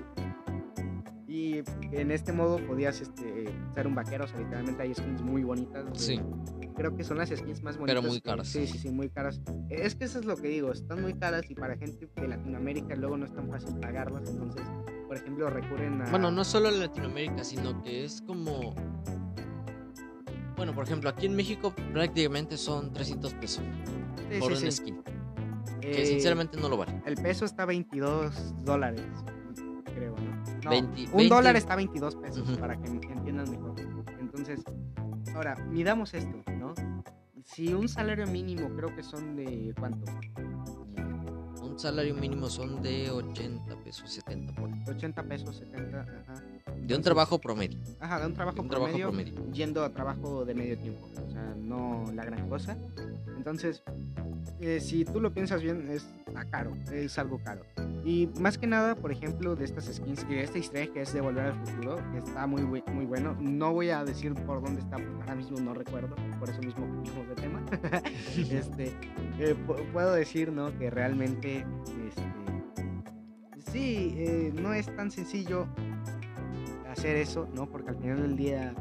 Y 1.26 1.62
en 1.92 2.10
este 2.10 2.32
modo 2.32 2.58
podías 2.66 3.00
este, 3.00 3.44
ser 3.74 3.86
un 3.86 3.94
vaquero, 3.94 4.24
o 4.24 4.28
sea, 4.28 4.38
literalmente 4.38 4.82
hay 4.82 4.94
skins 4.94 5.22
muy 5.22 5.44
bonitas. 5.44 5.84
Sí. 5.94 6.20
Creo 6.76 6.94
que 6.94 7.04
son 7.04 7.18
las 7.18 7.30
skins 7.30 7.62
más 7.62 7.76
bonitas. 7.78 8.04
muy 8.04 8.20
que- 8.20 8.28
caras. 8.28 8.48
Sí, 8.48 8.66
sí, 8.66 8.78
sí, 8.78 8.90
muy 8.90 9.08
caras. 9.08 9.40
Es 9.70 9.94
que 9.94 10.04
eso 10.04 10.20
es 10.20 10.24
lo 10.24 10.36
que 10.36 10.48
digo, 10.48 10.72
están 10.72 11.00
muy 11.02 11.14
caras 11.14 11.50
y 11.50 11.54
para 11.54 11.76
gente 11.76 12.08
de 12.16 12.28
Latinoamérica 12.28 12.94
luego 12.96 13.16
no 13.16 13.24
es 13.24 13.32
tan 13.32 13.48
fácil 13.48 13.74
pagarlas, 13.78 14.28
entonces, 14.28 14.62
por 15.08 15.16
ejemplo, 15.16 15.50
recurren 15.50 16.02
a... 16.02 16.10
Bueno, 16.10 16.30
no 16.30 16.44
solo 16.44 16.68
en 16.68 16.78
Latinoamérica, 16.80 17.42
sino 17.42 17.82
que 17.82 18.04
es 18.04 18.22
como... 18.22 18.74
Bueno, 20.56 20.74
por 20.74 20.84
ejemplo, 20.84 21.08
aquí 21.08 21.26
en 21.26 21.34
México 21.34 21.72
prácticamente 21.92 22.56
son 22.56 22.92
300 22.92 23.34
pesos 23.34 23.64
Sí, 24.30 24.38
por 24.40 24.54
sí, 24.56 24.64
un 24.66 24.72
sí. 24.72 24.76
skin. 24.76 25.02
Que 25.80 26.02
Eh, 26.02 26.06
sinceramente 26.06 26.58
no 26.60 26.68
lo 26.68 26.76
vale. 26.76 27.00
El 27.06 27.14
peso 27.16 27.44
está 27.44 27.64
22 27.64 28.64
dólares, 28.64 29.06
creo, 29.94 30.14
¿no? 30.16 30.60
No, 30.64 30.70
20 30.70 31.02
un 31.12 31.16
20. 31.16 31.28
dólar 31.34 31.56
está 31.56 31.76
22 31.76 32.16
pesos, 32.16 32.58
para 32.58 32.76
que 32.76 32.88
entiendan 32.88 33.50
mejor. 33.50 33.74
Entonces, 34.20 34.62
ahora, 35.34 35.54
midamos 35.70 36.12
esto, 36.12 36.42
¿no? 36.58 36.74
Si 37.44 37.72
un 37.72 37.88
salario 37.88 38.26
mínimo 38.26 38.68
creo 38.76 38.94
que 38.94 39.02
son 39.02 39.36
de, 39.36 39.72
¿cuánto? 39.78 40.04
Salario 41.78 42.14
mínimo 42.14 42.48
son 42.50 42.82
de 42.82 43.10
80 43.10 43.76
pesos, 43.84 44.10
70 44.10 44.52
por 44.54 44.68
ahí. 44.70 44.82
80 44.88 45.22
pesos, 45.22 45.56
70, 45.56 46.00
ajá. 46.00 46.42
De 46.76 46.96
un 46.96 47.02
trabajo 47.02 47.38
promedio. 47.38 47.78
Ajá, 48.00 48.18
de 48.20 48.26
un 48.26 48.34
trabajo, 48.34 48.56
De 48.56 48.62
un 48.62 48.68
trabajo 48.68 48.92
promedio, 48.92 49.32
promedio. 49.32 49.52
yendo 49.52 49.84
a 49.84 49.90
trabajo 49.92 50.44
de 50.44 50.54
medio 50.54 50.76
tiempo. 50.78 51.08
O 51.26 51.30
sea, 51.30 51.54
no 51.56 52.04
la 52.14 52.24
gran 52.24 52.48
cosa. 52.48 52.76
Entonces, 53.36 53.82
eh, 54.60 54.80
si 54.80 55.04
tú 55.04 55.20
lo 55.20 55.32
piensas 55.32 55.62
bien, 55.62 55.88
es 55.88 56.04
caro, 56.50 56.76
es 56.92 57.18
algo 57.18 57.38
caro. 57.42 57.62
Y 58.04 58.28
más 58.40 58.58
que 58.58 58.66
nada, 58.66 58.94
por 58.94 59.12
ejemplo, 59.12 59.54
de 59.54 59.64
estas 59.64 59.84
skins 59.86 60.24
y 60.28 60.34
de 60.34 60.42
esta 60.44 60.58
historia 60.58 60.86
que 60.92 61.02
es 61.02 61.12
de 61.12 61.20
Volver 61.20 61.46
al 61.46 61.54
Futuro, 61.66 61.96
que 62.12 62.18
está 62.18 62.46
muy, 62.46 62.62
muy 62.62 63.06
bueno. 63.06 63.36
No 63.40 63.72
voy 63.72 63.90
a 63.90 64.04
decir 64.04 64.34
por 64.34 64.62
dónde 64.62 64.80
está, 64.80 64.96
porque 64.96 65.20
ahora 65.20 65.34
mismo 65.34 65.58
no 65.60 65.74
recuerdo, 65.74 66.14
por 66.38 66.48
eso 66.48 66.60
mismo 66.62 66.86
cambiamos 66.86 67.28
de 67.28 67.34
tema. 67.34 67.62
este, 68.36 68.86
eh, 69.38 69.54
pu- 69.66 69.84
puedo 69.92 70.12
decir, 70.12 70.52
¿no? 70.52 70.76
Que 70.78 70.90
realmente, 70.90 71.66
este, 72.06 72.22
sí, 73.70 74.14
eh, 74.16 74.52
no 74.54 74.72
es 74.72 74.86
tan 74.94 75.10
sencillo 75.10 75.66
hacer 76.90 77.16
eso, 77.16 77.48
¿no? 77.54 77.66
Porque 77.66 77.90
al 77.90 77.96
final 77.96 78.22
del 78.22 78.36
día 78.36 78.74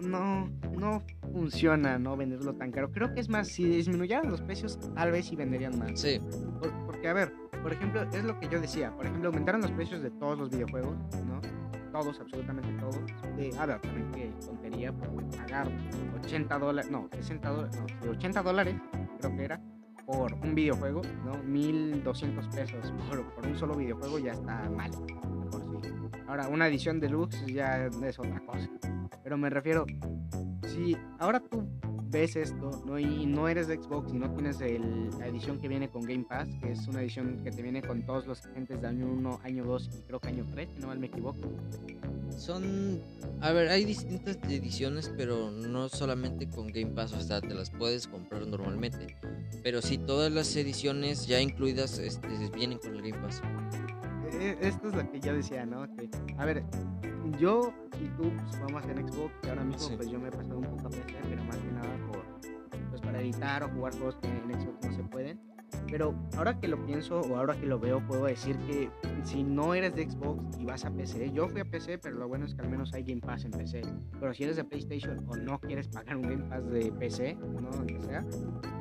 no, 0.00 0.50
no 0.78 1.02
funciona, 1.32 1.98
¿no? 1.98 2.16
Venderlo 2.16 2.54
tan 2.54 2.70
caro. 2.70 2.90
Creo 2.92 3.12
que 3.12 3.20
es 3.20 3.28
más, 3.28 3.48
si 3.48 3.64
disminuyeran 3.64 4.30
los 4.30 4.40
precios, 4.42 4.78
tal 4.94 5.10
vez 5.12 5.26
sí 5.26 5.36
venderían 5.36 5.78
más. 5.78 6.00
Sí, 6.00 6.20
Por- 6.60 6.72
porque, 6.86 7.08
a 7.08 7.12
ver, 7.12 7.32
por 7.62 7.72
ejemplo, 7.72 8.02
es 8.12 8.24
lo 8.24 8.38
que 8.38 8.48
yo 8.48 8.60
decía. 8.60 8.94
Por 8.94 9.06
ejemplo, 9.06 9.28
aumentaron 9.28 9.60
los 9.60 9.70
precios 9.72 10.02
de 10.02 10.10
todos 10.10 10.38
los 10.38 10.50
videojuegos, 10.50 10.94
¿no? 11.26 11.40
Todos, 11.92 12.18
absolutamente 12.20 12.68
todos. 12.80 12.96
De, 13.36 13.52
a 13.58 13.66
ver, 13.66 13.80
también 13.80 14.10
qué 14.12 14.32
tontería, 14.46 14.92
porque 14.92 15.36
pagar 15.36 15.68
80 16.22 16.58
dólares, 16.58 16.90
no, 16.90 17.08
60 17.12 17.48
dólares, 17.50 17.80
no, 17.80 17.86
sí, 18.02 18.08
80 18.08 18.42
dólares, 18.42 18.74
creo 19.20 19.36
que 19.36 19.44
era, 19.44 19.60
por 20.06 20.32
un 20.34 20.54
videojuego, 20.54 21.02
¿no? 21.24 21.42
1200 21.42 22.48
pesos 22.48 22.92
por, 23.08 23.24
por 23.34 23.46
un 23.46 23.56
solo 23.56 23.74
videojuego 23.74 24.18
ya 24.18 24.32
está 24.32 24.68
mal, 24.70 24.90
por 25.50 25.62
sí. 25.62 25.88
Ahora, 26.26 26.48
una 26.48 26.66
edición 26.68 27.00
deluxe 27.00 27.44
ya 27.46 27.86
es 27.86 28.18
otra 28.18 28.40
cosa. 28.46 28.68
Pero 29.22 29.36
me 29.38 29.50
refiero, 29.50 29.86
si 30.66 30.96
ahora 31.18 31.40
tú 31.40 31.66
ves 32.10 32.36
esto, 32.36 32.70
¿no? 32.86 32.98
Y 32.98 33.26
no 33.26 33.48
eres 33.48 33.66
de 33.66 33.76
Xbox 33.76 34.12
y 34.12 34.18
no 34.18 34.30
tienes 34.30 34.60
el- 34.60 35.10
la 35.18 35.26
edición 35.26 35.58
que 35.58 35.68
viene 35.68 35.88
con 35.88 36.02
Game 36.02 36.24
Pass, 36.28 36.48
que 36.60 36.72
es 36.72 36.86
una 36.86 37.00
edición 37.02 37.40
que 37.42 37.50
te 37.50 37.62
viene 37.62 37.82
con 37.82 38.02
todos 38.02 38.26
los 38.26 38.44
agentes 38.46 38.80
de 38.80 38.86
año 38.86 39.06
1, 39.06 39.40
año 39.42 39.64
2 39.64 39.90
y 39.98 40.02
creo 40.06 40.20
que 40.20 40.28
año 40.28 40.44
3, 40.52 40.68
si 40.74 40.80
no 40.80 40.88
mal 40.88 40.98
me 40.98 41.06
equivoco. 41.06 41.40
Son... 42.38 43.00
A 43.40 43.52
ver, 43.52 43.68
hay 43.68 43.84
distintas 43.84 44.38
ediciones, 44.48 45.12
pero 45.16 45.50
no 45.50 45.88
solamente 45.88 46.48
con 46.48 46.68
Game 46.68 46.92
Pass, 46.92 47.12
o 47.12 47.20
sea, 47.20 47.40
te 47.40 47.54
las 47.54 47.70
puedes 47.70 48.06
comprar 48.06 48.46
normalmente. 48.46 49.16
Pero 49.62 49.82
sí, 49.82 49.98
todas 49.98 50.32
las 50.32 50.54
ediciones 50.56 51.26
ya 51.26 51.40
incluidas 51.40 51.98
este, 51.98 52.28
vienen 52.54 52.78
con 52.78 52.94
el 52.96 53.02
Game 53.10 53.22
Pass. 53.22 53.42
Eh, 54.40 54.56
Esto 54.60 54.88
es 54.88 54.94
lo 54.94 55.10
que 55.10 55.20
yo 55.20 55.34
decía, 55.34 55.64
¿no? 55.66 55.86
Que, 55.96 56.08
a 56.38 56.44
ver, 56.44 56.64
yo 57.38 57.72
y 58.02 58.08
tú 58.16 58.30
pues, 58.36 58.60
vamos 58.60 58.84
en 58.86 59.08
Xbox 59.08 59.32
y 59.44 59.48
ahora 59.48 59.64
mismo 59.64 59.88
Sí. 59.88 59.94
pues 59.96 60.10
yo 60.10 60.18
me 60.18 60.28
he 60.28 60.32
pasado 60.32 60.58
un 60.58 60.64
poco 60.64 60.86
a 60.88 60.90
PC, 60.90 61.04
pero 61.28 61.44
más 61.44 61.56
que 61.56 61.72
nada 61.72 62.06
por, 62.08 62.24
pues 62.90 63.00
para 63.00 63.20
editar 63.20 63.62
o 63.64 63.68
jugar 63.70 63.92
juegos 63.94 64.16
que 64.16 64.28
en 64.28 64.60
Xbox 64.60 64.86
no 64.86 64.96
se 64.96 65.02
pueden. 65.04 65.53
Pero 65.94 66.12
ahora 66.36 66.58
que 66.58 66.66
lo 66.66 66.84
pienso 66.84 67.20
o 67.20 67.36
ahora 67.36 67.54
que 67.54 67.66
lo 67.66 67.78
veo, 67.78 68.04
puedo 68.04 68.24
decir 68.24 68.56
que 68.66 68.90
si 69.22 69.44
no 69.44 69.74
eres 69.74 69.94
de 69.94 70.10
Xbox 70.10 70.58
y 70.58 70.64
vas 70.64 70.84
a 70.84 70.90
PC, 70.90 71.30
yo 71.30 71.48
fui 71.48 71.60
a 71.60 71.64
PC, 71.64 71.98
pero 71.98 72.16
lo 72.16 72.26
bueno 72.26 72.46
es 72.46 72.54
que 72.56 72.62
al 72.62 72.68
menos 72.68 72.92
hay 72.94 73.04
Game 73.04 73.20
Pass 73.20 73.44
en 73.44 73.52
PC. 73.52 73.82
Pero 74.18 74.34
si 74.34 74.42
eres 74.42 74.56
de 74.56 74.64
PlayStation 74.64 75.24
o 75.28 75.36
no 75.36 75.60
quieres 75.60 75.86
pagar 75.86 76.16
un 76.16 76.22
Game 76.22 76.44
Pass 76.48 76.68
de 76.68 76.90
PC, 76.90 77.36
¿no? 77.36 77.70
Donde 77.70 78.00
sea, 78.00 78.24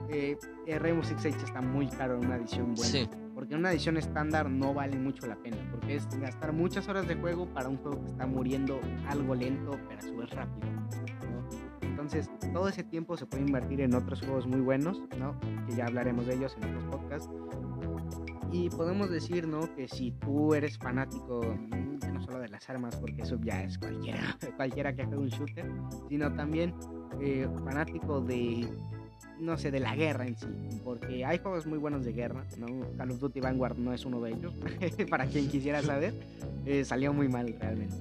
eh, 0.09 0.35
eh, 0.65 0.79
Rainbow 0.79 1.03
Six 1.03 1.21
Siege 1.21 1.37
está 1.45 1.61
muy 1.61 1.85
caro 1.85 2.15
en 2.15 2.25
una 2.25 2.37
edición 2.37 2.73
buena. 2.73 2.91
Sí, 2.91 3.07
Porque 3.35 3.53
una 3.53 3.71
edición 3.71 3.97
estándar 3.97 4.49
no 4.49 4.73
vale 4.73 4.97
mucho 4.97 5.27
la 5.27 5.35
pena, 5.35 5.57
porque 5.69 5.97
es 5.97 6.07
gastar 6.19 6.51
muchas 6.51 6.89
horas 6.89 7.07
de 7.07 7.13
juego 7.13 7.45
para 7.53 7.69
un 7.69 7.77
juego 7.77 8.03
que 8.03 8.09
está 8.09 8.25
muriendo 8.25 8.81
algo 9.07 9.35
lento, 9.35 9.79
pero 9.87 9.99
a 9.99 10.01
su 10.01 10.17
vez 10.17 10.31
rápido. 10.31 10.67
Entonces, 12.03 12.29
todo 12.51 12.67
ese 12.67 12.83
tiempo 12.83 13.15
se 13.15 13.25
puede 13.25 13.43
invertir 13.43 13.79
en 13.79 13.95
otros 13.95 14.19
juegos 14.19 14.45
muy 14.45 14.59
buenos, 14.59 15.01
¿no? 15.17 15.39
Que 15.65 15.75
ya 15.77 15.85
hablaremos 15.85 16.27
de 16.27 16.35
ellos 16.35 16.57
en 16.61 16.75
otros 16.75 16.83
podcasts. 16.83 17.29
Y 18.51 18.69
podemos 18.71 19.09
decir, 19.09 19.47
¿no? 19.47 19.73
Que 19.73 19.87
si 19.87 20.11
tú 20.11 20.53
eres 20.53 20.77
fanático, 20.77 21.41
mm, 21.41 22.13
no 22.13 22.21
solo 22.21 22.39
de 22.39 22.49
las 22.49 22.69
armas, 22.69 22.97
porque 22.97 23.21
eso 23.21 23.39
ya 23.41 23.63
es 23.63 23.77
cualquiera, 23.77 24.37
cualquiera 24.57 24.93
que 24.93 25.05
juegue 25.05 25.21
un 25.21 25.29
shooter, 25.29 25.65
sino 26.09 26.33
también 26.33 26.75
eh, 27.21 27.47
fanático 27.63 28.19
de 28.19 28.67
no 29.39 29.57
sé, 29.57 29.71
de 29.71 29.79
la 29.79 29.95
guerra 29.95 30.27
en 30.27 30.37
sí, 30.37 30.47
porque 30.83 31.25
hay 31.25 31.39
juegos 31.39 31.65
muy 31.65 31.77
buenos 31.77 32.03
de 32.05 32.11
guerra, 32.11 32.45
¿no? 32.57 32.67
Call 32.97 33.11
of 33.11 33.19
Duty 33.19 33.39
Vanguard 33.39 33.77
no 33.77 33.93
es 33.93 34.05
uno 34.05 34.21
de 34.21 34.31
ellos, 34.31 34.53
para 35.09 35.25
quien 35.25 35.49
quisiera 35.49 35.81
saber, 35.81 36.13
eh, 36.65 36.85
salió 36.85 37.13
muy 37.13 37.29
mal 37.29 37.55
realmente. 37.59 37.95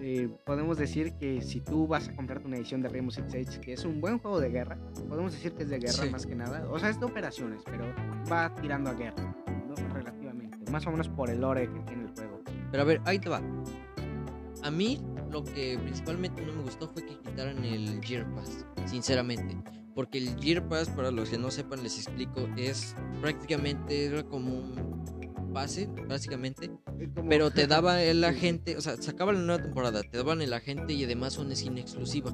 Eh, 0.00 0.28
podemos 0.44 0.78
decir 0.78 1.12
que 1.14 1.42
si 1.42 1.60
tú 1.60 1.86
vas 1.86 2.08
a 2.08 2.14
comprarte 2.14 2.46
una 2.46 2.56
edición 2.56 2.82
de 2.82 2.88
Rainbow 2.88 3.10
Six 3.10 3.30
Siege, 3.32 3.60
que 3.60 3.72
es 3.72 3.84
un 3.84 4.00
buen 4.00 4.18
juego 4.18 4.38
de 4.40 4.48
guerra, 4.50 4.78
podemos 5.08 5.32
decir 5.32 5.52
que 5.52 5.64
es 5.64 5.70
de 5.70 5.78
guerra 5.78 6.04
Sí. 6.04 6.10
más 6.10 6.24
que 6.24 6.34
nada, 6.36 6.68
o 6.70 6.78
sea, 6.78 6.88
es 6.90 7.00
de 7.00 7.06
operaciones, 7.06 7.62
pero 7.64 7.84
va 8.30 8.54
tirando 8.60 8.90
a 8.90 8.94
guerra, 8.94 9.34
¿no? 9.68 9.74
Relativamente, 9.92 10.70
más 10.70 10.86
o 10.86 10.90
menos 10.92 11.08
por 11.08 11.30
el 11.30 11.40
lore 11.40 11.68
que 11.72 11.80
tiene 11.80 12.04
el 12.04 12.10
juego. 12.10 12.40
pero 12.70 12.82
a 12.82 12.86
ver, 12.86 13.00
ahí 13.06 13.18
te 13.18 13.28
va. 13.28 13.40
A 14.62 14.70
mí 14.70 15.00
lo 15.32 15.42
que 15.44 15.78
principalmente 15.82 16.44
no 16.44 16.52
me 16.52 16.62
gustó 16.62 16.88
fue 16.88 17.04
que 17.04 17.16
quitaran 17.18 17.64
el 17.64 18.00
Gear 18.04 18.26
Pass, 18.34 18.64
sinceramente. 18.86 19.56
Porque 19.94 20.18
el 20.18 20.38
Gear 20.40 20.66
Pass, 20.68 20.88
para 20.90 21.10
los 21.10 21.28
que 21.30 21.38
no 21.38 21.50
sepan, 21.50 21.82
les 21.82 21.96
explico, 21.96 22.48
es 22.56 22.94
prácticamente 23.20 24.06
era 24.06 24.22
como 24.22 24.52
un 24.54 25.17
básicamente. 26.08 26.70
Pero 27.28 27.50
te 27.50 27.66
daba 27.66 28.02
el 28.02 28.22
agente, 28.24 28.76
o 28.76 28.80
sea, 28.80 28.96
sacaba 28.96 29.32
la 29.32 29.40
nueva 29.40 29.62
temporada, 29.62 30.02
te 30.02 30.16
daban 30.18 30.40
el 30.42 30.52
agente 30.52 30.92
y 30.92 31.04
además 31.04 31.38
una 31.38 31.54
skin 31.54 31.78
exclusiva. 31.78 32.32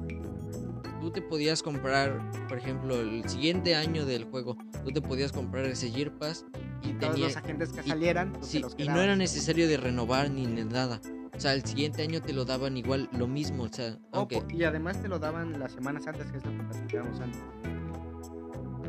Tú 1.01 1.11
te 1.11 1.21
podías 1.21 1.61
comprar, 1.61 2.19
por 2.47 2.57
ejemplo, 2.57 2.99
el 2.99 3.27
siguiente 3.29 3.75
año 3.75 4.05
del 4.05 4.23
juego, 4.25 4.57
tú 4.83 4.91
te 4.91 5.01
podías 5.01 5.31
comprar 5.31 5.65
ese 5.65 5.91
Gear 5.91 6.11
Pass 6.17 6.45
y 6.81 6.93
Todos 6.93 7.11
tenía, 7.13 7.27
los 7.27 7.37
agentes 7.37 7.69
que 7.73 7.81
y- 7.81 7.89
salieran, 7.89 8.33
te 8.33 8.43
sí, 8.43 8.59
los 8.59 8.73
y 8.77 8.87
no 8.87 8.99
era 9.01 9.15
necesario 9.15 9.67
de 9.67 9.77
renovar 9.77 10.31
ni 10.31 10.45
nada. 10.47 11.01
O 11.35 11.39
sea, 11.39 11.53
el 11.53 11.63
siguiente 11.65 12.01
año 12.01 12.21
te 12.21 12.31
lo 12.33 12.45
daban 12.45 12.77
igual, 12.77 13.09
lo 13.11 13.27
mismo, 13.27 13.63
o 13.63 13.69
sea, 13.71 13.97
O 14.11 14.19
aunque 14.19 14.41
Y 14.49 14.63
además 14.63 15.01
te 15.01 15.07
lo 15.09 15.19
daban 15.19 15.59
las 15.59 15.73
semanas 15.73 16.07
antes, 16.07 16.31
que 16.31 16.37
es 16.37 16.45
lo 16.45 16.51
que 16.51 16.63
platicábamos 16.63 17.19
antes. 17.19 17.41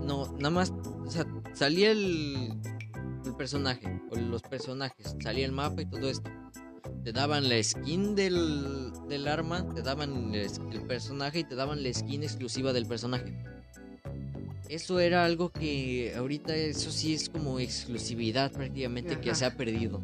no, 0.03 0.33
nada 0.38 0.51
más, 0.51 0.72
o 1.05 1.11
sea, 1.11 1.27
salía 1.53 1.90
el 1.90 2.55
personaje, 3.37 4.01
o 4.11 4.16
los 4.16 4.42
personajes, 4.42 5.16
salía 5.20 5.44
el 5.46 5.53
mapa 5.53 5.83
y 5.83 5.87
todo 5.87 6.09
esto. 6.09 6.31
Te 7.05 7.12
daban 7.12 7.49
la 7.49 7.62
skin 7.62 8.14
del, 8.14 8.92
del 9.09 9.29
arma, 9.29 9.68
te 9.75 9.83
daban 9.83 10.35
el, 10.35 10.46
el 10.72 10.83
personaje 10.87 11.40
y 11.40 11.44
te 11.44 11.55
daban 11.55 11.83
la 11.83 11.92
skin 11.92 12.22
exclusiva 12.22 12.72
del 12.72 12.87
personaje. 12.87 13.37
Eso 14.68 14.99
era 14.99 15.24
algo 15.24 15.51
que 15.51 16.14
ahorita 16.16 16.55
eso 16.57 16.91
sí 16.91 17.14
es 17.14 17.28
como 17.28 17.61
exclusividad 17.61 18.51
prácticamente 18.51 19.20
que 19.20 19.34
se 19.34 19.45
ha 19.45 19.57
perdido. 19.57 20.01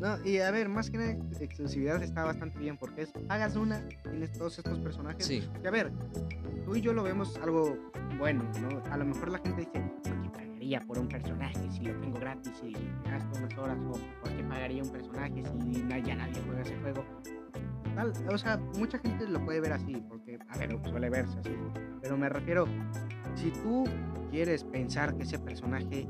No, 0.00 0.22
y 0.26 0.38
a 0.38 0.50
ver, 0.50 0.68
más 0.68 0.90
que 0.90 0.98
nada, 0.98 1.16
exclusividad 1.40 2.02
está 2.02 2.24
bastante 2.24 2.58
bien 2.58 2.76
porque 2.76 3.02
es, 3.02 3.10
pagas 3.26 3.56
una, 3.56 3.86
tienes 4.02 4.32
todos 4.32 4.58
estos 4.58 4.78
personajes. 4.78 5.24
Sí, 5.24 5.42
Que 5.62 5.68
a 5.68 5.70
ver, 5.70 5.90
tú 6.64 6.76
y 6.76 6.80
yo 6.80 6.92
lo 6.92 7.02
vemos 7.02 7.36
algo 7.42 7.76
bueno, 8.18 8.42
¿no? 8.60 8.82
A 8.92 8.96
lo 8.96 9.04
mejor 9.06 9.30
la 9.30 9.38
gente 9.38 9.62
dice, 9.62 9.80
¿por 10.04 10.22
qué 10.22 10.25
pagaría 10.66 10.86
por 10.86 10.98
un 10.98 11.08
personaje 11.08 11.70
si 11.70 11.84
lo 11.84 12.00
tengo 12.00 12.18
gratis 12.18 12.52
y 12.64 12.72
gasto 13.08 13.38
unas 13.38 13.58
horas? 13.58 13.78
¿O 13.88 13.92
por 14.20 14.36
qué 14.36 14.42
pagaría 14.42 14.82
un 14.82 14.90
personaje 14.90 15.44
si 15.44 15.86
ya 16.04 16.14
nadie 16.16 16.42
juega 16.44 16.62
ese 16.62 16.76
juego? 16.78 17.04
Tal, 17.94 18.12
o 18.28 18.38
sea, 18.38 18.58
mucha 18.76 18.98
gente 18.98 19.28
lo 19.28 19.42
puede 19.44 19.60
ver 19.60 19.72
así, 19.72 20.02
porque, 20.08 20.38
a 20.48 20.58
ver, 20.58 20.78
suele 20.84 21.08
verse 21.08 21.38
así. 21.38 21.56
Pero 22.02 22.18
me 22.18 22.28
refiero, 22.28 22.66
si 23.36 23.50
tú 23.62 23.84
quieres 24.30 24.64
pensar 24.64 25.16
que 25.16 25.22
ese 25.22 25.38
personaje 25.38 26.06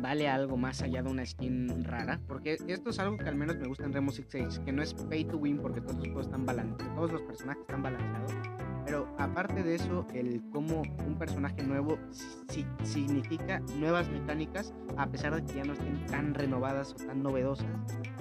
vale 0.00 0.28
algo 0.28 0.56
más 0.56 0.82
allá 0.82 1.02
de 1.02 1.10
una 1.10 1.24
skin 1.24 1.84
rara, 1.84 2.20
porque 2.26 2.56
esto 2.66 2.90
es 2.90 2.98
algo 2.98 3.18
que 3.18 3.28
al 3.28 3.36
menos 3.36 3.58
me 3.58 3.68
gusta 3.68 3.84
en 3.84 4.10
Six 4.10 4.30
Siege, 4.30 4.64
que 4.64 4.72
no 4.72 4.82
es 4.82 4.94
pay 4.94 5.24
to 5.24 5.36
win 5.36 5.58
porque 5.58 5.80
todos 5.82 5.96
los 5.96 6.06
juegos 6.06 6.26
están 6.26 6.46
balanceados, 6.46 6.94
todos 6.94 7.12
los 7.12 7.22
personajes 7.22 7.60
están 7.60 7.82
balanceados, 7.82 8.32
pero 8.90 9.06
aparte 9.18 9.62
de 9.62 9.76
eso, 9.76 10.04
el 10.14 10.42
cómo 10.50 10.82
un 11.06 11.16
personaje 11.16 11.62
nuevo 11.62 11.96
si, 12.48 12.66
significa 12.82 13.60
nuevas 13.78 14.08
mecánicas, 14.08 14.74
a 14.96 15.06
pesar 15.06 15.32
de 15.32 15.44
que 15.44 15.58
ya 15.58 15.64
no 15.64 15.74
estén 15.74 16.04
tan 16.06 16.34
renovadas 16.34 16.94
o 16.94 17.06
tan 17.06 17.22
novedosas, 17.22 17.68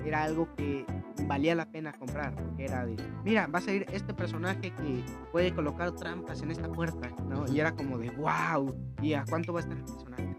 era 0.05 0.21
algo 0.21 0.47
que 0.55 0.85
valía 1.25 1.55
la 1.55 1.65
pena 1.65 1.91
comprar, 1.93 2.35
porque 2.35 2.65
era 2.65 2.85
de, 2.85 2.97
mira, 3.23 3.47
va 3.47 3.57
a 3.57 3.61
salir 3.63 3.87
este 3.91 4.13
personaje 4.13 4.61
que 4.61 5.03
puede 5.31 5.51
colocar 5.55 5.91
trampas 5.93 6.43
en 6.43 6.51
esta 6.51 6.71
puerta, 6.71 7.09
¿no? 7.27 7.51
Y 7.51 7.59
era 7.59 7.71
como 7.71 7.97
de, 7.97 8.11
wow, 8.11 8.75
¿y 9.01 9.13
a 9.13 9.25
cuánto 9.27 9.51
va 9.53 9.61
a 9.61 9.63
estar 9.63 9.75
el 9.75 9.85
personaje? 9.85 10.38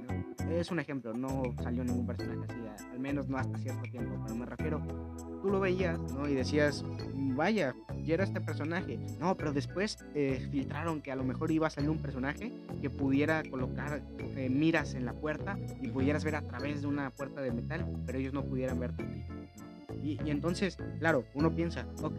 Es 0.51 0.71
un 0.71 0.81
ejemplo, 0.81 1.15
no 1.15 1.43
salió 1.63 1.85
ningún 1.85 2.07
personaje 2.07 2.41
así, 2.49 2.85
al 2.93 2.99
menos 2.99 3.29
no 3.29 3.39
hasta 3.39 3.57
cierto 3.59 3.83
tiempo, 3.83 4.21
pero 4.25 4.35
me 4.35 4.47
refiero, 4.47 4.83
tú 5.41 5.49
lo 5.49 5.61
veías, 5.61 5.99
¿no? 6.13 6.29
Y 6.29 6.35
decías, 6.35 6.85
vaya, 7.15 7.75
ya 8.05 8.15
era 8.15 8.25
este 8.25 8.41
personaje. 8.41 8.99
No, 9.21 9.37
pero 9.37 9.53
después 9.53 10.05
eh, 10.15 10.47
filtraron 10.51 11.01
que 11.03 11.13
a 11.13 11.17
lo 11.17 11.25
mejor 11.25 11.51
iba 11.51 11.69
a 11.69 11.71
salir 11.71 11.89
un 11.89 11.99
personaje 11.99 12.53
que 12.83 12.91
pudiera 12.91 13.43
colocar 13.49 14.03
eh, 14.19 14.51
miras 14.51 14.95
en 14.95 15.07
la 15.07 15.13
puerta 15.13 15.57
y 15.81 15.89
pudieras 15.89 16.25
ver 16.25 16.35
a 16.35 16.43
través 16.43 16.83
de 16.83 16.89
una 16.89 17.11
puerta 17.11 17.41
de 17.41 17.53
metal, 17.53 17.87
pero 18.05 18.19
ellos 18.19 18.33
no 18.33 18.45
pudieran 18.45 18.81
verte. 18.81 19.05
Y, 20.03 20.19
y 20.25 20.31
entonces, 20.31 20.77
claro, 20.99 21.25
uno 21.35 21.55
piensa, 21.55 21.87
ok, 22.03 22.19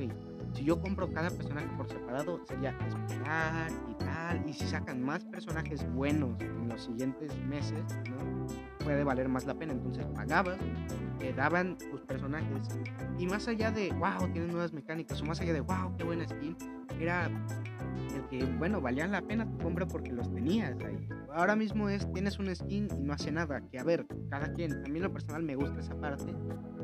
si 0.53 0.63
yo 0.63 0.79
compro 0.79 1.11
cada 1.11 1.29
personaje 1.29 1.67
por 1.77 1.87
separado, 1.87 2.41
sería 2.45 2.75
esperar 2.87 3.71
y 3.89 3.93
tal. 3.95 4.49
Y 4.49 4.53
si 4.53 4.65
sacan 4.65 5.01
más 5.01 5.23
personajes 5.25 5.85
buenos 5.93 6.39
en 6.41 6.69
los 6.69 6.83
siguientes 6.83 7.35
meses, 7.45 7.83
¿no? 8.09 8.47
puede 8.83 9.03
valer 9.03 9.29
más 9.29 9.45
la 9.45 9.53
pena. 9.53 9.73
Entonces 9.73 10.05
pagabas, 10.07 10.57
te 11.19 11.33
daban 11.33 11.77
tus 11.77 12.01
personajes. 12.01 12.67
Y 13.17 13.25
más 13.27 13.47
allá 13.47 13.71
de, 13.71 13.91
wow, 13.93 14.27
tienen 14.31 14.51
nuevas 14.51 14.73
mecánicas, 14.73 15.21
o 15.21 15.25
más 15.25 15.39
allá 15.41 15.53
de, 15.53 15.61
wow, 15.61 15.95
qué 15.97 16.03
buena 16.03 16.27
skin, 16.27 16.55
era 16.99 17.29
el 18.15 18.27
que, 18.27 18.45
bueno, 18.45 18.81
valían 18.81 19.11
la 19.11 19.21
pena 19.21 19.49
tu 19.49 19.57
compra 19.57 19.87
porque 19.87 20.11
los 20.11 20.31
tenías 20.33 20.77
ahí. 20.79 21.07
Ahora 21.33 21.55
mismo 21.55 21.89
es, 21.89 22.11
tienes 22.13 22.39
un 22.39 22.53
skin 22.55 22.87
y 22.97 23.03
no 23.03 23.13
hace 23.13 23.31
nada. 23.31 23.61
Que 23.69 23.79
a 23.79 23.83
ver, 23.83 24.05
cada 24.29 24.53
quien, 24.53 24.83
a 24.85 24.89
mí 24.89 24.99
lo 24.99 25.11
personal 25.11 25.43
me 25.43 25.55
gusta 25.55 25.79
esa 25.79 25.95
parte 25.99 26.33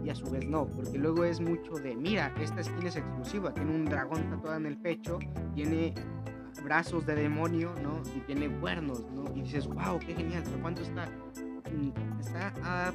y 0.04 0.10
a 0.10 0.16
su 0.16 0.30
vez 0.30 0.48
no, 0.48 0.68
porque 0.68 0.98
luego 0.98 1.24
es 1.26 1.42
mucho 1.42 1.74
de, 1.74 1.96
mira, 1.96 2.34
esta 2.40 2.64
skin 2.64 2.88
es 2.88 2.96
exclusiva, 2.96 3.54
tiene 3.54 3.76
un 3.76 3.86
dragón 3.86 4.30
tatuado 4.30 4.58
en 4.58 4.66
el 4.66 4.78
pecho, 4.78 5.20
tiene 5.54 5.94
brazos 6.64 7.06
de 7.06 7.16
demonio, 7.16 7.74
¿no? 7.84 8.02
Y 8.16 8.20
tiene 8.22 8.50
cuernos, 8.60 9.06
¿no? 9.12 9.26
Y 9.36 9.42
dices, 9.42 9.68
wow, 9.68 10.00
qué 10.00 10.16
genial, 10.16 10.44
pero 10.46 10.62
¿cuánto 10.62 10.82
está? 10.82 11.06
Mm, 11.72 12.20
está 12.20 12.54
a 12.64 12.94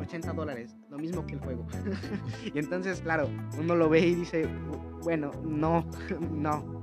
80 0.00 0.32
dólares, 0.32 0.76
lo 0.90 0.98
mismo 0.98 1.26
que 1.26 1.34
el 1.34 1.40
juego. 1.40 1.66
y 2.54 2.58
entonces, 2.58 3.00
claro, 3.00 3.28
uno 3.58 3.74
lo 3.74 3.88
ve 3.88 4.00
y 4.00 4.14
dice, 4.14 4.48
bueno, 5.02 5.30
no, 5.44 5.88
no, 6.30 6.80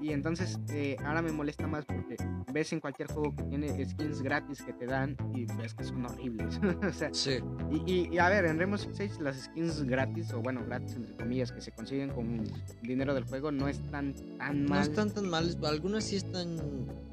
y 0.00 0.12
entonces 0.12 0.58
eh, 0.70 0.96
ahora 1.04 1.22
me 1.22 1.32
molesta 1.32 1.66
más 1.66 1.84
porque 1.84 2.16
ves 2.52 2.72
en 2.72 2.80
cualquier 2.80 3.08
juego 3.12 3.34
que 3.34 3.42
tiene 3.44 3.84
skins 3.84 4.22
gratis 4.22 4.62
que 4.62 4.72
te 4.72 4.86
dan 4.86 5.16
y 5.34 5.44
ves 5.44 5.74
que 5.74 5.84
son 5.84 6.06
horribles. 6.06 6.58
o 6.88 6.92
sea, 6.92 7.12
sí. 7.12 7.38
y, 7.86 8.08
y, 8.14 8.18
a 8.18 8.28
ver, 8.28 8.46
en 8.46 8.58
Rainbow 8.58 8.78
Six 8.78 9.20
las 9.20 9.36
skins 9.36 9.82
gratis, 9.84 10.32
o 10.32 10.40
bueno, 10.40 10.64
gratis 10.64 10.96
entre 10.96 11.14
comillas, 11.14 11.52
que 11.52 11.60
se 11.60 11.72
consiguen 11.72 12.10
con 12.10 12.44
dinero 12.82 13.14
del 13.14 13.24
juego, 13.24 13.52
no 13.52 13.68
están 13.68 14.14
tan 14.38 14.64
mal. 14.64 14.78
No 14.78 14.80
están 14.80 15.10
tan 15.10 15.28
mal, 15.28 15.56
algunas 15.64 16.04
sí 16.04 16.16
están 16.16 16.56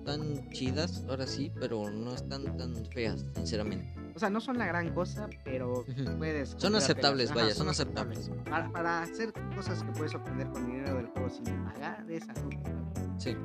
tan 0.05 0.49
chidas, 0.51 1.05
ahora 1.09 1.27
sí, 1.27 1.51
pero 1.59 1.89
no 1.89 2.13
están 2.13 2.57
tan 2.57 2.75
feas, 2.87 3.25
sinceramente. 3.35 4.06
O 4.17 4.19
sea, 4.19 4.31
no 4.31 4.41
son 4.41 4.57
la 4.57 4.65
gran 4.65 4.95
cosa, 4.95 5.29
pero 5.43 5.85
puedes. 6.17 6.55
Son 6.57 6.75
aceptables, 6.75 7.31
vaya, 7.31 7.53
son, 7.53 7.69
aceptables. 7.69 8.31
Para, 8.49 8.67
para, 8.71 9.03
hacer 9.03 9.31
cosas 9.55 9.83
que 9.83 9.91
puedes 9.91 10.15
obtener 10.15 10.49
con 10.49 10.65
dinero 10.65 10.95
del 10.95 11.05
juego 11.05 11.29
sin 11.29 11.43
pagar 11.65 12.03
es 12.09 12.27
algo 12.27 12.49
Sí. 13.19 13.37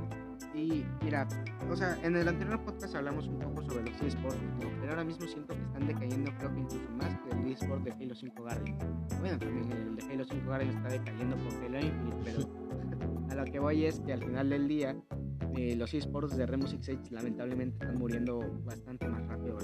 Y 0.54 0.86
mira, 1.02 1.28
o 1.70 1.76
sea, 1.76 1.98
en 2.02 2.16
el 2.16 2.26
anterior 2.26 2.58
podcast 2.64 2.94
hablamos 2.94 3.28
un 3.28 3.38
poco 3.38 3.60
sobre 3.68 3.90
los 3.90 4.00
eSports, 4.00 4.38
pero 4.80 4.92
ahora 4.92 5.04
mismo 5.04 5.26
siento 5.26 5.54
que 5.54 5.62
están 5.62 5.86
decayendo, 5.86 6.32
creo 6.38 6.54
que 6.54 6.60
incluso 6.60 6.90
más 6.92 7.18
que 7.20 7.38
el 7.38 7.52
eSport 7.52 7.84
de 7.84 7.92
Halo 7.92 8.14
5 8.14 8.42
Guardian. 8.42 8.78
Bueno, 9.20 9.38
también 9.38 9.72
el 9.72 9.96
de 9.96 10.02
Halo 10.10 10.24
5 10.24 10.46
Guardian 10.46 10.74
está 10.74 10.88
decayendo 10.88 11.36
por 11.36 11.52
Halo 11.66 11.80
Infinite, 11.80 12.16
pero 12.24 13.28
a 13.30 13.34
lo 13.34 13.44
que 13.44 13.58
voy 13.58 13.84
es 13.84 14.00
que 14.00 14.14
al 14.14 14.24
final 14.24 14.48
del 14.48 14.68
día, 14.68 14.96
eh, 15.54 15.76
los 15.76 15.92
eSports 15.92 16.34
de 16.34 16.46
Rainbow 16.46 16.68
Six 16.68 16.86
Siege 16.86 17.10
lamentablemente 17.10 17.76
están 17.76 17.98
muriendo 17.98 18.40
bastante 18.64 19.06
más 19.06 19.26
rápido. 19.26 19.58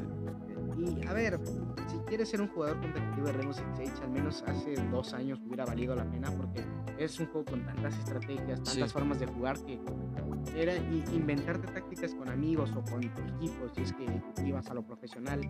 Y 0.78 1.06
a 1.06 1.12
ver, 1.12 1.40
si 1.88 1.98
quieres 2.06 2.28
ser 2.28 2.40
un 2.40 2.48
jugador 2.48 2.80
competitivo 2.80 3.26
de 3.26 3.32
Rainbow 3.32 3.52
Six 3.52 3.66
Siege, 3.76 4.02
al 4.02 4.10
menos 4.10 4.44
hace 4.46 4.74
dos 4.90 5.12
años 5.12 5.40
hubiera 5.44 5.64
valido 5.64 5.94
la 5.94 6.08
pena 6.08 6.30
porque 6.30 6.64
es 6.98 7.18
un 7.18 7.26
juego 7.26 7.44
con 7.46 7.64
tantas 7.64 7.98
estrategias, 7.98 8.62
tantas 8.62 8.92
formas 8.92 9.18
de 9.18 9.26
jugar 9.26 9.58
que 9.64 9.80
era 10.56 10.76
inventarte 10.76 11.66
tácticas 11.72 12.14
con 12.14 12.28
amigos 12.28 12.70
o 12.76 12.82
con 12.90 13.00
tu 13.00 13.22
equipo 13.36 13.68
si 13.74 13.82
es 13.82 13.92
que 13.92 14.06
ibas 14.44 14.70
a 14.70 14.74
lo 14.74 14.86
profesional. 14.86 15.40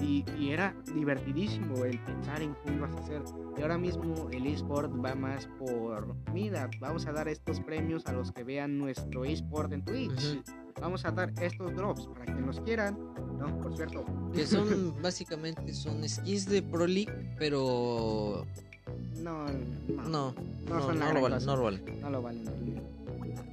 Y, 0.00 0.24
y, 0.38 0.50
era 0.50 0.74
divertidísimo 0.94 1.84
el 1.84 1.98
pensar 2.00 2.42
en 2.42 2.54
cómo 2.54 2.76
ibas 2.76 2.94
a 2.94 2.98
hacer. 2.98 3.22
Y 3.56 3.62
ahora 3.62 3.78
mismo 3.78 4.28
el 4.32 4.46
eSport 4.46 4.92
va 5.04 5.14
más 5.14 5.48
por 5.58 6.14
mira 6.32 6.70
vamos 6.80 7.06
a 7.06 7.12
dar 7.12 7.28
estos 7.28 7.60
premios 7.60 8.06
a 8.06 8.12
los 8.12 8.32
que 8.32 8.44
vean 8.44 8.78
nuestro 8.78 9.24
eSport 9.24 9.72
en 9.72 9.84
Twitch 9.84 10.40
vamos 10.80 11.04
a 11.04 11.10
dar 11.10 11.32
estos 11.40 11.74
drops 11.74 12.06
para 12.06 12.24
que 12.24 12.40
nos 12.40 12.60
quieran 12.60 12.98
no 13.38 13.58
por 13.60 13.74
cierto 13.76 14.04
que 14.32 14.46
son 14.46 14.94
básicamente 15.02 15.72
son 15.74 16.08
skins 16.08 16.46
de 16.46 16.62
Pro 16.62 16.86
League 16.86 17.12
pero 17.38 18.46
no 19.22 19.46
no 19.46 19.54
no, 20.08 20.34
no, 20.68 20.82
son 20.82 20.98
no, 20.98 21.12
lo 21.12 21.20
valen, 21.20 21.46
no, 21.46 21.56
lo 21.56 21.62
valen, 21.62 22.00
no 22.00 22.10
lo 22.10 22.22
valen 22.22 22.98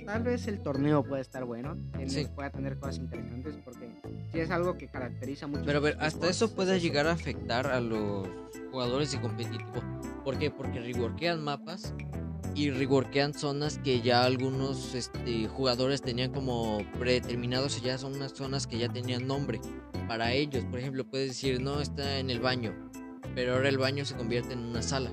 tal 0.06 0.24
vez 0.24 0.48
el 0.48 0.60
torneo 0.60 1.04
puede 1.04 1.22
estar 1.22 1.44
bueno, 1.46 1.76
sí. 2.08 2.28
pueda 2.36 2.52
tener 2.52 2.78
cosas 2.78 3.00
interesantes 3.00 3.56
porque 3.66 3.90
si 4.32 4.40
es 4.40 4.52
algo 4.52 4.78
que 4.78 4.88
caracteriza 4.88 5.48
mucho. 5.48 5.64
Pero 5.66 5.80
a 5.80 5.82
ver, 5.82 5.98
hasta 6.00 6.30
eso 6.30 6.54
puede 6.54 6.80
llegar 6.80 7.08
a 7.08 7.12
afectar 7.12 7.68
a 7.68 7.82
los 7.82 8.28
jugadores 8.72 9.12
de 9.12 9.20
competitivo. 9.20 9.82
¿Por 10.24 10.38
qué? 10.38 10.52
Porque 10.52 10.80
reworkean 10.80 11.44
mapas 11.44 11.94
y 12.56 12.72
reworkean 12.72 13.34
zonas 13.34 13.80
que 13.84 14.02
ya 14.02 14.24
algunos 14.24 14.96
este, 14.96 15.48
jugadores 15.48 16.02
tenían 16.02 16.32
como 16.32 16.80
predeterminados 16.98 17.78
y 17.78 17.82
ya 17.82 17.98
son 17.98 18.16
unas 18.16 18.32
zonas 18.32 18.66
que 18.66 18.78
ya 18.78 18.88
tenían 18.88 19.28
nombre 19.28 19.60
para 20.08 20.32
ellos. 20.32 20.64
Por 20.66 20.80
ejemplo, 20.80 21.06
puedes 21.06 21.30
decir, 21.30 21.62
no, 21.62 21.82
está 21.82 22.18
en 22.18 22.30
el 22.30 22.40
baño, 22.40 22.74
pero 23.36 23.56
ahora 23.56 23.68
el 23.68 23.78
baño 23.78 24.06
se 24.06 24.16
convierte 24.16 24.54
en 24.54 24.60
una 24.60 24.82
sala. 24.82 25.12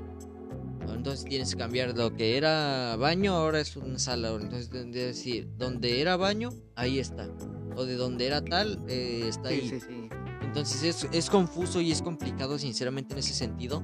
Entonces 0.89 1.25
tienes 1.25 1.53
que 1.53 1.59
cambiar 1.59 1.97
lo 1.97 2.15
que 2.15 2.37
era 2.37 2.95
baño, 2.97 3.35
ahora 3.35 3.61
es 3.61 3.77
una 3.77 3.99
sala. 3.99 4.31
Entonces 4.41 4.71
decir, 4.93 5.49
donde 5.59 6.01
era 6.01 6.17
baño, 6.17 6.51
ahí 6.77 7.01
está. 7.01 7.29
O 7.75 7.85
de 7.85 7.97
donde 7.97 8.27
era 8.27 8.45
tal, 8.45 8.81
eh, 8.89 9.25
está 9.27 9.49
ahí. 9.49 9.69
Sí, 9.69 9.81
sí. 9.81 10.09
Entonces 10.43 10.83
es, 10.85 11.09
es 11.13 11.29
confuso 11.29 11.81
y 11.81 11.91
es 11.91 12.03
complicado, 12.03 12.57
sinceramente, 12.57 13.15
en 13.15 13.19
ese 13.19 13.35
sentido, 13.35 13.83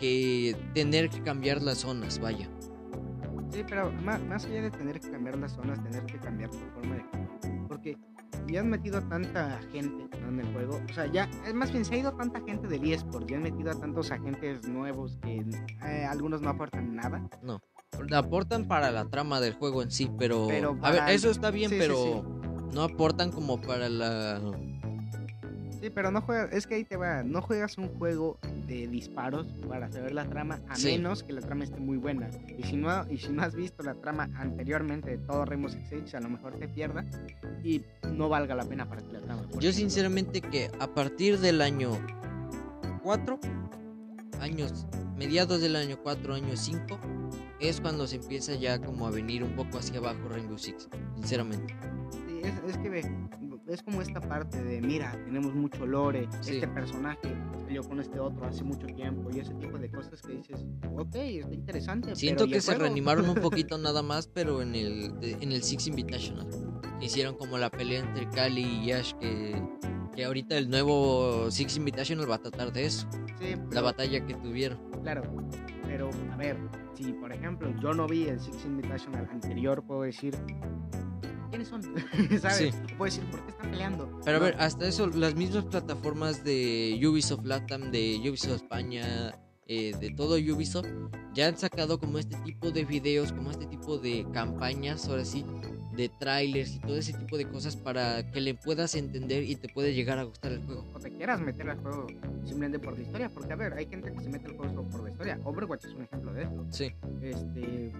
que 0.00 0.56
tener 0.74 1.10
que 1.10 1.22
cambiar 1.22 1.60
las 1.60 1.78
zonas, 1.78 2.18
vaya. 2.18 2.48
Sí, 3.54 3.64
pero 3.68 3.92
más, 4.04 4.20
más 4.24 4.44
allá 4.46 4.62
de 4.62 4.70
tener 4.72 4.98
que 4.98 5.12
cambiar 5.12 5.38
las 5.38 5.52
zonas, 5.52 5.80
tener 5.84 6.04
que 6.06 6.18
cambiar 6.18 6.50
tu 6.50 6.58
forma 6.74 6.96
de 6.96 7.04
Porque 7.68 7.96
ya 8.48 8.60
han 8.60 8.68
metido 8.68 8.98
a 8.98 9.08
tanta 9.08 9.60
gente 9.70 10.08
en 10.18 10.40
el 10.40 10.52
juego. 10.52 10.80
O 10.90 10.92
sea, 10.92 11.06
ya, 11.06 11.30
es 11.46 11.54
más 11.54 11.70
bien, 11.70 11.84
se 11.84 11.94
ha 11.94 11.98
ido 11.98 12.12
tanta 12.16 12.40
gente 12.40 12.66
del 12.66 12.92
eSport, 12.92 13.30
ya 13.30 13.36
han 13.36 13.44
metido 13.44 13.70
a 13.70 13.74
tantos 13.74 14.10
agentes 14.10 14.66
nuevos 14.66 15.18
que 15.22 15.44
eh, 15.86 16.04
algunos 16.04 16.42
no 16.42 16.50
aportan 16.50 16.96
nada. 16.96 17.28
No, 17.44 17.60
aportan 18.12 18.66
para 18.66 18.90
la 18.90 19.04
trama 19.04 19.40
del 19.40 19.54
juego 19.54 19.82
en 19.82 19.92
sí, 19.92 20.10
pero... 20.18 20.48
A 20.82 20.90
ver, 20.90 21.10
eso 21.10 21.30
está 21.30 21.52
bien, 21.52 21.70
pero 21.78 22.24
no 22.72 22.82
aportan 22.82 23.30
como 23.30 23.60
para 23.60 23.88
la 23.88 24.40
Sí, 25.84 25.90
pero 25.90 26.10
no 26.10 26.22
juegas, 26.22 26.50
es 26.50 26.66
que 26.66 26.76
ahí 26.76 26.84
te 26.84 26.96
va, 26.96 27.22
no 27.22 27.42
juegas 27.42 27.76
un 27.76 27.88
juego 27.98 28.38
de 28.66 28.88
disparos 28.88 29.46
para 29.68 29.92
saber 29.92 30.14
la 30.14 30.24
trama, 30.24 30.58
a 30.66 30.78
menos 30.78 31.22
que 31.22 31.34
la 31.34 31.42
trama 31.42 31.64
esté 31.64 31.78
muy 31.78 31.98
buena. 31.98 32.30
Y 32.56 32.62
si 32.62 32.76
no, 32.76 33.04
y 33.10 33.18
si 33.18 33.28
no 33.28 33.42
has 33.42 33.54
visto 33.54 33.82
la 33.82 33.92
trama 33.92 34.30
anteriormente 34.38 35.10
de 35.10 35.18
todo 35.18 35.44
Rainbow 35.44 35.68
Six 35.68 35.88
Siege, 35.90 36.16
a 36.16 36.20
lo 36.20 36.30
mejor 36.30 36.58
te 36.58 36.68
pierdas 36.68 37.04
y 37.62 37.82
no 38.14 38.30
valga 38.30 38.54
la 38.54 38.64
pena 38.64 38.88
para 38.88 39.02
ti 39.02 39.12
la 39.12 39.20
trama. 39.20 39.42
Yo 39.60 39.74
sinceramente 39.74 40.40
que 40.40 40.70
a 40.80 40.86
partir 40.86 41.38
del 41.38 41.60
año 41.60 41.90
4, 43.02 43.38
años, 44.40 44.86
mediados 45.18 45.60
del 45.60 45.76
año 45.76 45.98
4, 46.02 46.34
año 46.34 46.56
5, 46.56 46.98
es 47.60 47.82
cuando 47.82 48.06
se 48.06 48.16
empieza 48.16 48.54
ya 48.54 48.80
como 48.80 49.06
a 49.06 49.10
venir 49.10 49.44
un 49.44 49.54
poco 49.54 49.76
hacia 49.76 49.98
abajo 49.98 50.30
Rainbow 50.30 50.56
Six, 50.56 50.88
sinceramente. 51.16 51.76
Sí, 52.26 52.40
es, 52.42 52.70
es 52.70 52.78
que 52.78 52.88
ve, 52.88 53.02
es 53.68 53.82
como 53.82 54.02
esta 54.02 54.20
parte 54.20 54.62
de, 54.62 54.80
mira, 54.80 55.12
tenemos 55.24 55.54
mucho 55.54 55.86
lore, 55.86 56.28
este 56.46 56.68
personaje 56.68 57.34
peleó 57.66 57.82
con 57.82 57.98
este 58.00 58.20
otro 58.20 58.44
hace 58.46 58.62
mucho 58.62 58.86
tiempo 58.86 59.30
y 59.34 59.40
ese 59.40 59.54
tipo 59.54 59.78
de 59.78 59.90
cosas 59.90 60.20
que 60.22 60.34
dices, 60.34 60.64
ok, 60.96 61.14
está 61.14 61.54
interesante. 61.54 62.14
Siento 62.16 62.46
que 62.46 62.60
se 62.60 62.74
reanimaron 62.76 63.28
un 63.28 63.34
poquito 63.42 63.78
nada 63.78 64.02
más, 64.02 64.26
pero 64.28 64.60
en 64.62 64.74
el, 64.74 65.14
en 65.22 65.52
el 65.52 65.62
Six 65.62 65.86
Invitational. 65.86 66.46
hicieron 67.00 67.36
como 67.36 67.56
la 67.58 67.70
pelea 67.70 68.00
entre 68.00 68.28
Cali 68.30 68.62
y 68.62 68.92
Ash 68.92 69.12
que, 69.14 69.60
que 70.14 70.24
ahorita 70.24 70.56
el 70.58 70.68
nuevo 70.68 71.50
Six 71.50 71.76
Invitational 71.78 72.30
va 72.30 72.36
a 72.36 72.42
tratar 72.42 72.72
de 72.72 72.84
eso. 72.86 73.06
Sí, 73.38 73.54
La 73.56 73.64
pero- 73.70 73.82
batalla 73.82 74.26
que 74.26 74.34
tuvieron. 74.34 74.78
Claro, 75.02 75.22
pero 75.86 76.10
a 76.32 76.36
ver, 76.36 76.56
si 76.94 77.12
por 77.14 77.32
ejemplo 77.32 77.72
yo 77.80 77.92
no 77.94 78.06
vi 78.06 78.24
el 78.28 78.38
Six 78.40 78.64
Invitational 78.66 79.26
anterior, 79.30 79.82
puedo 79.82 80.02
decir, 80.02 80.34
¿quiénes 81.54 81.68
son? 81.68 81.82
¿Sabes? 82.40 82.56
Sí. 82.56 82.70
Puedo 82.98 83.04
decir, 83.04 83.24
¿por 83.30 83.44
qué 83.44 83.50
están 83.50 83.70
peleando? 83.70 84.20
Pero 84.24 84.36
a 84.36 84.40
ver, 84.40 84.56
hasta 84.58 84.86
eso, 84.86 85.06
las 85.06 85.34
mismas 85.34 85.64
plataformas 85.66 86.42
de 86.44 87.00
Ubisoft 87.06 87.44
Latam, 87.44 87.90
de 87.90 88.20
Ubisoft 88.28 88.62
España, 88.62 89.38
eh, 89.66 89.92
de 90.00 90.10
todo 90.10 90.34
Ubisoft, 90.34 90.88
ya 91.32 91.48
han 91.48 91.56
sacado 91.56 91.98
como 91.98 92.18
este 92.18 92.36
tipo 92.38 92.70
de 92.70 92.84
videos, 92.84 93.32
como 93.32 93.50
este 93.50 93.66
tipo 93.66 93.98
de 93.98 94.26
campañas, 94.32 95.08
ahora 95.08 95.24
sí, 95.24 95.44
de 95.96 96.08
trailers 96.08 96.74
y 96.74 96.78
todo 96.80 96.96
ese 96.96 97.12
tipo 97.12 97.36
de 97.36 97.46
cosas 97.48 97.76
para 97.76 98.30
que 98.30 98.40
le 98.40 98.54
puedas 98.54 98.94
entender 98.94 99.44
y 99.44 99.54
te 99.56 99.68
puede 99.68 99.94
llegar 99.94 100.18
a 100.18 100.24
gustar 100.24 100.52
el 100.52 100.64
juego. 100.64 100.84
o 100.94 100.98
te 100.98 101.10
quieras 101.10 101.40
meter 101.40 101.70
al 101.70 101.78
juego 101.78 102.06
simplemente 102.44 102.78
por 102.78 102.96
la 102.96 103.02
historia, 103.04 103.28
porque 103.30 103.52
a 103.52 103.56
ver, 103.56 103.72
hay 103.74 103.86
gente 103.86 104.12
que 104.12 104.20
se 104.20 104.28
mete 104.28 104.46
al 104.46 104.56
juego 104.56 104.72
solo 104.74 104.88
por 104.88 105.02
la 105.04 105.10
historia. 105.10 105.38
Overwatch 105.44 105.84
es 105.84 105.94
un 105.94 106.02
ejemplo 106.02 106.32
de 106.32 106.42
eso. 106.42 106.66
Sí, 106.70 106.92
Este, 107.22 107.92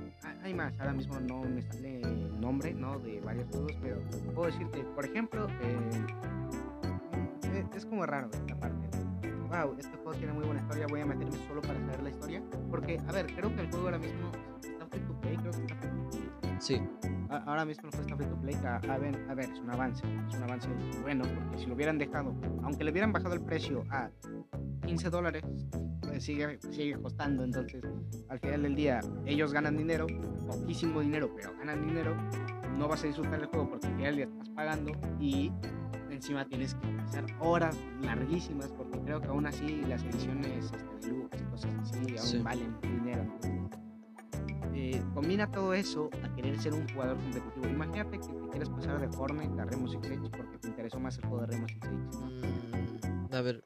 hay- 0.42 0.55
más, 0.55 0.72
ahora 0.78 0.92
mismo 0.92 1.18
no 1.20 1.42
me 1.42 1.62
sale 1.62 2.01
el 2.03 2.40
nombre, 2.40 2.74
¿no? 2.74 2.99
De 2.99 3.20
varios 3.20 3.47
juegos, 3.51 3.72
pero 3.82 4.01
puedo 4.34 4.51
decirte, 4.51 4.84
por 4.95 5.05
ejemplo, 5.05 5.47
eh, 5.62 6.07
es, 7.70 7.76
es 7.76 7.86
como 7.86 8.05
raro 8.07 8.28
esta 8.32 8.59
parte. 8.59 8.88
Wow, 9.49 9.76
este 9.78 9.97
juego 9.99 10.14
tiene 10.14 10.32
muy 10.32 10.45
buena 10.45 10.61
historia, 10.62 10.86
voy 10.88 11.01
a 11.01 11.07
meterme 11.07 11.36
solo 11.47 11.62
para 11.62 11.78
saber 11.80 12.03
la 12.03 12.11
historia, 12.11 12.42
porque, 12.70 12.99
a 13.07 13.12
ver, 13.12 13.26
creo 13.34 13.55
que 13.55 13.61
el 13.62 13.70
juego 13.70 13.84
ahora 13.86 13.99
mismo 13.99 14.32
está 14.62 14.86
free 14.86 15.01
to 15.01 15.20
play, 15.20 15.36
creo 15.36 15.51
que 15.53 15.62
está 15.62 15.76
free 15.76 15.90
to 15.90 16.40
play. 16.40 16.57
sí, 16.61 16.80
Ahora 17.47 17.64
mismo 17.64 17.91
juego 17.91 18.03
está 18.03 18.16
free 18.16 18.26
to 18.26 18.37
play, 18.41 18.55
a, 18.64 18.76
a 18.76 18.99
ver, 18.99 19.26
a 19.28 19.35
ver, 19.35 19.51
es 19.51 19.59
un 19.59 19.70
avance, 19.70 20.05
es 20.28 20.35
un 20.37 20.43
avance 20.43 20.68
bueno, 21.03 21.24
porque 21.24 21.59
si 21.59 21.66
lo 21.66 21.74
hubieran 21.74 21.99
dejado, 21.99 22.35
aunque 22.62 22.85
le 22.85 22.91
hubieran 22.91 23.12
bajado 23.12 23.35
el 23.35 23.41
precio 23.43 23.85
a 23.91 24.11
15 24.87 25.11
dólares, 25.11 25.43
pues 26.01 26.22
sigue, 26.24 26.59
sigue 26.70 26.95
costando, 27.01 27.45
entonces 27.45 27.82
al 28.28 28.39
final 28.39 28.62
del 28.62 28.74
día 28.74 29.01
ellos 29.26 29.53
ganan 29.53 29.76
dinero, 29.76 30.07
poquísimo 30.47 31.01
dinero, 31.01 31.30
pero 31.35 31.53
ganan 31.59 31.87
dinero, 31.87 32.14
no 32.78 32.89
vas 32.89 33.03
a 33.05 33.07
disfrutar 33.07 33.41
el 33.41 33.47
juego 33.47 33.70
porque 33.70 33.87
al 33.87 33.93
final 33.97 34.16
del 34.16 34.16
día 34.16 34.24
estás 34.26 34.49
pagando 34.51 34.93
y 35.20 35.53
encima 36.11 36.45
tienes 36.47 36.74
que 36.76 36.89
pasar 36.97 37.24
horas 37.41 37.76
larguísimas 38.03 38.68
porque 38.72 38.99
creo 39.01 39.20
que 39.20 39.28
aún 39.28 39.47
así 39.47 39.82
las 39.89 40.03
ediciones 40.05 40.64
este, 40.72 41.09
de 41.09 41.09
lujos 41.16 41.41
y 41.41 41.45
cosas 41.51 41.74
así 41.82 41.99
aún 42.16 42.18
Sí. 42.18 42.39
valen 42.43 42.76
dinero. 42.82 43.24
Eh, 44.75 45.03
combina 45.14 45.51
todo 45.51 45.72
eso 45.75 46.11
a 46.22 46.35
querer 46.35 46.59
ser 46.61 46.75
un 46.75 46.89
jugador 46.89 47.16
competitivo. 47.18 47.68
Imagínate 47.68 48.18
que 48.18 48.27
te 48.27 48.49
quieres 48.51 48.68
pasar 48.68 49.01
de 49.01 49.09
Fortnite 49.16 49.61
a 49.61 49.64
Rainbow 49.64 49.89
Six 49.89 50.07
Siege 50.07 50.31
porque 50.37 50.59
te 50.59 50.68
interesó 50.68 50.99
más 51.01 51.16
el 51.18 51.25
juego 51.27 51.41
de 51.43 51.47
Rainbow 51.47 51.68
Six 51.68 51.81
Siege. 51.83 53.09
Mm, 53.31 53.35
a 53.35 53.41
ver. 53.41 53.64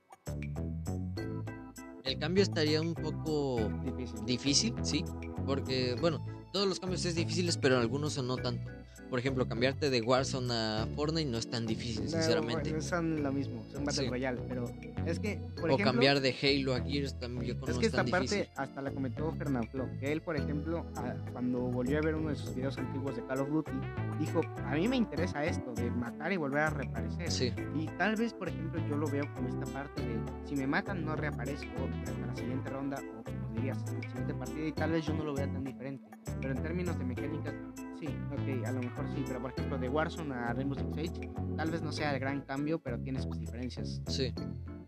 El 2.05 2.19
cambio 2.19 2.43
estaría 2.43 2.81
un 2.81 2.95
poco 2.95 3.59
Difícil. 3.85 4.25
difícil, 4.25 4.75
sí, 4.83 5.05
porque, 5.47 5.95
bueno, 6.01 6.25
todos 6.53 6.67
los 6.67 6.81
cambios 6.81 7.05
es 7.05 7.15
difíciles, 7.15 7.59
pero 7.59 7.79
algunos 7.79 8.23
no 8.23 8.37
tanto. 8.37 8.67
Por 9.11 9.19
ejemplo, 9.19 9.47
cambiarte 9.49 9.91
de 9.91 10.01
Warzone 10.03 10.53
a 10.53 10.89
Fortnite 10.95 11.31
no 11.31 11.39
es 11.39 11.49
tan 11.51 11.67
difícil, 11.67 12.05
No, 12.05 12.11
sinceramente. 12.11 12.71
bueno, 12.71 12.83
son 12.83 13.23
lo 13.23 13.33
mismo, 13.33 13.63
son 13.73 13.85
Battle 13.85 14.05
Sí. 14.05 14.09
Royale, 14.11 14.41
pero 14.49 14.65
es 15.11 15.19
que, 15.21 15.41
por 15.61 15.71
o 15.71 15.75
ejemplo, 15.75 15.85
cambiar 15.93 16.21
de 16.21 16.35
Halo 16.43 16.75
a 16.75 16.81
Gears 16.81 17.19
también 17.19 17.47
yo 17.47 17.53
es 17.67 17.79
que 17.79 17.87
es 17.87 17.93
esta 17.95 18.05
parte 18.05 18.25
difícil. 18.37 18.49
hasta 18.57 18.83
la 18.83 18.91
comentó 18.91 19.33
Fernanfloo, 19.33 19.89
que 19.99 20.13
él, 20.13 20.23
por 20.23 20.37
ejemplo, 20.37 20.87
a- 20.97 21.15
cuando 21.33 21.61
volvió 21.61 21.99
a 21.99 22.01
ver 22.03 22.15
uno 22.15 22.29
de 22.31 22.37
sus 22.37 22.55
videos 22.55 22.77
antiguos 22.79 23.17
de 23.17 23.25
Call 23.27 23.41
of 23.41 23.49
Duty, 23.49 23.73
dijo, 24.21 24.41
a 24.65 24.75
mí 24.75 24.89
me 24.89 24.97
interesa 24.97 25.45
esto, 25.45 25.73
de 25.75 25.91
matar 25.91 26.33
y 26.33 26.37
volver 26.37 26.61
a 26.61 26.71
reaparecer. 26.71 27.31
Sí, 27.31 27.53
Y 27.75 27.87
tal 27.99 28.17
vez, 28.17 28.33
por 28.35 28.49
ejemplo, 28.49 28.81
yo 28.89 28.97
lo 28.97 29.07
veo 29.09 29.25
como 29.35 29.49
esta 29.49 29.65
parte 29.73 30.03
de 30.03 30.21
si 30.45 30.55
me 30.57 30.67
matan 30.67 31.05
no 31.05 31.17
reaparezco 31.17 31.67
hasta 32.05 32.27
la 32.27 32.35
siguiente 32.37 32.71
ronda 32.71 32.97
o 33.19 33.23
como 33.25 33.49
dirías, 33.55 33.79
hasta 33.79 33.93
la 33.95 34.03
siguiente 34.03 34.35
partida 34.35 34.67
y 34.67 34.73
tal 34.73 34.93
vez 34.93 35.07
yo 35.07 35.15
no 35.15 35.25
lo 35.25 35.35
vea 35.35 35.51
tan 35.51 35.65
diferente. 35.65 36.05
Pero 36.41 36.55
en 36.55 36.63
términos 36.63 36.99
de 36.99 37.05
mecánicas, 37.05 37.55
sí, 37.99 38.07
ok, 38.07 38.67
a 38.67 38.73
lo 38.73 38.81
mejor 38.81 39.07
sí, 39.15 39.25
pero 39.27 39.41
por 39.41 39.51
ejemplo 39.53 39.79
de 39.79 39.89
Warzone 39.89 40.35
a 40.35 40.53
Rainbow 40.53 40.79
Six 40.79 40.95
Siege, 41.13 41.31
tal 41.57 41.71
vez 41.71 41.83
no 41.83 41.91
sea 41.93 42.13
el 42.15 42.21
gran 42.21 42.43
cambio, 42.43 42.79
pero 42.79 42.99
tiene 43.01 43.21
sus 43.21 43.39
diferencias. 43.39 44.01
sí, 44.07 44.33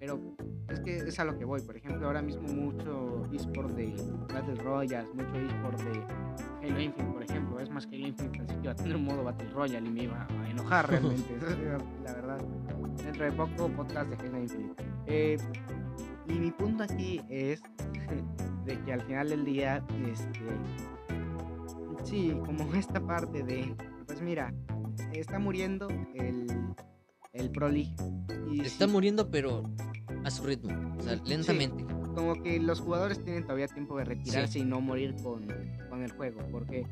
Pero 0.01 0.19
es 0.71 0.81
que 0.81 0.97
es 0.97 1.21
a 1.21 1.25
lo 1.25 1.39
que 1.39 1.45
voy, 1.45 1.61
por 1.61 1.77
ejemplo, 1.77 2.07
ahora 2.07 2.23
mismo 2.23 2.49
mucho 2.49 3.23
eSport 3.33 3.71
de 3.77 3.95
Battle 4.33 4.55
Royale, 4.55 5.07
mucho 5.13 5.37
eSport 5.37 5.79
de 5.83 6.67
Halo 6.67 6.81
Infinite, 6.81 7.13
por 7.13 7.23
ejemplo, 7.23 7.61
es 7.61 7.69
más 7.69 7.87
que 7.87 7.97
Halo 7.97 8.07
Infinite 8.09 8.39
pensé 8.39 8.55
que 8.55 8.63
iba 8.63 8.73
a 8.73 8.75
tener 8.75 8.97
un 8.97 9.05
modo 9.05 9.23
Battle 9.23 9.51
Royale 9.51 9.87
y 9.87 9.93
me 9.93 10.03
iba 10.05 10.27
a 10.27 10.51
enojar 10.51 10.89
realmente, 10.89 11.37
la 12.05 12.15
verdad. 12.15 12.41
Dentro 13.05 13.25
de 13.27 13.33
poco, 13.33 13.69
podcast 13.69 14.09
de 14.09 14.27
Halo 14.27 14.39
Infinite. 14.39 14.85
Eh, 15.07 15.37
y 16.29 16.33
mi 16.33 16.51
punto 16.51 16.85
aquí 16.85 17.21
es 17.29 17.63
de 18.65 18.81
que 18.81 18.93
al 18.95 19.03
final 19.03 19.29
del 19.29 19.45
día, 19.45 19.85
este, 20.07 20.47
sí, 22.05 22.35
como 22.47 22.75
esta 22.75 23.01
parte 23.01 23.43
de, 23.43 23.75
pues 24.07 24.23
mira, 24.23 24.55
está 25.13 25.39
muriendo 25.39 25.89
el, 26.15 26.47
el 27.33 27.51
Pro 27.51 27.69
League. 27.69 27.95
Y 28.51 28.61
está 28.63 28.87
sí, 28.87 28.91
muriendo, 28.93 29.31
pero 29.31 29.63
a 30.25 30.31
su 30.31 30.45
ritmo, 30.45 30.73
o 30.99 31.03
sea, 31.03 31.17
Sí. 31.17 31.23
lentamente. 31.27 31.85
como 32.15 32.43
que 32.43 32.59
los 32.59 32.81
jugadores 32.81 33.23
tienen 33.23 33.45
todavía 33.45 33.69
tiempo 33.69 33.97
de 33.97 34.05
retirarse 34.05 34.59
y 34.59 34.65
no 34.65 34.81
morir 34.81 35.15
con, 35.23 35.47
con 35.89 36.03
el 36.03 36.11
juego, 36.11 36.41
porque 36.51 36.85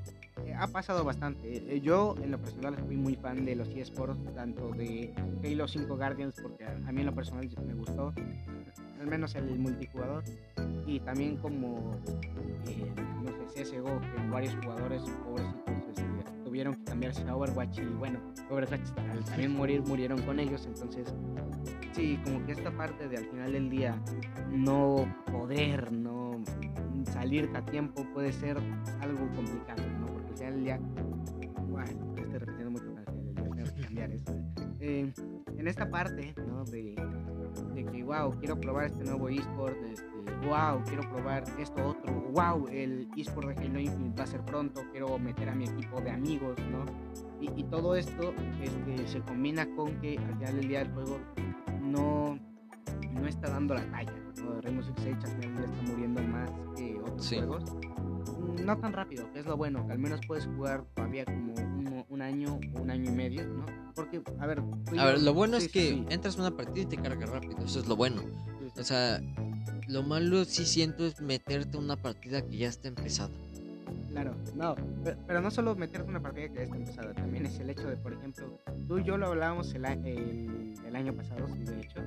eh, 0.46 0.54
ha 0.56 0.68
pasado 0.68 1.02
bastante. 1.04 1.74
Eh, 1.74 1.80
Yo, 1.80 2.14
en 2.22 2.30
lo 2.30 2.38
personal, 2.38 2.76
fui 2.86 2.96
muy 2.96 3.16
fan 3.16 3.44
de 3.44 3.56
los 3.56 3.68
eSports, 3.68 4.16
tanto 4.34 4.70
de 4.70 5.12
Halo 5.44 5.66
5 5.66 5.96
Guardians, 5.96 6.36
porque 6.40 6.64
a, 6.64 6.92
mí 6.92 7.00
en 7.00 7.06
lo 7.06 7.14
personal 7.14 7.48
me 7.66 7.74
gustó, 7.74 8.14
al 9.00 9.06
menos 9.08 9.34
el 9.34 9.58
multijugador, 9.58 10.22
y 10.86 11.00
también 11.00 11.36
como, 11.38 11.96
eh, 12.68 12.92
no 13.24 13.48
sé, 13.50 13.64
CSGO, 13.64 14.00
que 14.00 14.30
varios 14.30 14.54
jugadores, 14.62 15.02
pobrecitos, 15.24 16.04
tuvieron 16.58 16.74
que 16.74 16.84
cambiarse 16.86 17.22
a 17.22 17.36
Overwatch, 17.36 17.78
y 17.78 17.84
bueno, 17.84 18.18
Overwatch 18.50 18.90
al 19.12 19.24
también 19.26 19.56
morir, 19.56 19.80
murieron 19.82 20.20
con 20.22 20.40
ellos, 20.40 20.66
entonces 20.66 21.14
sí, 21.92 22.18
como 22.24 22.44
que 22.44 22.50
esta 22.50 22.72
parte 22.72 23.08
de 23.08 23.16
al 23.16 23.26
final 23.26 23.52
del 23.52 23.70
día 23.70 24.02
no 24.50 24.96
poder, 25.30 25.92
no 25.92 26.32
salirte 27.12 27.56
a 27.56 27.64
tiempo 27.64 28.04
puede 28.12 28.32
ser 28.32 28.56
algo 29.00 29.30
complicado, 29.36 29.84
¿no? 30.00 30.06
Porque 30.06 30.30
al 30.30 30.36
final 30.36 30.54
del 30.54 30.64
día, 30.64 30.80
bueno, 31.68 32.14
estoy 32.16 32.38
repitiendo 32.38 32.70
mucho 32.72 32.92
que 33.76 33.82
cambiar 33.82 34.10
eso. 34.10 34.34
Eh, 34.80 35.12
en 35.58 35.68
esta 35.68 35.88
parte, 35.88 36.34
¿no? 36.44 36.64
De, 36.64 36.96
de 37.74 37.84
que, 37.84 38.02
wow, 38.02 38.36
quiero 38.40 38.58
probar 38.58 38.86
este 38.86 39.04
nuevo 39.04 39.28
eSport, 39.28 39.76
este, 39.84 40.17
wow, 40.46 40.82
quiero 40.86 41.02
probar 41.10 41.44
esto 41.58 41.88
otro, 41.88 42.12
wow, 42.32 42.66
el 42.68 43.08
eSport 43.16 43.48
de 43.48 43.64
Halo 43.66 43.78
Infinite 43.80 44.16
va 44.18 44.24
a 44.24 44.26
ser 44.26 44.44
pronto, 44.44 44.82
quiero 44.90 45.18
meter 45.18 45.48
a 45.48 45.54
mi 45.54 45.64
equipo 45.64 46.00
de 46.00 46.10
amigos, 46.10 46.56
¿no? 46.70 46.84
Y, 47.40 47.60
y 47.60 47.64
todo 47.64 47.94
esto 47.96 48.34
este, 48.62 49.06
se 49.06 49.20
combina 49.20 49.66
con 49.76 50.00
que 50.00 50.18
al 50.18 50.34
final 50.38 50.56
del 50.56 50.68
día 50.68 50.80
el 50.82 50.92
juego 50.92 51.18
no, 51.80 52.38
no 53.12 53.26
está 53.26 53.50
dando 53.50 53.74
la 53.74 53.82
talla. 53.90 54.12
¿no? 54.42 54.60
Rainbow 54.60 54.82
Six 54.84 55.00
Siege 55.02 55.18
al 55.24 55.30
final 55.42 55.54
del 55.56 55.64
está 55.64 55.82
muriendo 55.82 56.22
más 56.22 56.50
que 56.76 56.98
otros 57.00 57.24
Sí. 57.24 57.36
juegos. 57.36 57.64
No 58.64 58.76
tan 58.78 58.92
rápido, 58.92 59.30
que 59.32 59.40
es 59.40 59.46
lo 59.46 59.56
bueno, 59.56 59.86
que 59.86 59.92
al 59.92 59.98
menos 59.98 60.20
puedes 60.26 60.46
jugar 60.46 60.84
todavía 60.94 61.24
como 61.24 61.54
un, 61.54 62.04
un 62.08 62.22
año 62.22 62.58
o 62.74 62.80
un 62.82 62.90
año 62.90 63.10
y 63.10 63.14
medio, 63.14 63.46
¿no? 63.46 63.64
Porque, 63.94 64.20
a 64.40 64.46
ver... 64.46 64.62
A 64.98 65.04
ver, 65.06 65.22
lo 65.22 65.32
bueno 65.32 65.58
sí, 65.58 65.66
es 65.66 65.72
que 65.72 65.88
sí, 65.90 66.06
entras 66.10 66.36
a 66.38 66.40
una 66.42 66.56
partida 66.56 66.82
y 66.82 66.86
te 66.86 66.96
carga 66.96 67.26
rápido, 67.26 67.56
eso 67.64 67.80
es 67.80 67.88
lo 67.88 67.96
bueno. 67.96 68.22
O 68.78 68.82
sea, 68.82 69.20
lo 69.88 70.02
malo 70.02 70.44
sí 70.44 70.64
siento 70.66 71.06
es 71.06 71.20
meterte 71.20 71.76
una 71.78 71.96
partida 71.96 72.42
que 72.42 72.56
ya 72.58 72.68
está 72.68 72.88
empezada. 72.88 73.30
Claro, 74.10 74.34
no, 74.56 74.74
pe- 75.04 75.16
pero, 75.26 75.40
no 75.40 75.50
solo 75.50 75.74
meterte 75.76 76.08
una 76.08 76.20
partida 76.20 76.48
que 76.48 76.54
ya 76.56 76.62
está 76.62 76.76
empezada, 76.76 77.14
también 77.14 77.46
es 77.46 77.58
el 77.60 77.70
hecho 77.70 77.88
de, 77.88 77.96
por 77.96 78.12
ejemplo, 78.12 78.58
tú 78.88 78.98
y 78.98 79.04
yo 79.04 79.16
lo 79.16 79.26
hablábamos 79.28 79.72
el, 79.74 79.84
el, 79.84 80.74
el 80.86 80.96
año 80.96 81.12
pasado, 81.14 81.46
sí, 81.46 81.58
de 81.64 81.80
hecho, 81.80 82.00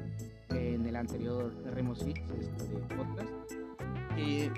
en 0.49 0.85
el 0.85 0.95
anterior 0.95 1.53
Rainbow 1.73 1.95
Six 1.95 2.19
este, 2.19 2.95
podcast, 2.95 3.29
que 4.15 4.51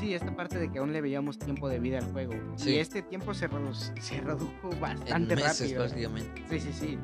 sí, 0.00 0.14
esta 0.14 0.34
parte 0.34 0.58
de 0.58 0.70
que 0.72 0.78
aún 0.78 0.92
le 0.92 1.00
veíamos 1.00 1.38
tiempo 1.38 1.68
de 1.68 1.78
vida 1.78 1.98
al 1.98 2.10
juego, 2.12 2.32
Sí. 2.56 2.70
y 2.70 2.78
este 2.78 3.02
tiempo 3.02 3.34
se, 3.34 3.48
redu- 3.50 4.00
se 4.00 4.20
redujo 4.20 4.70
En 4.72 4.80
bastante 4.80 5.36
meses 5.36 5.60
rápido. 5.60 5.82
prácticamente. 5.84 6.42
Sí, 6.48 6.60
sí, 6.60 6.72
sí. 6.72 6.98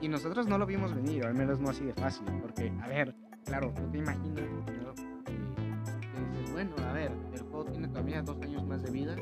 Y, 0.00 0.06
y 0.06 0.08
nosotros 0.08 0.46
no 0.46 0.58
lo 0.58 0.66
vimos 0.66 0.94
venir, 0.94 1.24
o 1.24 1.28
al 1.28 1.34
menos 1.34 1.58
no 1.60 1.70
así 1.70 1.84
de 1.84 1.94
fácil, 1.94 2.26
porque, 2.40 2.72
a 2.82 2.86
ver, 2.88 3.14
claro, 3.48 3.72
tú 3.74 3.82
te 3.90 3.98
imaginas, 3.98 4.44
¿no? 4.82 4.94
Que 5.24 5.32
dices, 5.32 6.52
bueno, 6.52 6.74
a 6.86 6.92
ver, 6.92 7.10
el 7.32 7.40
juego 7.40 7.64
tiene 7.64 7.88
todavía 7.88 8.22
dos 8.22 8.40
años 8.42 8.64
más 8.66 8.82
de 8.82 8.90
vida, 8.90 9.16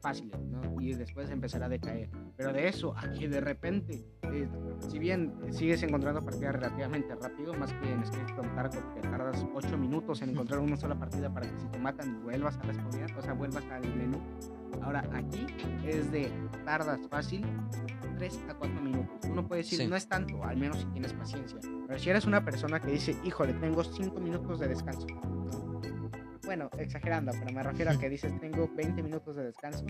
fáciles, 0.00 0.40
¿no? 0.40 0.80
Y 0.80 0.94
después 0.94 1.30
empezará 1.30 1.66
a 1.66 1.68
decaer. 1.68 2.08
Pero 2.36 2.52
de 2.52 2.68
eso, 2.68 2.94
a 2.96 3.10
que 3.12 3.28
de 3.28 3.40
repente, 3.40 4.04
eh, 4.22 4.48
si 4.88 4.98
bien 4.98 5.34
sigues 5.50 5.82
encontrando 5.82 6.24
partidas 6.24 6.54
relativamente 6.54 7.14
rápido, 7.16 7.52
más 7.54 7.72
que 7.72 7.90
en 7.90 8.02
Escape 8.02 8.48
Tarkov, 8.54 8.94
que 8.94 9.00
tardas 9.00 9.44
8 9.54 9.76
minutos 9.76 10.22
en 10.22 10.30
encontrar 10.30 10.60
una 10.60 10.76
sola 10.76 10.94
partida 10.94 11.32
para 11.32 11.50
que 11.50 11.58
si 11.58 11.66
te 11.66 11.78
matan 11.78 12.22
vuelvas 12.22 12.56
a 12.58 12.62
responder, 12.62 13.12
o 13.16 13.22
sea, 13.22 13.32
vuelvas 13.32 13.64
al 13.66 13.82
menú. 13.96 14.20
Ahora 14.82 15.08
aquí 15.12 15.46
es 15.86 16.10
de 16.10 16.30
tardas 16.64 17.00
fácil 17.08 17.44
3 18.24 18.40
a 18.48 18.54
4 18.54 18.80
minutos. 18.80 19.30
Uno 19.30 19.46
puede 19.46 19.62
decir, 19.62 19.80
Sí. 19.80 19.86
no 19.86 19.96
es 19.96 20.08
tanto, 20.08 20.42
al 20.42 20.56
menos 20.56 20.78
si 20.78 20.86
tienes 20.86 21.12
paciencia. 21.12 21.58
Pero 21.86 21.98
si 21.98 22.08
eres 22.08 22.24
una 22.24 22.42
persona 22.42 22.80
que 22.80 22.90
dice, 22.90 23.14
híjole, 23.22 23.52
tengo 23.54 23.84
5 23.84 24.18
minutos 24.18 24.60
de 24.60 24.68
descanso. 24.68 25.06
¿no? 25.06 25.80
Bueno, 26.44 26.70
exagerando, 26.78 27.32
pero 27.38 27.52
me 27.52 27.62
refiero 27.62 27.90
a 27.90 27.98
que 27.98 28.08
dices, 28.08 28.32
tengo 28.40 28.70
20 28.74 29.02
minutos 29.02 29.36
de 29.36 29.44
descanso, 29.44 29.84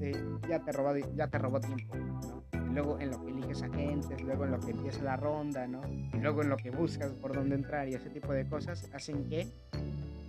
eh, 0.00 0.24
ya, 0.48 0.60
te 0.60 0.72
robó, 0.72 0.96
ya 0.96 1.26
te 1.28 1.38
robó 1.38 1.60
tiempo. 1.60 1.94
luego 2.72 2.98
en 2.98 3.10
lo 3.12 3.24
que 3.24 3.30
eliges 3.30 3.62
agentes, 3.62 4.20
luego 4.22 4.44
en 4.46 4.50
lo 4.50 4.58
que 4.58 4.72
empieza 4.72 5.00
la 5.04 5.16
ronda, 5.16 5.64
¿no? 5.68 5.80
Y 6.12 6.18
luego 6.18 6.42
en 6.42 6.48
lo 6.48 6.56
que 6.56 6.70
buscas 6.70 7.12
por 7.12 7.32
dónde 7.32 7.54
entrar 7.54 7.88
y 7.88 7.94
ese 7.94 8.10
tipo 8.10 8.32
de 8.32 8.48
cosas 8.48 8.90
hacen 8.92 9.28
que 9.28 9.46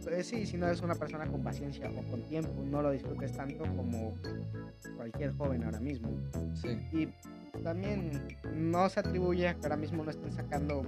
pues 0.04 0.28
sí, 0.28 0.46
si 0.46 0.56
no 0.56 0.68
eres 0.68 0.82
una 0.82 0.94
persona 0.94 1.26
con 1.26 1.42
paciencia 1.44 1.90
o 1.90 2.12
con 2.12 2.22
tiempo, 2.30 2.52
no 2.64 2.84
lo 2.84 2.92
disfrutes 2.92 3.34
tanto 3.34 3.64
como 3.76 4.14
cualquier 4.96 5.36
joven 5.36 5.64
ahora 5.64 5.80
mismo. 5.80 6.10
Sí. 6.54 6.78
Y 6.94 7.08
también 7.64 8.28
no 8.54 8.90
se 8.90 9.00
atribuye 9.00 9.48
a 9.48 9.56
que 9.56 9.62
ahora 9.64 9.78
mismo 9.78 10.04
no 10.04 10.12
estén 10.12 10.32
sacando, 10.32 10.84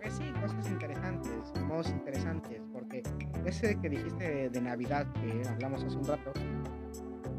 pues 0.00 0.14
sí, 0.14 0.24
cosas 0.40 0.68
interesantes, 0.70 1.62
modos 1.66 1.90
interesantes, 1.90 2.62
porque 2.72 3.02
ese 3.44 3.78
que 3.80 3.88
dijiste 3.88 4.24
de, 4.24 4.50
de 4.50 4.60
Navidad 4.60 5.06
que 5.14 5.48
hablamos 5.48 5.84
hace 5.84 5.96
un 5.96 6.06
rato, 6.06 6.32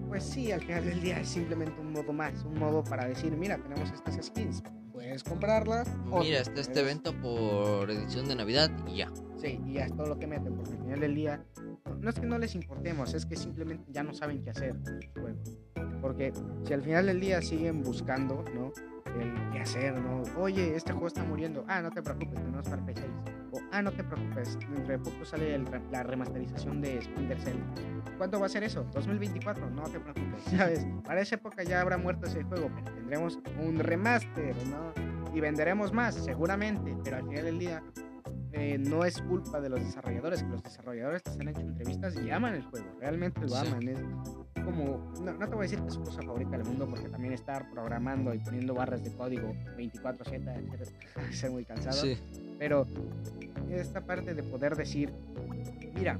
pues 0.07 0.23
sí, 0.23 0.51
al 0.51 0.61
final 0.61 0.85
del 0.85 1.01
día 1.01 1.19
es 1.19 1.29
simplemente 1.29 1.79
un 1.81 1.91
modo 1.91 2.13
más, 2.13 2.43
un 2.45 2.55
modo 2.55 2.83
para 2.83 3.07
decir, 3.07 3.35
mira, 3.35 3.57
tenemos 3.57 3.91
estas 3.91 4.25
skins, 4.25 4.63
puedes 4.91 5.23
comprarlas. 5.23 5.87
Mira, 6.05 6.39
está 6.39 6.61
este 6.61 6.79
evento 6.79 7.13
por 7.21 7.89
edición 7.91 8.27
de 8.27 8.35
Navidad 8.35 8.71
y 8.87 8.97
ya. 8.97 9.11
Sí, 9.37 9.61
y 9.65 9.73
ya 9.73 9.85
es 9.85 9.95
todo 9.95 10.07
lo 10.07 10.17
que 10.17 10.27
meten, 10.27 10.55
porque 10.55 10.71
al 10.71 10.79
final 10.79 10.99
del 10.99 11.15
día 11.15 11.45
no, 11.95 12.09
es 12.09 12.19
que 12.19 12.25
no 12.25 12.37
les 12.37 12.55
importemos, 12.55 13.13
es 13.13 13.25
que 13.25 13.35
simplemente 13.35 13.91
ya 13.91 14.03
no 14.03 14.13
saben 14.13 14.43
qué 14.43 14.51
hacer 14.51 14.75
con. 15.13 15.37
Porque 16.01 16.33
si 16.65 16.73
al 16.73 16.81
final 16.81 17.07
del 17.07 17.19
día 17.19 17.41
siguen 17.41 17.81
buscando, 17.81 18.43
¿no? 18.53 18.71
El 19.19 19.33
qué 19.51 19.59
hacer, 19.59 19.99
¿no? 19.99 20.21
Oye, 20.37 20.75
este 20.75 20.91
juego 20.91 21.07
está 21.07 21.23
muriendo. 21.23 21.65
Ah, 21.67 21.81
no 21.81 21.89
te 21.89 22.03
preocupes, 22.03 22.35
tenemos 22.35 22.67
para 22.67 22.85
P6. 22.85 23.03
O, 23.51 23.59
ah, 23.71 23.81
no 23.81 23.91
te 23.91 24.03
preocupes, 24.03 24.59
dentro 24.59 24.87
de 24.87 24.99
poco 24.99 25.25
sale 25.25 25.55
el 25.55 25.65
la 25.91 26.03
remasterización 26.03 26.81
de 26.81 27.01
Splinter 27.01 27.39
Cell. 27.39 27.57
¿Cuánto 28.17 28.39
va 28.39 28.45
a 28.45 28.49
ser 28.49 28.63
eso? 28.63 28.83
2024, 28.93 29.69
no 29.69 29.83
te 29.83 29.99
preocupes, 29.99 30.43
¿sabes? 30.57 30.85
Para 31.03 31.21
esa 31.21 31.35
época 31.35 31.63
ya 31.63 31.81
habrá 31.81 31.97
muerto 31.97 32.27
ese 32.27 32.43
juego, 32.43 32.69
pero 32.75 32.95
tendremos 32.95 33.39
un 33.59 33.79
remaster, 33.79 34.55
¿no? 34.67 34.93
Y 35.33 35.39
venderemos 35.39 35.93
más, 35.93 36.15
seguramente, 36.15 36.95
pero 37.03 37.17
al 37.17 37.23
final 37.27 37.45
del 37.45 37.59
día 37.59 37.83
eh, 38.59 38.77
no 38.77 39.05
es 39.05 39.21
culpa 39.21 39.61
de 39.61 39.69
los 39.69 39.79
desarrolladores, 39.79 40.41
que 40.43 40.49
los 40.49 40.63
desarrolladores 40.63 41.21
les 41.27 41.39
han 41.39 41.47
hecho 41.49 41.61
entrevistas 41.61 42.15
y 42.23 42.29
aman 42.31 42.55
el 42.55 42.63
juego, 42.63 42.85
realmente 42.99 43.41
lo 43.41 43.49
Sí. 43.49 43.67
aman. 43.67 43.87
Es 43.87 44.63
como, 44.63 45.13
no, 45.23 45.33
no 45.33 45.39
te 45.47 45.55
voy 45.55 45.59
a 45.59 45.61
decir 45.69 45.79
que 45.79 45.87
es 45.87 45.93
su 45.93 46.03
cosa 46.03 46.21
favorita 46.21 46.57
del 46.57 46.65
mundo, 46.65 46.87
porque 46.89 47.07
también 47.09 47.33
estar 47.33 47.69
programando 47.71 48.33
y 48.33 48.39
poniendo 48.39 48.73
barras 48.73 49.03
de 49.03 49.11
código 49.13 49.53
24/7 49.77 50.61
debe 50.61 50.85
ser 51.33 51.51
muy 51.51 51.63
cansado, 51.65 51.95
Sí. 52.01 52.17
pero 52.59 52.85
esta 53.69 54.01
parte 54.01 54.33
de 54.33 54.43
poder 54.43 54.75
decir, 54.75 55.11
mira, 55.95 56.19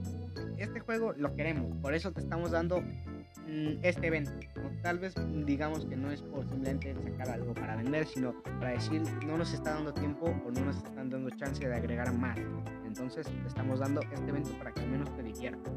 este 0.58 0.80
juego 0.80 1.14
lo 1.14 1.34
queremos, 1.36 1.76
por 1.82 1.94
eso 1.94 2.12
te 2.12 2.20
estamos 2.22 2.52
dando 2.52 2.84
este 3.82 4.08
evento. 4.08 4.32
Tal 4.82 5.00
vez 5.00 5.16
mm, 5.18 5.46
digamos 5.46 5.86
que 5.86 5.96
no 5.96 6.12
es 6.12 6.22
por 6.22 6.48
simplemente 6.48 6.94
sacar 6.96 7.30
algo 7.30 7.54
para 7.54 7.76
vender, 7.76 8.06
sino 8.06 8.34
para 8.44 8.72
decir 8.72 9.02
no 9.26 9.38
nos 9.38 9.54
está 9.54 9.74
dando 9.76 9.94
tiempo 9.94 10.26
o 10.26 10.52
no 10.52 10.66
nos 10.66 10.78
están 10.78 11.10
dando 11.10 11.30
chance 11.32 11.66
de 11.68 11.74
agregar 11.76 12.14
más. 12.14 12.38
Entonces 12.86 13.28
estamos 13.46 13.80
dando 13.80 14.02
este 14.02 14.30
evento 14.30 14.52
para 14.58 14.72
que 14.74 14.82
al 14.82 14.90
menos 14.90 15.16
te 15.16 15.24
diviertas. 15.24 15.74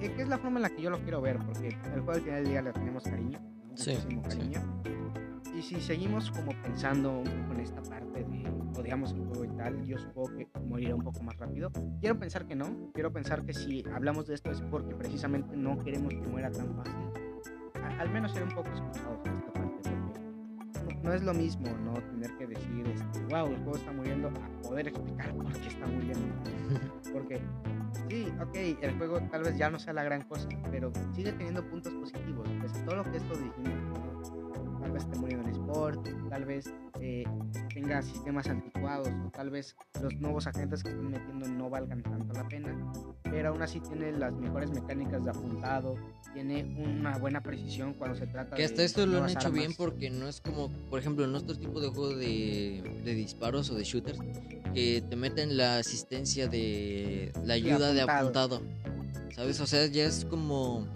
Eh, 0.00 0.10
que- 0.14 0.22
es 0.22 0.28
la 0.28 0.38
forma 0.38 0.58
en 0.58 0.62
la 0.62 0.70
que 0.70 0.82
yo 0.82 0.90
lo 0.90 0.98
quiero 1.00 1.20
ver, 1.20 1.38
porque 1.38 1.68
el 1.68 2.00
juego 2.00 2.12
al 2.12 2.20
final 2.20 2.42
del 2.42 2.48
día 2.52 2.62
le 2.62 2.72
tenemos 2.72 3.04
cariño, 3.04 3.38
muchísimo 3.68 4.22
sí. 4.28 4.36
cariño. 4.36 4.82
Y 5.56 5.62
si 5.62 5.80
seguimos 5.80 6.30
como 6.30 6.52
pensando 6.62 7.22
en 7.52 7.60
esta 7.60 7.82
parte 7.82 8.24
de 8.24 8.50
odiamos 8.86 9.12
el 9.12 9.24
juego 9.26 9.44
y 9.44 9.48
tal, 9.56 9.84
yo 9.84 9.98
supongo 9.98 10.36
que 10.36 10.46
morirá 10.60 10.94
un 10.94 11.02
poco 11.02 11.20
más 11.24 11.36
rápido. 11.38 11.70
Quiero 12.00 12.16
pensar 12.18 12.46
que 12.46 12.54
no, 12.54 12.66
quiero 12.94 13.12
pensar 13.12 13.44
que 13.44 13.52
si 13.52 13.84
hablamos 13.92 14.28
de 14.28 14.34
esto 14.34 14.52
es 14.52 14.60
porque 14.62 14.94
precisamente 14.94 15.56
no 15.56 15.76
queremos 15.78 16.14
que 16.14 16.28
muera 16.28 16.50
tan 16.52 16.72
fácil. 16.76 16.94
A- 17.82 18.00
al 18.00 18.10
menos 18.10 18.30
ser 18.32 18.44
un 18.44 18.50
poco 18.50 18.68
escuchados 18.70 19.18
en 19.26 19.32
esta 19.34 19.52
parte, 19.52 19.90
porque 20.84 20.94
no, 20.94 21.02
no 21.02 21.12
es 21.14 21.22
lo 21.24 21.34
mismo 21.34 21.66
no 21.84 21.94
tener 21.94 22.30
que 22.36 22.46
decir, 22.46 22.86
este, 22.86 23.20
wow, 23.28 23.46
el 23.48 23.56
juego 23.56 23.74
está 23.76 23.92
muriendo, 23.92 24.28
a 24.28 24.62
poder 24.62 24.86
explicar 24.88 25.34
por 25.36 25.52
qué 25.52 25.68
está 25.68 25.86
muriendo. 25.86 26.26
Porque 27.12 27.40
sí, 28.10 28.26
ok, 28.42 28.54
el 28.82 28.98
juego 28.98 29.20
tal 29.30 29.42
vez 29.44 29.56
ya 29.56 29.70
no 29.70 29.78
sea 29.78 29.94
la 29.94 30.04
gran 30.04 30.20
cosa, 30.22 30.46
pero 30.70 30.92
sigue 31.14 31.32
teniendo 31.32 31.64
puntos 31.66 31.94
positivos. 31.94 32.46
Pues 32.60 32.72
todo 32.84 32.96
lo 32.96 33.04
que 33.04 33.16
esto 33.16 33.34
dijimos, 33.36 33.98
vez 34.96 35.04
esté 35.04 35.18
muriendo 35.18 35.48
en 35.48 35.54
sport, 35.54 36.08
tal 36.30 36.44
vez 36.44 36.70
eh, 37.00 37.24
tenga 37.72 38.02
sistemas 38.02 38.46
anticuados, 38.48 39.08
o 39.08 39.30
tal 39.30 39.50
vez 39.50 39.76
los 40.02 40.14
nuevos 40.16 40.46
agentes 40.46 40.82
que 40.82 40.90
están 40.90 41.10
metiendo 41.10 41.48
no 41.48 41.70
valgan 41.70 42.02
tanto 42.02 42.32
la 42.32 42.48
pena, 42.48 42.92
pero 43.24 43.50
aún 43.50 43.62
así 43.62 43.80
tiene 43.80 44.12
las 44.12 44.32
mejores 44.34 44.70
mecánicas 44.70 45.24
de 45.24 45.30
apuntado, 45.30 45.94
tiene 46.32 46.64
una 46.78 47.18
buena 47.18 47.42
precisión 47.42 47.94
cuando 47.94 48.16
se 48.16 48.26
trata 48.26 48.56
Que 48.56 48.62
de 48.62 48.66
hasta 48.66 48.82
esto 48.82 49.06
lo 49.06 49.22
han 49.22 49.30
hecho 49.30 49.50
bien 49.50 49.64
armas. 49.66 49.76
porque 49.76 50.10
no 50.10 50.28
es 50.28 50.40
como, 50.40 50.70
por 50.90 50.98
ejemplo, 50.98 51.24
en 51.24 51.34
otro 51.34 51.56
tipo 51.58 51.80
de 51.80 51.88
juego 51.88 52.16
de, 52.16 52.82
de 53.04 53.14
disparos 53.14 53.70
o 53.70 53.74
de 53.74 53.84
shooters, 53.84 54.18
que 54.74 55.02
te 55.08 55.16
meten 55.16 55.56
la 55.56 55.78
asistencia 55.78 56.48
de 56.48 57.32
la 57.44 57.54
ayuda 57.54 57.92
de 57.92 58.02
apuntado. 58.02 58.56
apuntado. 58.56 58.86
¿Sabes? 59.34 59.60
O 59.60 59.66
sea, 59.66 59.86
ya 59.86 60.04
es 60.06 60.24
como 60.24 60.86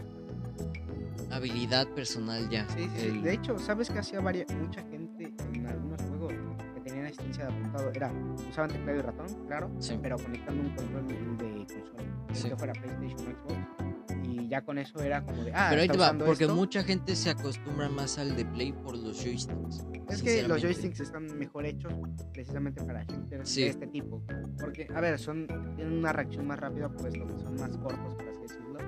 habilidad 1.31 1.87
personal 1.89 2.49
ya. 2.49 2.67
Sí, 2.71 2.89
sí, 2.97 3.07
el- 3.09 3.23
De 3.23 3.35
hecho, 3.35 3.59
¿sabes 3.59 3.91
que 3.91 3.99
hacía 3.99 4.21
varia- 4.21 4.47
mucha 4.61 4.83
gente 4.83 5.33
en 5.55 5.67
algunos 5.67 6.01
juegos 6.03 6.33
que 6.75 6.81
tenían 6.81 7.07
asistencia 7.07 7.47
de 7.47 7.53
apuntado? 7.53 7.91
Era, 7.95 8.13
usaban 8.49 8.71
teclado 8.71 8.99
y 8.99 9.03
ratón, 9.03 9.47
claro, 9.47 9.71
Sí. 9.79 9.99
pero 10.03 10.17
conectando 10.19 10.63
un 10.63 10.71
control 10.75 11.07
de 11.09 11.15
consola, 11.15 12.05
Sí. 12.33 12.49
que 12.49 12.57
fuera 12.57 12.73
PlayStation 12.73 13.37
o 13.47 13.51
Xbox, 13.51 14.29
y 14.29 14.49
ya 14.49 14.63
con 14.65 14.79
eso 14.79 15.01
era 15.01 15.25
como 15.25 15.43
de, 15.45 15.53
ah, 15.55 15.67
Pero 15.71 15.83
ahí 15.83 15.89
te 15.89 15.99
va, 15.99 16.13
porque 16.17 16.45
esto. 16.45 16.55
mucha 16.57 16.83
gente 16.83 17.15
se 17.17 17.31
acostumbra 17.31 17.89
más 17.89 18.19
al 18.19 18.37
de 18.37 18.45
Play 18.45 18.73
por 18.73 18.97
los 18.97 19.23
joysticks. 19.23 19.85
Es 20.09 20.23
que 20.23 20.43
los 20.47 20.61
joysticks 20.61 21.01
están 21.01 21.27
mejor 21.39 21.67
hechos 21.67 21.93
precisamente 22.33 22.83
para 22.83 23.05
Sí. 23.45 23.63
de 23.63 23.69
este 23.69 23.87
tipo. 23.87 24.23
Porque, 24.61 24.89
a 24.95 25.01
ver, 25.01 25.19
son 25.19 25.47
tienen 25.77 25.99
una 25.99 26.13
reacción 26.13 26.47
más 26.47 26.59
rápida, 26.59 26.89
pues 26.89 27.17
lo 27.17 27.27
que 27.29 27.39
son 27.39 27.55
más 27.57 27.77
cortos, 27.79 28.15
por 28.17 28.29
así 28.29 28.41
decirlo, 28.43 28.79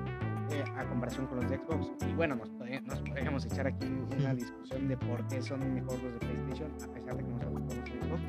eh, 0.52 0.64
a 0.76 0.84
comparación 0.86 1.26
con 1.26 1.40
los 1.40 1.50
de 1.50 1.56
Xbox. 1.56 1.90
Y 2.06 2.12
bueno, 2.14 2.36
nos, 2.36 2.50
nos 2.50 3.00
podríamos 3.00 3.44
echar 3.46 3.66
aquí 3.66 3.86
una 3.86 4.34
discusión 4.34 4.88
de 4.88 4.96
por 4.96 5.26
qué 5.28 5.42
son 5.42 5.74
mejor 5.74 6.02
los 6.02 6.12
de 6.12 6.18
PlayStation, 6.18 6.70
a 6.72 6.92
pesar 6.92 7.16
de 7.16 7.24
que 7.24 7.30
nosotros 7.30 7.62
jugamos 7.62 7.86
en 7.88 8.02
Xbox. 8.02 8.22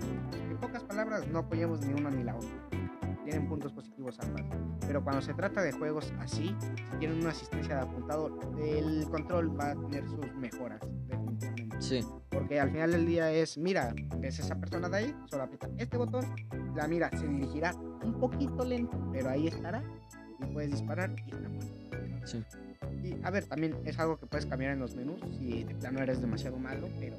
En 0.50 0.58
pocas 0.58 0.84
palabras, 0.84 1.28
no 1.28 1.40
apoyamos 1.40 1.86
ni 1.86 1.94
una 1.94 2.10
ni 2.10 2.24
la 2.24 2.36
otra. 2.36 2.50
Tienen 3.24 3.48
puntos 3.48 3.72
positivos 3.72 4.20
ambas. 4.20 4.44
Pero 4.86 5.04
cuando 5.04 5.22
se 5.22 5.34
trata 5.34 5.62
de 5.62 5.72
juegos 5.72 6.14
así, 6.20 6.56
si 6.60 6.98
tienen 7.00 7.20
una 7.20 7.30
asistencia 7.30 7.76
de 7.76 7.82
apuntado, 7.82 8.40
el 8.60 9.06
control 9.10 9.58
va 9.58 9.72
a 9.72 9.76
tener 9.76 10.08
sus 10.08 10.34
mejoras, 10.36 10.82
definitivamente. 11.08 11.82
Sí, 11.82 12.02
Porque 12.30 12.60
al 12.60 12.72
final 12.72 12.92
del 12.92 13.06
día 13.06 13.32
es, 13.32 13.58
mira, 13.58 13.94
ves 14.20 14.40
esa 14.40 14.56
persona 14.56 14.90
de 14.90 14.98
ahí, 14.98 15.16
solo 15.26 15.44
aprieta 15.44 15.70
este 15.78 15.98
botón, 15.98 16.26
la 16.76 16.88
mira 16.88 17.10
se 17.18 17.28
dirigirá 17.28 17.74
un 18.04 18.20
poquito 18.20 18.64
lento, 18.64 18.98
pero 19.12 19.30
ahí 19.30 19.48
estará 19.48 19.84
y 20.40 20.46
puedes 20.54 20.72
disparar 20.72 21.14
y 21.28 21.32
está 21.32 21.48
bueno. 21.48 21.83
Y 23.04 23.16
a 23.24 23.30
ver, 23.32 23.46
también 23.46 23.76
es 23.86 24.00
algo 24.00 24.18
que 24.18 24.26
puedes 24.26 24.46
cambiar 24.46 24.72
en 24.72 24.80
los 24.80 24.96
menús 24.96 25.20
si 25.38 25.64
de 25.64 25.76
plano 25.76 26.02
eres 26.02 26.22
demasiado 26.22 26.58
malo, 26.58 26.88
pero 27.00 27.16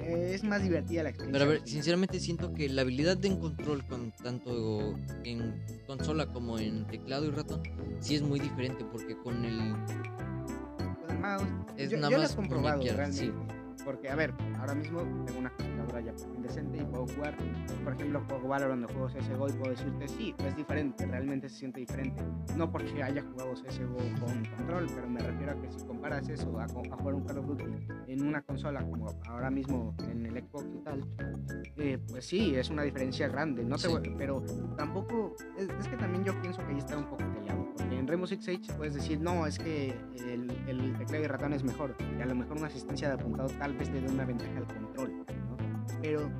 es 0.00 0.42
más 0.44 0.62
divertida 0.62 1.02
la 1.02 1.10
experiencia. 1.10 1.40
Pero 1.46 1.50
a 1.50 1.54
ver, 1.58 1.68
sinceramente 1.68 2.20
siento 2.20 2.52
que 2.52 2.68
la 2.68 2.82
habilidad 2.82 3.16
de 3.16 3.36
control 3.38 3.84
con 3.86 4.12
tanto 4.12 4.96
en 5.24 5.54
consola 5.86 6.26
como 6.26 6.58
en 6.58 6.86
teclado 6.86 7.26
y 7.26 7.30
ratón 7.30 7.62
sí 8.00 8.14
es 8.16 8.22
muy 8.22 8.40
diferente 8.40 8.84
porque 8.92 9.16
con 9.16 9.44
el 9.44 9.72
Con 10.76 11.10
el 11.10 11.18
mouse, 11.18 11.48
es 11.76 11.90
yo, 11.90 11.96
nada 11.98 12.10
yo 12.10 12.16
lo 12.16 12.22
más 12.22 12.32
he 12.32 12.36
comprobado 12.36 12.76
muñequear, 12.78 12.96
realmente. 12.96 13.26
sí. 13.26 13.59
Porque, 13.84 14.08
a 14.08 14.14
ver, 14.14 14.34
ahora 14.58 14.74
mismo 14.74 15.00
tengo 15.24 15.38
una 15.40 15.50
computadora 15.50 16.00
ya 16.00 16.12
por 16.12 16.32
fin 16.32 16.42
decente 16.42 16.78
y 16.78 16.84
puedo 16.84 17.06
jugar. 17.06 17.36
Por 17.84 17.94
ejemplo, 17.94 18.22
juego 18.28 18.48
Valorant 18.48 18.84
o 18.84 18.88
juego 18.88 19.06
CSGO 19.08 19.48
y 19.48 19.52
puedo 19.52 19.70
decirte, 19.70 20.08
sí, 20.08 20.34
es 20.44 20.56
diferente, 20.56 21.06
realmente 21.06 21.48
se 21.48 21.56
siente 21.56 21.80
diferente. 21.80 22.22
No 22.56 22.70
porque 22.70 23.02
haya 23.02 23.22
jugado 23.22 23.54
CSGO 23.54 23.96
con 24.20 24.44
control, 24.56 24.86
pero 24.94 25.08
me 25.08 25.20
refiero 25.20 25.52
a 25.52 25.60
que 25.60 25.70
si 25.70 25.84
comparas 25.86 26.28
eso 26.28 26.58
a, 26.58 26.64
a 26.64 26.68
jugar 26.68 27.14
un 27.14 27.24
Call 27.24 27.38
of 27.38 27.46
Duty 27.46 27.64
en 28.08 28.26
una 28.26 28.42
consola 28.42 28.82
como 28.82 29.06
ahora 29.26 29.50
mismo 29.50 29.94
en 30.10 30.26
el 30.26 30.44
Xbox 30.44 30.66
y 30.74 30.84
tal, 30.84 31.04
eh, 31.76 31.98
pues 32.08 32.26
sí, 32.26 32.54
es 32.54 32.70
una 32.70 32.82
diferencia 32.82 33.28
grande. 33.28 33.64
No 33.64 33.78
Sí. 33.78 33.88
pero 34.18 34.42
tampoco, 34.76 35.34
es, 35.56 35.68
es 35.68 35.88
que 35.88 35.96
también 35.96 36.22
yo 36.24 36.38
pienso 36.42 36.60
que 36.66 36.72
ahí 36.72 36.78
está 36.78 36.98
un 36.98 37.04
poco 37.04 37.24
peleado. 37.32 37.66
Porque 37.76 37.98
en 37.98 38.06
Rainbow 38.06 38.26
Six 38.26 38.44
Siege 38.44 38.72
puedes 38.76 38.94
decir, 38.94 39.20
no, 39.20 39.46
es 39.46 39.58
que 39.58 39.94
el, 40.28 40.50
el 40.68 40.98
teclado 40.98 41.24
y 41.24 41.26
ratón 41.26 41.52
es 41.54 41.64
mejor. 41.64 41.96
Y 42.18 42.20
a 42.20 42.26
lo 42.26 42.34
mejor 42.34 42.58
una 42.58 42.66
asistencia 42.66 43.08
de 43.08 43.14
apuntado 43.14 43.48
tal 43.58 43.69
vez 43.74 43.90
le 43.90 44.00
dé 44.00 44.08
una 44.08 44.24
ventaja 44.24 44.56
al 44.56 44.66
control, 44.66 45.12
¿no? 45.18 45.56
Pero 46.02 46.30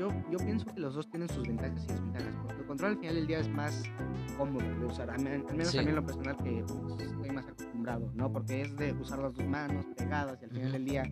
yo, 0.00 0.08
yo 0.30 0.38
pienso 0.38 0.64
que 0.64 0.80
los 0.80 0.94
dos 0.94 1.10
tienen 1.10 1.28
sus 1.28 1.46
ventajas 1.46 1.84
y 1.84 1.88
desventajas. 1.88 2.34
Porque 2.46 2.64
control 2.64 2.92
al 2.92 2.98
final 2.98 3.14
del 3.16 3.26
día 3.26 3.38
es 3.40 3.48
más 3.50 3.82
cómodo 4.38 4.64
de 4.64 4.86
usar. 4.86 5.10
Al 5.10 5.22
menos 5.22 5.50
a 5.50 5.82
mí 5.82 5.88
en 5.88 5.94
lo 5.94 6.06
personal 6.06 6.36
que 6.38 6.64
pues, 6.66 7.02
estoy 7.02 7.30
más 7.30 7.46
acostumbrado, 7.46 8.10
¿no? 8.14 8.32
Porque 8.32 8.62
es 8.62 8.76
de 8.76 8.92
usar 8.94 9.18
las 9.18 9.34
dos 9.34 9.46
manos 9.46 9.84
pegadas 9.96 10.38
y 10.40 10.44
al 10.46 10.50
final 10.50 10.72
del 10.72 10.84
día 10.86 11.02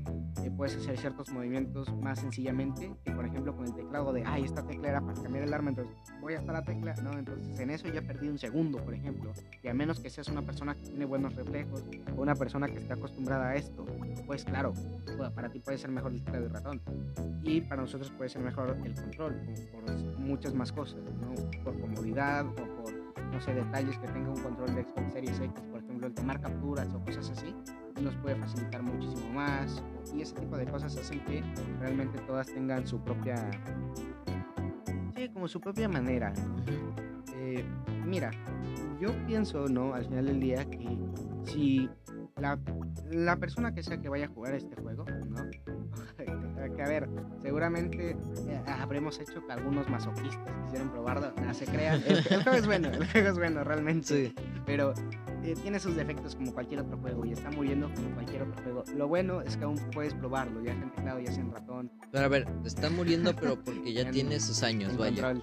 eh, 0.43 0.51
puedes 0.57 0.76
hacer 0.76 0.97
ciertos 0.97 1.30
movimientos 1.30 1.95
más 2.01 2.20
sencillamente 2.20 2.95
que 3.05 3.11
por 3.12 3.26
ejemplo 3.26 3.55
con 3.55 3.66
el 3.66 3.74
teclado 3.74 4.12
de, 4.12 4.24
ay, 4.24 4.45
esta 4.45 4.66
tecla 4.66 4.89
era 4.89 5.01
para 5.03 5.20
cambiar 5.20 5.45
el 5.45 5.53
arma, 5.53 5.70
entonces 5.70 5.95
voy 6.20 6.34
hasta 6.34 6.53
la 6.53 6.62
tecla, 6.62 6.95
¿no? 7.03 7.12
Entonces 7.12 7.61
en 7.61 7.70
eso 7.70 7.89
ya 7.89 8.01
perdí 8.01 8.28
un 8.28 8.39
segundo, 8.39 8.78
por 8.78 8.95
ejemplo. 8.95 9.32
Y 9.62 9.68
a 9.68 9.74
menos 9.74 10.01
que 10.01 10.09
seas 10.09 10.28
una 10.28 10.43
persona 10.43 10.74
que 10.74 10.82
tiene 10.82 11.05
buenos 11.05 11.34
reflejos 11.34 11.84
o 12.16 12.22
una 12.22 12.34
persona 12.34 12.68
que 12.68 12.78
está 12.78 12.95
acostumbrada 12.95 13.51
a 13.51 13.57
esto, 13.57 13.84
pues 14.26 14.45
claro, 14.45 14.72
para 15.34 15.51
ti 15.51 15.59
puede 15.59 15.76
ser 15.76 15.91
mejor 15.91 16.12
el 16.12 16.22
teclado 16.22 16.45
de 16.45 16.53
ratón. 16.55 16.80
Y 17.43 17.61
para 17.61 17.82
nosotros 17.82 18.11
puede 18.11 18.30
ser 18.30 18.43
mejor 18.43 18.78
el 18.85 18.95
control, 18.95 19.41
por 19.72 20.18
muchas 20.18 20.55
más 20.55 20.72
cosas, 20.72 21.01
¿no? 21.20 21.35
Por 21.64 21.81
comodidad 21.81 22.47
o 22.47 22.55
por, 22.55 22.93
no 23.33 23.41
sé, 23.41 23.55
detalles 23.55 23.99
que 23.99 24.09
tenga 24.09 24.31
un 24.31 24.41
control 24.41 24.74
de 24.74 24.85
Xbox 24.85 25.12
Series 25.12 25.41
X, 25.41 25.62
por 25.70 25.83
ejemplo, 25.83 26.07
el 26.07 26.14
tomar 26.14 26.41
capturas 26.41 26.93
o 26.95 27.01
cosas 27.05 27.31
así, 27.31 27.55
nos 28.03 28.14
puede 28.16 28.37
facilitar 28.37 28.83
muchísimo 28.83 29.33
más. 29.33 29.83
Y 30.14 30.22
ese 30.22 30.35
tipo 30.35 30.57
de 30.57 30.66
cosas 30.66 30.97
hacen 30.97 31.24
que 31.24 31.43
realmente 31.81 32.18
todas 32.20 32.47
tengan 32.47 32.87
su 32.87 33.01
propia. 33.01 33.51
Sí, 35.14 35.29
como 35.31 35.49
su 35.49 35.61
propia 35.61 35.89
manera. 35.89 36.33
Eh, 37.37 37.64
mira, 38.07 38.31
yo 39.01 39.11
pienso, 39.26 39.68
¿no? 39.68 39.95
Al 39.95 40.05
final 40.05 40.26
del 40.26 40.41
día 40.41 40.64
que 40.64 40.99
si 41.45 41.89
la, 42.37 42.59
la 43.11 43.37
persona 43.37 43.74
que 43.74 43.83
sea 43.83 43.99
que 43.99 44.09
vaya 44.09 44.26
a 44.26 44.29
jugar 44.29 44.55
este 44.55 44.81
juego, 44.81 45.05
¿no? 45.05 45.48
A 46.83 46.89
ver, 46.89 47.09
seguramente 47.43 48.11
eh, 48.11 48.62
habremos 48.66 49.18
hecho 49.18 49.45
que 49.47 49.53
algunos 49.53 49.89
masoquistas 49.89 50.55
quisieran 50.64 50.91
probarlo, 50.91 51.33
nada 51.37 51.55
se 51.55 51.66
crean, 51.66 52.03
el, 52.07 52.22
juego 52.22 52.51
es 52.53 52.66
bueno, 52.66 52.89
el 52.89 53.07
juego 53.11 53.29
es 53.29 53.39
bueno 53.39 53.64
realmente, 53.64 54.35
pero 54.66 54.95
eh, 55.43 55.55
tiene 55.62 55.79
sus 55.81 55.97
defectos 55.97 56.35
como 56.35 56.53
cualquier 56.53 56.81
otro 56.81 56.99
juego 56.99 57.24
y 57.24 57.33
está 57.33 57.51
muriendo 57.51 57.91
como 57.95 58.11
cualquier 58.14 58.43
otro 58.43 58.62
juego. 58.62 58.85
Lo 58.97 59.09
bueno 59.09 59.41
es 59.43 59.57
que 59.57 59.64
aún 59.64 59.76
puedes 59.93 60.14
probarlo, 60.14 60.62
ya 60.62 60.74
sea 60.74 60.83
en 60.83 60.91
teclado, 60.93 61.20
ya 61.20 61.33
sea 61.33 61.43
en 61.43 61.53
ratón. 61.53 61.93
Pero 62.11 62.24
a 62.24 62.29
ver, 62.29 62.47
está 62.64 62.91
muriendo 62.91 63.35
pero 63.35 63.62
porque 63.62 63.93
ya 63.93 64.11
tiene 64.11 64.41
sus 64.41 64.62
años, 64.62 64.97
vaya. 64.97 65.35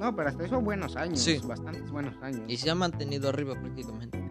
No, 0.00 0.14
pero 0.14 0.28
hasta 0.28 0.44
eso 0.44 0.60
buenos 0.60 0.96
años, 0.96 1.20
sí. 1.20 1.40
bastantes 1.44 1.90
buenos 1.90 2.14
años. 2.22 2.42
Y 2.48 2.56
se 2.56 2.70
ha 2.70 2.74
mantenido 2.74 3.28
arriba 3.28 3.54
prácticamente. 3.54 4.22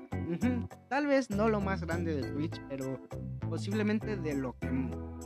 Tal 0.93 1.07
vez 1.07 1.31
no 1.31 1.49
lo 1.49 1.59
más 1.59 1.81
grande 1.81 2.13
de 2.13 2.31
Twitch, 2.33 2.61
pero 2.69 2.99
posiblemente 3.49 4.15
de 4.15 4.35
lo 4.35 4.55
que 4.59 4.69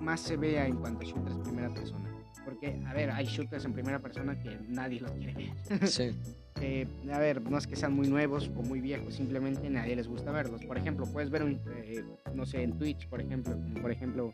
más 0.02 0.22
se 0.22 0.38
vea 0.38 0.66
en 0.66 0.78
cuanto 0.78 1.02
a 1.02 1.04
shooters 1.04 1.38
primera 1.40 1.68
persona. 1.74 2.10
Porque, 2.46 2.82
a 2.88 2.94
ver, 2.94 3.12
hay 3.12 3.26
shooters 3.26 3.66
en 3.66 3.74
primera 3.74 4.00
persona 4.00 4.40
que 4.40 4.58
nadie 4.70 5.02
los 5.02 5.12
quiere 5.12 5.34
ver. 5.34 5.88
Sí. 5.90 6.12
Eh, 6.60 6.88
a 7.14 7.20
ver, 7.20 7.40
no 7.44 7.60
es 7.60 7.68
que 7.68 7.76
sean 7.76 7.94
muy 7.94 8.08
nuevos 8.08 8.50
o 8.58 8.64
muy 8.64 8.82
viejos, 8.82 9.14
simplemente 9.14 9.70
nadie 9.70 9.96
les 9.96 10.08
gusta 10.08 10.32
verlos. 10.32 10.66
Por 10.66 10.76
ejemplo, 10.76 11.06
puedes 11.06 11.30
ver, 11.30 11.44
un, 11.44 11.62
eh, 11.76 12.04
no 12.34 12.48
sé, 12.48 12.64
en 12.64 12.76
Twitch, 12.80 13.08
por 13.10 13.22
ejemplo, 13.22 13.56
por 13.80 13.92
ejemplo, 13.92 14.32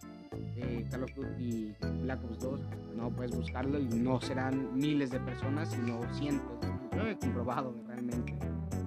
eh, 0.55 0.85
Call 0.89 1.03
of 1.03 1.13
Duty 1.15 1.75
Black 2.03 2.23
Ops 2.23 2.39
2, 2.39 2.59
no 2.95 3.09
puedes 3.09 3.35
buscarlo 3.35 3.77
y 3.77 3.87
no 3.87 4.21
serán 4.21 4.73
miles 4.73 5.11
de 5.11 5.19
personas, 5.19 5.69
sino 5.71 5.99
cientos. 6.13 6.65
Yo 6.95 7.05
he 7.05 7.17
comprobado 7.17 7.75
realmente. 7.87 8.33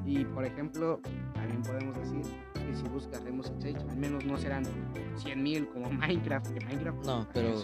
Y 0.07 0.25
por 0.25 0.45
ejemplo, 0.45 1.01
también 1.35 1.63
podemos 1.63 1.97
decir 1.99 2.23
que 2.55 2.75
si 2.75 2.83
buscas 2.89 3.23
Rainbow 3.25 3.45
Six 3.61 3.83
al 3.89 3.97
menos 3.97 4.25
no 4.25 4.39
serán 4.39 4.65
100.000 5.17 5.73
como 5.73 5.91
Minecraft, 5.93 6.53
que 6.53 6.65
Minecraft 6.65 7.05
no, 7.05 7.29
pero 7.35 7.63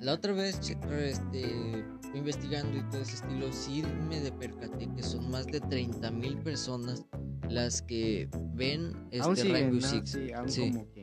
la 0.00 0.12
otra 0.12 0.32
vez 0.32 0.58
este, 0.70 1.84
investigando 2.14 2.78
y 2.78 2.82
todo 2.90 3.00
ese 3.00 3.16
estilo, 3.16 3.52
sí 3.52 3.82
me 4.08 4.20
de 4.20 4.30
percaté 4.32 4.88
que 4.94 5.02
son 5.02 5.30
más 5.30 5.46
de 5.46 5.60
30.000 5.60 6.42
personas 6.42 7.04
las 7.48 7.82
que 7.82 8.28
ven 8.54 9.08
este 9.10 9.52
Rainbow 9.52 9.80
Six. 9.80 10.10
Sí, 10.10 10.32
aún 10.32 10.48
como 10.48 10.92
que 10.92 11.02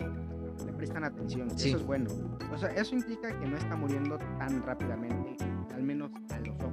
le 0.65 0.73
prestan 0.73 1.03
atención, 1.03 1.49
eso 1.51 1.77
es 1.77 1.85
bueno. 1.85 2.09
O 2.53 2.57
sea, 2.57 2.69
eso 2.69 2.95
implica 2.95 3.37
que 3.39 3.45
no 3.47 3.57
está 3.57 3.75
muriendo 3.75 4.17
tan 4.37 4.61
rápidamente, 4.63 5.43
al 5.73 5.83
menos 5.83 6.11
a 6.29 6.39
los 6.39 6.55
ojos 6.61 6.70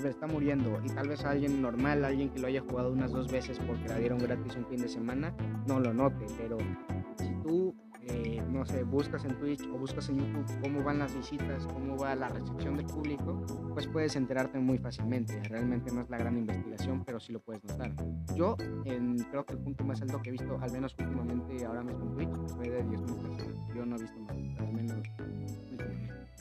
a 0.00 0.02
ver, 0.02 0.12
está 0.12 0.26
muriendo 0.26 0.80
y 0.82 0.88
tal 0.88 1.08
vez 1.08 1.24
alguien 1.26 1.60
normal, 1.60 2.06
alguien 2.06 2.30
que 2.30 2.40
lo 2.40 2.46
haya 2.46 2.62
jugado 2.62 2.90
unas 2.90 3.12
dos 3.12 3.30
veces 3.30 3.58
porque 3.66 3.86
la 3.86 3.98
dieron 3.98 4.18
gratis 4.18 4.56
un 4.56 4.64
fin 4.64 4.80
de 4.80 4.88
semana, 4.88 5.34
no 5.66 5.78
lo 5.78 5.92
note, 5.92 6.24
pero 6.38 6.56
si 7.18 7.34
tú, 7.42 7.74
eh, 8.00 8.42
no 8.48 8.64
sé, 8.64 8.82
buscas 8.82 9.26
en 9.26 9.38
Twitch 9.38 9.62
o 9.68 9.76
buscas 9.76 10.08
en 10.08 10.20
YouTube 10.20 10.46
cómo 10.62 10.82
van 10.82 11.00
las 11.00 11.14
visitas, 11.14 11.66
cómo 11.66 11.98
va 11.98 12.14
la 12.14 12.28
recepción 12.28 12.78
del 12.78 12.86
público, 12.86 13.44
pues 13.74 13.88
puedes 13.88 14.16
enterarte 14.16 14.58
muy 14.58 14.78
fácilmente. 14.78 15.38
Realmente 15.50 15.92
no 15.92 16.00
es 16.00 16.08
la 16.08 16.16
gran 16.16 16.38
investigación, 16.38 17.04
pero 17.04 17.20
sí 17.20 17.34
lo 17.34 17.40
puedes 17.40 17.62
notar. 17.64 17.92
Yo 18.34 18.56
en, 18.86 19.18
creo 19.30 19.44
que 19.44 19.52
el 19.52 19.58
punto 19.58 19.84
más 19.84 20.00
alto 20.00 20.22
que 20.22 20.30
he 20.30 20.32
visto, 20.32 20.58
al 20.58 20.72
menos 20.72 20.96
últimamente 20.98 21.66
ahora 21.66 21.82
mismo 21.82 22.06
en 22.06 22.14
Twitch, 22.14 22.54
fue 22.56 22.70
de 22.70 22.84
10.000 22.86 23.04
personas. 23.04 23.74
Yo 23.74 23.84
no 23.84 23.96
he 23.96 24.00
visto 24.00 24.18
más, 24.20 24.36
al 24.36 24.72
menos 24.72 25.02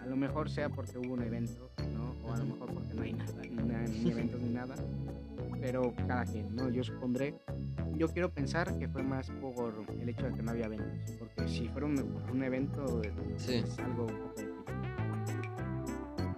A 0.01 0.05
lo 0.05 0.15
mejor 0.15 0.49
sea 0.49 0.69
porque 0.69 0.97
hubo 0.97 1.13
un 1.13 1.23
evento, 1.23 1.69
¿no? 1.93 2.15
O 2.27 2.33
a 2.33 2.37
lo 2.37 2.45
mejor 2.45 2.73
porque 2.73 2.93
no 2.93 3.01
hay 3.01 3.13
nada 3.13 3.83
ni 3.87 4.11
eventos 4.11 4.41
ni 4.41 4.49
nada, 4.49 4.75
pero 5.59 5.93
cada 6.07 6.25
quien, 6.25 6.55
¿no? 6.55 6.69
Yo 6.69 6.83
supondré, 6.83 7.35
yo 7.97 8.07
quiero 8.07 8.31
pensar 8.31 8.77
que 8.77 8.87
fue 8.87 9.03
más 9.03 9.29
por 9.41 9.85
el 9.99 10.09
hecho 10.09 10.25
de 10.25 10.33
que 10.33 10.41
no 10.41 10.51
había 10.51 10.65
eventos, 10.65 11.11
porque 11.17 11.47
si 11.47 11.67
fuera 11.67 11.87
un, 11.87 12.21
un 12.31 12.43
evento 12.43 13.01
es 13.03 13.79
algo. 13.79 14.07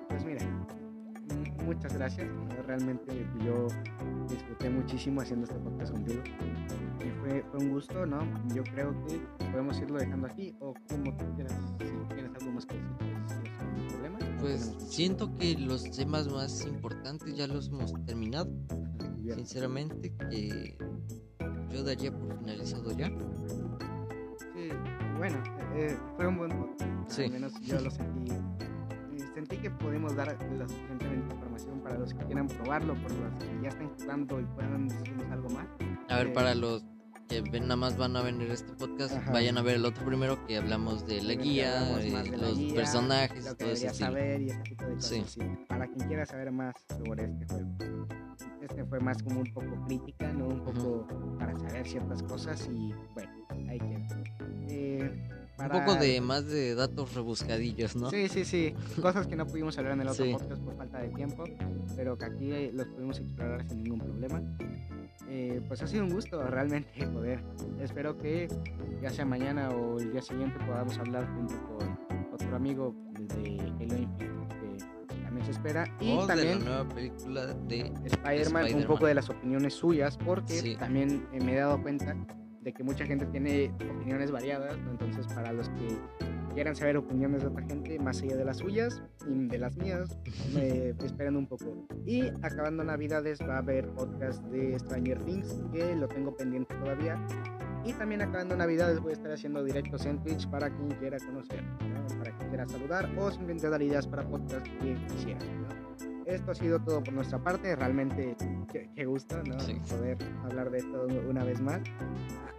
Pues 0.09 0.26
mira, 0.26 0.45
muchas 1.64 1.93
gracias, 1.93 2.28
realmente 2.66 3.26
yo 3.45 3.68
disfruté 4.28 4.70
muchísimo 4.70 5.22
haciendo 5.22 5.45
este 5.45 5.59
podcast 5.59 5.91
contigo. 5.91 6.24
Y 6.99 7.09
fue, 7.22 7.43
fue, 7.51 7.59
un 7.59 7.70
gusto, 7.72 8.05
¿no? 8.05 8.20
Yo 8.53 8.64
creo 8.64 8.93
que 9.05 9.20
podemos 9.51 9.80
irlo 9.80 9.99
dejando 9.99 10.28
aquí 10.28 10.55
o 10.59 10.74
como 10.89 11.16
tú 11.18 11.26
quieras, 11.36 11.53
si 11.78 12.14
tienes 12.14 12.32
algo 12.39 12.51
más 12.51 12.66
que 12.66 12.76
decir, 12.76 13.11
pues, 14.41 14.75
siento 14.89 15.33
que 15.37 15.55
los 15.57 15.83
temas 15.91 16.27
más 16.27 16.65
importantes 16.65 17.35
ya 17.35 17.47
los 17.47 17.69
hemos 17.69 17.93
terminado. 18.05 18.51
Sinceramente, 19.35 20.13
que 20.29 20.77
yo 21.69 21.83
daría 21.83 22.11
por 22.11 22.37
finalizado 22.39 22.91
ya. 22.91 23.07
Sí, 24.53 24.69
bueno, 25.17 25.41
eh, 25.75 25.97
fue 26.17 26.27
un 26.27 26.37
buen 26.37 26.51
sí. 27.07 27.23
Al 27.23 27.31
menos 27.31 27.53
yo 27.61 27.79
lo 27.79 27.91
sentí. 27.91 28.31
Sentí 29.33 29.57
que 29.57 29.71
pudimos 29.71 30.13
dar 30.15 30.27
la 30.27 30.67
suficiente 30.67 31.05
información 31.05 31.79
para 31.79 31.97
los 31.97 32.13
que 32.13 32.25
quieran 32.25 32.47
probarlo, 32.47 32.93
por 32.95 33.11
los 33.13 33.33
que 33.39 33.61
ya 33.61 33.69
estén 33.69 33.89
jugando 33.99 34.41
y 34.41 34.43
puedan 34.43 34.89
decirnos 34.89 35.31
algo 35.31 35.49
más. 35.51 35.67
A 36.09 36.17
ver, 36.17 36.33
para 36.33 36.53
los 36.53 36.83
que 37.32 37.41
ven, 37.49 37.63
nada 37.63 37.77
más 37.77 37.97
van 37.97 38.17
a 38.17 38.21
ver 38.21 38.36
este 38.41 38.73
podcast, 38.73 39.15
vayan 39.32 39.57
a 39.57 39.61
ver 39.61 39.77
el 39.77 39.86
otro 39.86 40.03
primero 40.05 40.45
que 40.45 40.57
hablamos 40.57 41.07
de 41.07 41.21
la 41.21 41.34
guía, 41.36 41.82
de 41.95 42.38
los 42.38 42.59
personajes, 42.73 43.45
lo 43.45 43.55
que 43.55 43.63
todo 43.63 43.73
ese 43.73 43.89
saber 43.93 44.41
y 44.41 44.49
ese 44.49 44.59
tipo 44.63 44.84
de 44.84 44.95
cosas. 44.95 45.32
Sí. 45.32 45.39
Para 45.69 45.88
quien 45.88 46.07
quiera 46.09 46.25
saber 46.25 46.51
más 46.51 46.75
sobre 46.89 47.23
este 47.23 47.45
juego. 47.45 48.07
Este 48.61 48.84
fue 48.84 48.99
más 48.99 49.23
como 49.23 49.39
un 49.39 49.53
poco 49.53 49.86
crítica, 49.88 50.34
¿no? 50.34 50.47
Un 50.47 50.63
poco 50.65 51.07
para 51.39 51.57
saber 51.57 51.88
ciertas 51.88 52.21
cosas 52.23 52.67
y 52.69 52.93
bueno, 53.13 53.32
ahí 53.69 53.79
queda. 53.79 54.07
Eh, 54.67 55.29
un 55.57 55.69
poco 55.69 55.95
de 55.95 56.19
más 56.19 56.45
de 56.47 56.75
datos 56.75 57.13
rebuscadillos, 57.15 57.95
¿no? 57.95 58.09
Sí, 58.09 58.27
sí, 58.27 58.43
sí. 58.43 58.75
Cosas 59.01 59.27
que 59.27 59.38
no 59.38 59.47
pudimos 59.47 59.77
hablar 59.77 59.93
en 59.93 60.01
el 60.01 60.09
otro 60.09 60.29
podcast 60.34 60.61
por 60.61 60.75
falta 60.75 60.99
de 60.99 61.09
tiempo, 61.09 61.45
pero 61.95 62.17
que 62.17 62.25
aquí 62.25 62.71
los 62.73 62.88
pudimos 62.88 63.19
explorar 63.19 63.65
sin 63.69 63.84
ningún 63.84 63.99
problema. 63.99 64.41
Eh, 65.28 65.61
pues 65.67 65.82
ha 65.82 65.88
sido 65.88 66.03
un 66.03 66.11
gusto 66.11 66.41
realmente 66.43 67.07
poder. 67.13 67.41
Espero 67.80 68.17
que 68.17 68.47
ya 69.01 69.09
sea 69.09 69.26
mañana 69.26 69.69
o 69.69 69.99
el 69.99 70.11
día 70.11 70.22
siguiente 70.22 70.57
podamos 70.65 70.97
hablar 70.97 71.28
junto 71.36 71.55
con 71.78 71.99
otro 72.34 72.55
amigo 72.55 72.95
de 73.17 73.59
Halo 73.59 73.97
Infinite 73.97 74.17
que 74.17 75.22
también 75.24 75.45
se 75.45 75.51
espera. 75.51 75.86
Y 75.99 76.17
también 76.28 76.59
de 76.59 76.65
la 76.65 76.72
nueva 76.84 76.89
película 76.95 77.47
de 77.47 77.93
Spider-Man, 78.05 78.76
un 78.76 78.84
poco 78.86 79.05
de 79.05 79.15
las 79.15 79.30
opiniones 79.30 79.74
suyas, 79.74 80.17
porque 80.17 80.76
también 80.78 81.28
me 81.32 81.53
he 81.53 81.57
dado 81.57 81.82
cuenta 81.82 82.15
de 82.62 82.74
que 82.74 82.84
mucha 82.84 83.05
gente 83.05 83.26
tiene 83.26 83.74
opiniones 83.95 84.32
variadas, 84.32 84.78
entonces 84.89 85.28
para 85.34 85.51
los 85.51 85.70
que 85.70 85.97
quieran 86.53 86.76
saber 86.76 86.97
opiniones 86.97 87.41
de 87.41 87.47
otra 87.47 87.66
gente 87.66 87.97
más 87.99 88.22
allá 88.22 88.36
de 88.36 88.45
las 88.45 88.57
suyas 88.57 89.01
y 89.28 89.47
de 89.47 89.57
las 89.57 89.78
mías, 89.78 90.18
me 90.53 90.89
esperen 91.03 91.36
un 91.36 91.47
poco. 91.47 91.88
Y 92.05 92.28
acabando 92.41 92.84
Navidades 92.84 93.39
va 93.41 93.55
a 93.55 93.59
haber 93.59 93.88
podcast 93.89 94.43
de 94.45 94.78
Stranger 94.80 95.20
Things, 95.24 95.62
que 95.72 95.95
lo 95.95 96.07
tengo 96.07 96.36
pendiente 96.36 96.74
todavía. 96.76 97.16
Y 97.84 97.93
también 97.93 98.22
acabando 98.22 98.55
Navidades 98.55 98.99
voy 98.99 99.12
a 99.12 99.14
estar 99.14 99.32
haciendo 99.32 99.64
directos 99.64 100.05
en 100.05 100.22
Twitch 100.22 100.47
para 100.49 100.70
quien 100.70 100.89
quiera 100.99 101.18
conocer, 101.18 101.64
para 102.20 102.38
quien 102.38 102.49
quiera 102.49 102.66
saludar 102.68 103.09
o 103.18 103.32
simplemente 103.32 103.70
dar 103.70 103.82
ideas 103.82 104.07
para 104.07 104.24
podcast 104.28 104.68
que 104.68 104.95
quisiera. 105.07 105.39
Esto 106.36 106.51
ha 106.51 106.55
sido 106.55 106.79
todo 106.79 107.03
por 107.03 107.13
nuestra 107.13 107.41
parte. 107.43 107.75
Realmente, 107.75 108.36
qué, 108.71 108.89
qué 108.95 109.05
gusto, 109.05 109.41
¿no? 109.43 109.59
Sí. 109.59 109.73
Poder 109.89 110.17
hablar 110.43 110.71
de 110.71 110.79
esto 110.79 111.07
una 111.29 111.43
vez 111.43 111.61
más. 111.61 111.82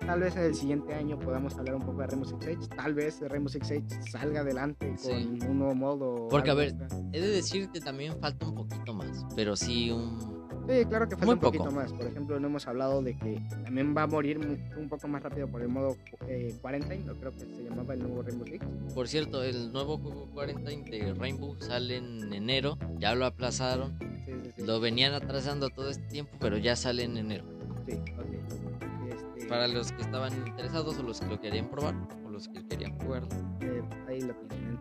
Tal 0.06 0.20
vez 0.20 0.34
en 0.36 0.42
el 0.42 0.54
siguiente 0.54 0.94
año 0.94 1.18
podamos 1.18 1.56
hablar 1.56 1.76
un 1.76 1.82
poco 1.82 1.98
de 2.02 2.08
Six 2.24 2.44
Siege. 2.44 2.66
Tal 2.76 2.94
vez 2.94 3.20
Six 3.48 3.66
Siege 3.66 3.86
salga 4.10 4.40
adelante 4.40 4.88
con 4.88 4.98
Sí. 4.98 5.38
un 5.48 5.58
nuevo 5.58 5.74
modo. 5.74 6.28
Porque, 6.28 6.50
a 6.50 6.54
ver, 6.54 6.68
extra. 6.68 6.88
He 7.12 7.20
de 7.20 7.28
decir 7.28 7.68
que 7.70 7.80
también 7.80 8.18
falta 8.20 8.46
un 8.46 8.54
poquito 8.54 8.94
más, 8.94 9.24
pero 9.36 9.54
sí 9.56 9.90
un... 9.90 10.41
Sí, 10.68 10.84
claro 10.86 11.08
que 11.08 11.16
falta 11.16 11.26
Muy 11.26 11.34
un 11.34 11.40
poquito 11.40 11.64
poco. 11.64 11.76
más. 11.76 11.92
Por 11.92 12.06
ejemplo, 12.06 12.38
no 12.38 12.46
hemos 12.46 12.66
hablado 12.68 13.02
de 13.02 13.16
que 13.16 13.42
también 13.64 13.94
va 13.96 14.02
a 14.04 14.06
morir 14.06 14.38
un 14.38 14.88
poco 14.88 15.08
más 15.08 15.22
rápido 15.22 15.48
por 15.48 15.60
el 15.60 15.68
modo 15.68 15.96
eh, 16.28 16.54
Quarantine, 16.62 17.04
no 17.04 17.14
creo 17.16 17.32
que 17.32 17.40
se 17.40 17.64
llamaba 17.64 17.94
el 17.94 18.00
nuevo 18.00 18.22
Rainbow 18.22 18.46
Six. 18.46 18.64
Por 18.94 19.08
cierto, 19.08 19.42
el 19.42 19.72
nuevo 19.72 19.98
juego 19.98 20.26
40 20.32 20.70
de 20.70 21.14
Rainbow 21.14 21.56
sale 21.60 21.96
en 21.96 22.32
enero, 22.32 22.78
ya 22.98 23.14
lo 23.14 23.26
aplazaron, 23.26 23.98
Sí, 23.98 24.32
sí, 24.44 24.50
sí. 24.56 24.62
lo 24.62 24.78
venían 24.80 25.14
atrasando 25.14 25.68
todo 25.70 25.90
este 25.90 26.04
tiempo, 26.06 26.32
pero 26.40 26.56
ya 26.58 26.76
sale 26.76 27.02
en 27.04 27.16
enero. 27.16 27.44
Sí, 27.88 27.94
ok. 27.96 29.10
Este, 29.10 29.46
Para 29.48 29.66
los 29.66 29.90
que 29.90 30.02
estaban 30.02 30.32
interesados 30.46 30.96
o 30.98 31.02
los 31.02 31.20
que 31.20 31.26
lo 31.26 31.40
querían 31.40 31.68
probar 31.68 31.94
o 32.24 32.30
los 32.30 32.46
que 32.48 32.64
querían 32.68 32.96
jugarlo. 33.00 33.28
eh, 33.60 33.82
ahí 34.08 34.20
lo 34.20 34.34
tienen 34.34 34.78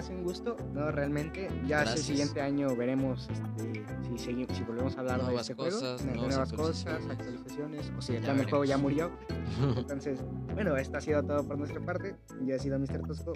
hace 0.00 0.14
un 0.14 0.24
gusto. 0.24 0.56
No, 0.72 0.90
realmente. 0.90 1.48
Ya 1.66 1.82
el 1.82 1.98
siguiente 1.98 2.40
año 2.40 2.74
veremos 2.74 3.28
este, 3.30 3.84
si, 4.08 4.18
seguimos, 4.18 4.66
volvemos 4.66 4.96
a 4.96 5.00
hablar 5.00 5.24
de 5.24 5.36
este 5.36 5.54
cosas, 5.54 6.02
juego. 6.02 6.26
Nuevas, 6.26 6.52
cosas, 6.52 7.06
actualizaciones. 7.08 7.92
O 7.96 8.02
si 8.02 8.16
el 8.16 8.24
juego 8.24 8.64
ya 8.64 8.78
murió. 8.78 9.10
Entonces, 9.76 10.20
bueno, 10.54 10.76
esto 10.76 10.98
ha 10.98 11.00
sido 11.00 11.22
todo 11.22 11.46
por 11.46 11.58
nuestra 11.58 11.80
parte. 11.80 12.16
Yo 12.42 12.54
he 12.54 12.58
sido 12.58 12.78
Mr. 12.78 13.06
Tosco. 13.06 13.32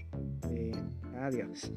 Eh, 0.50 0.72
adiós. 1.20 1.70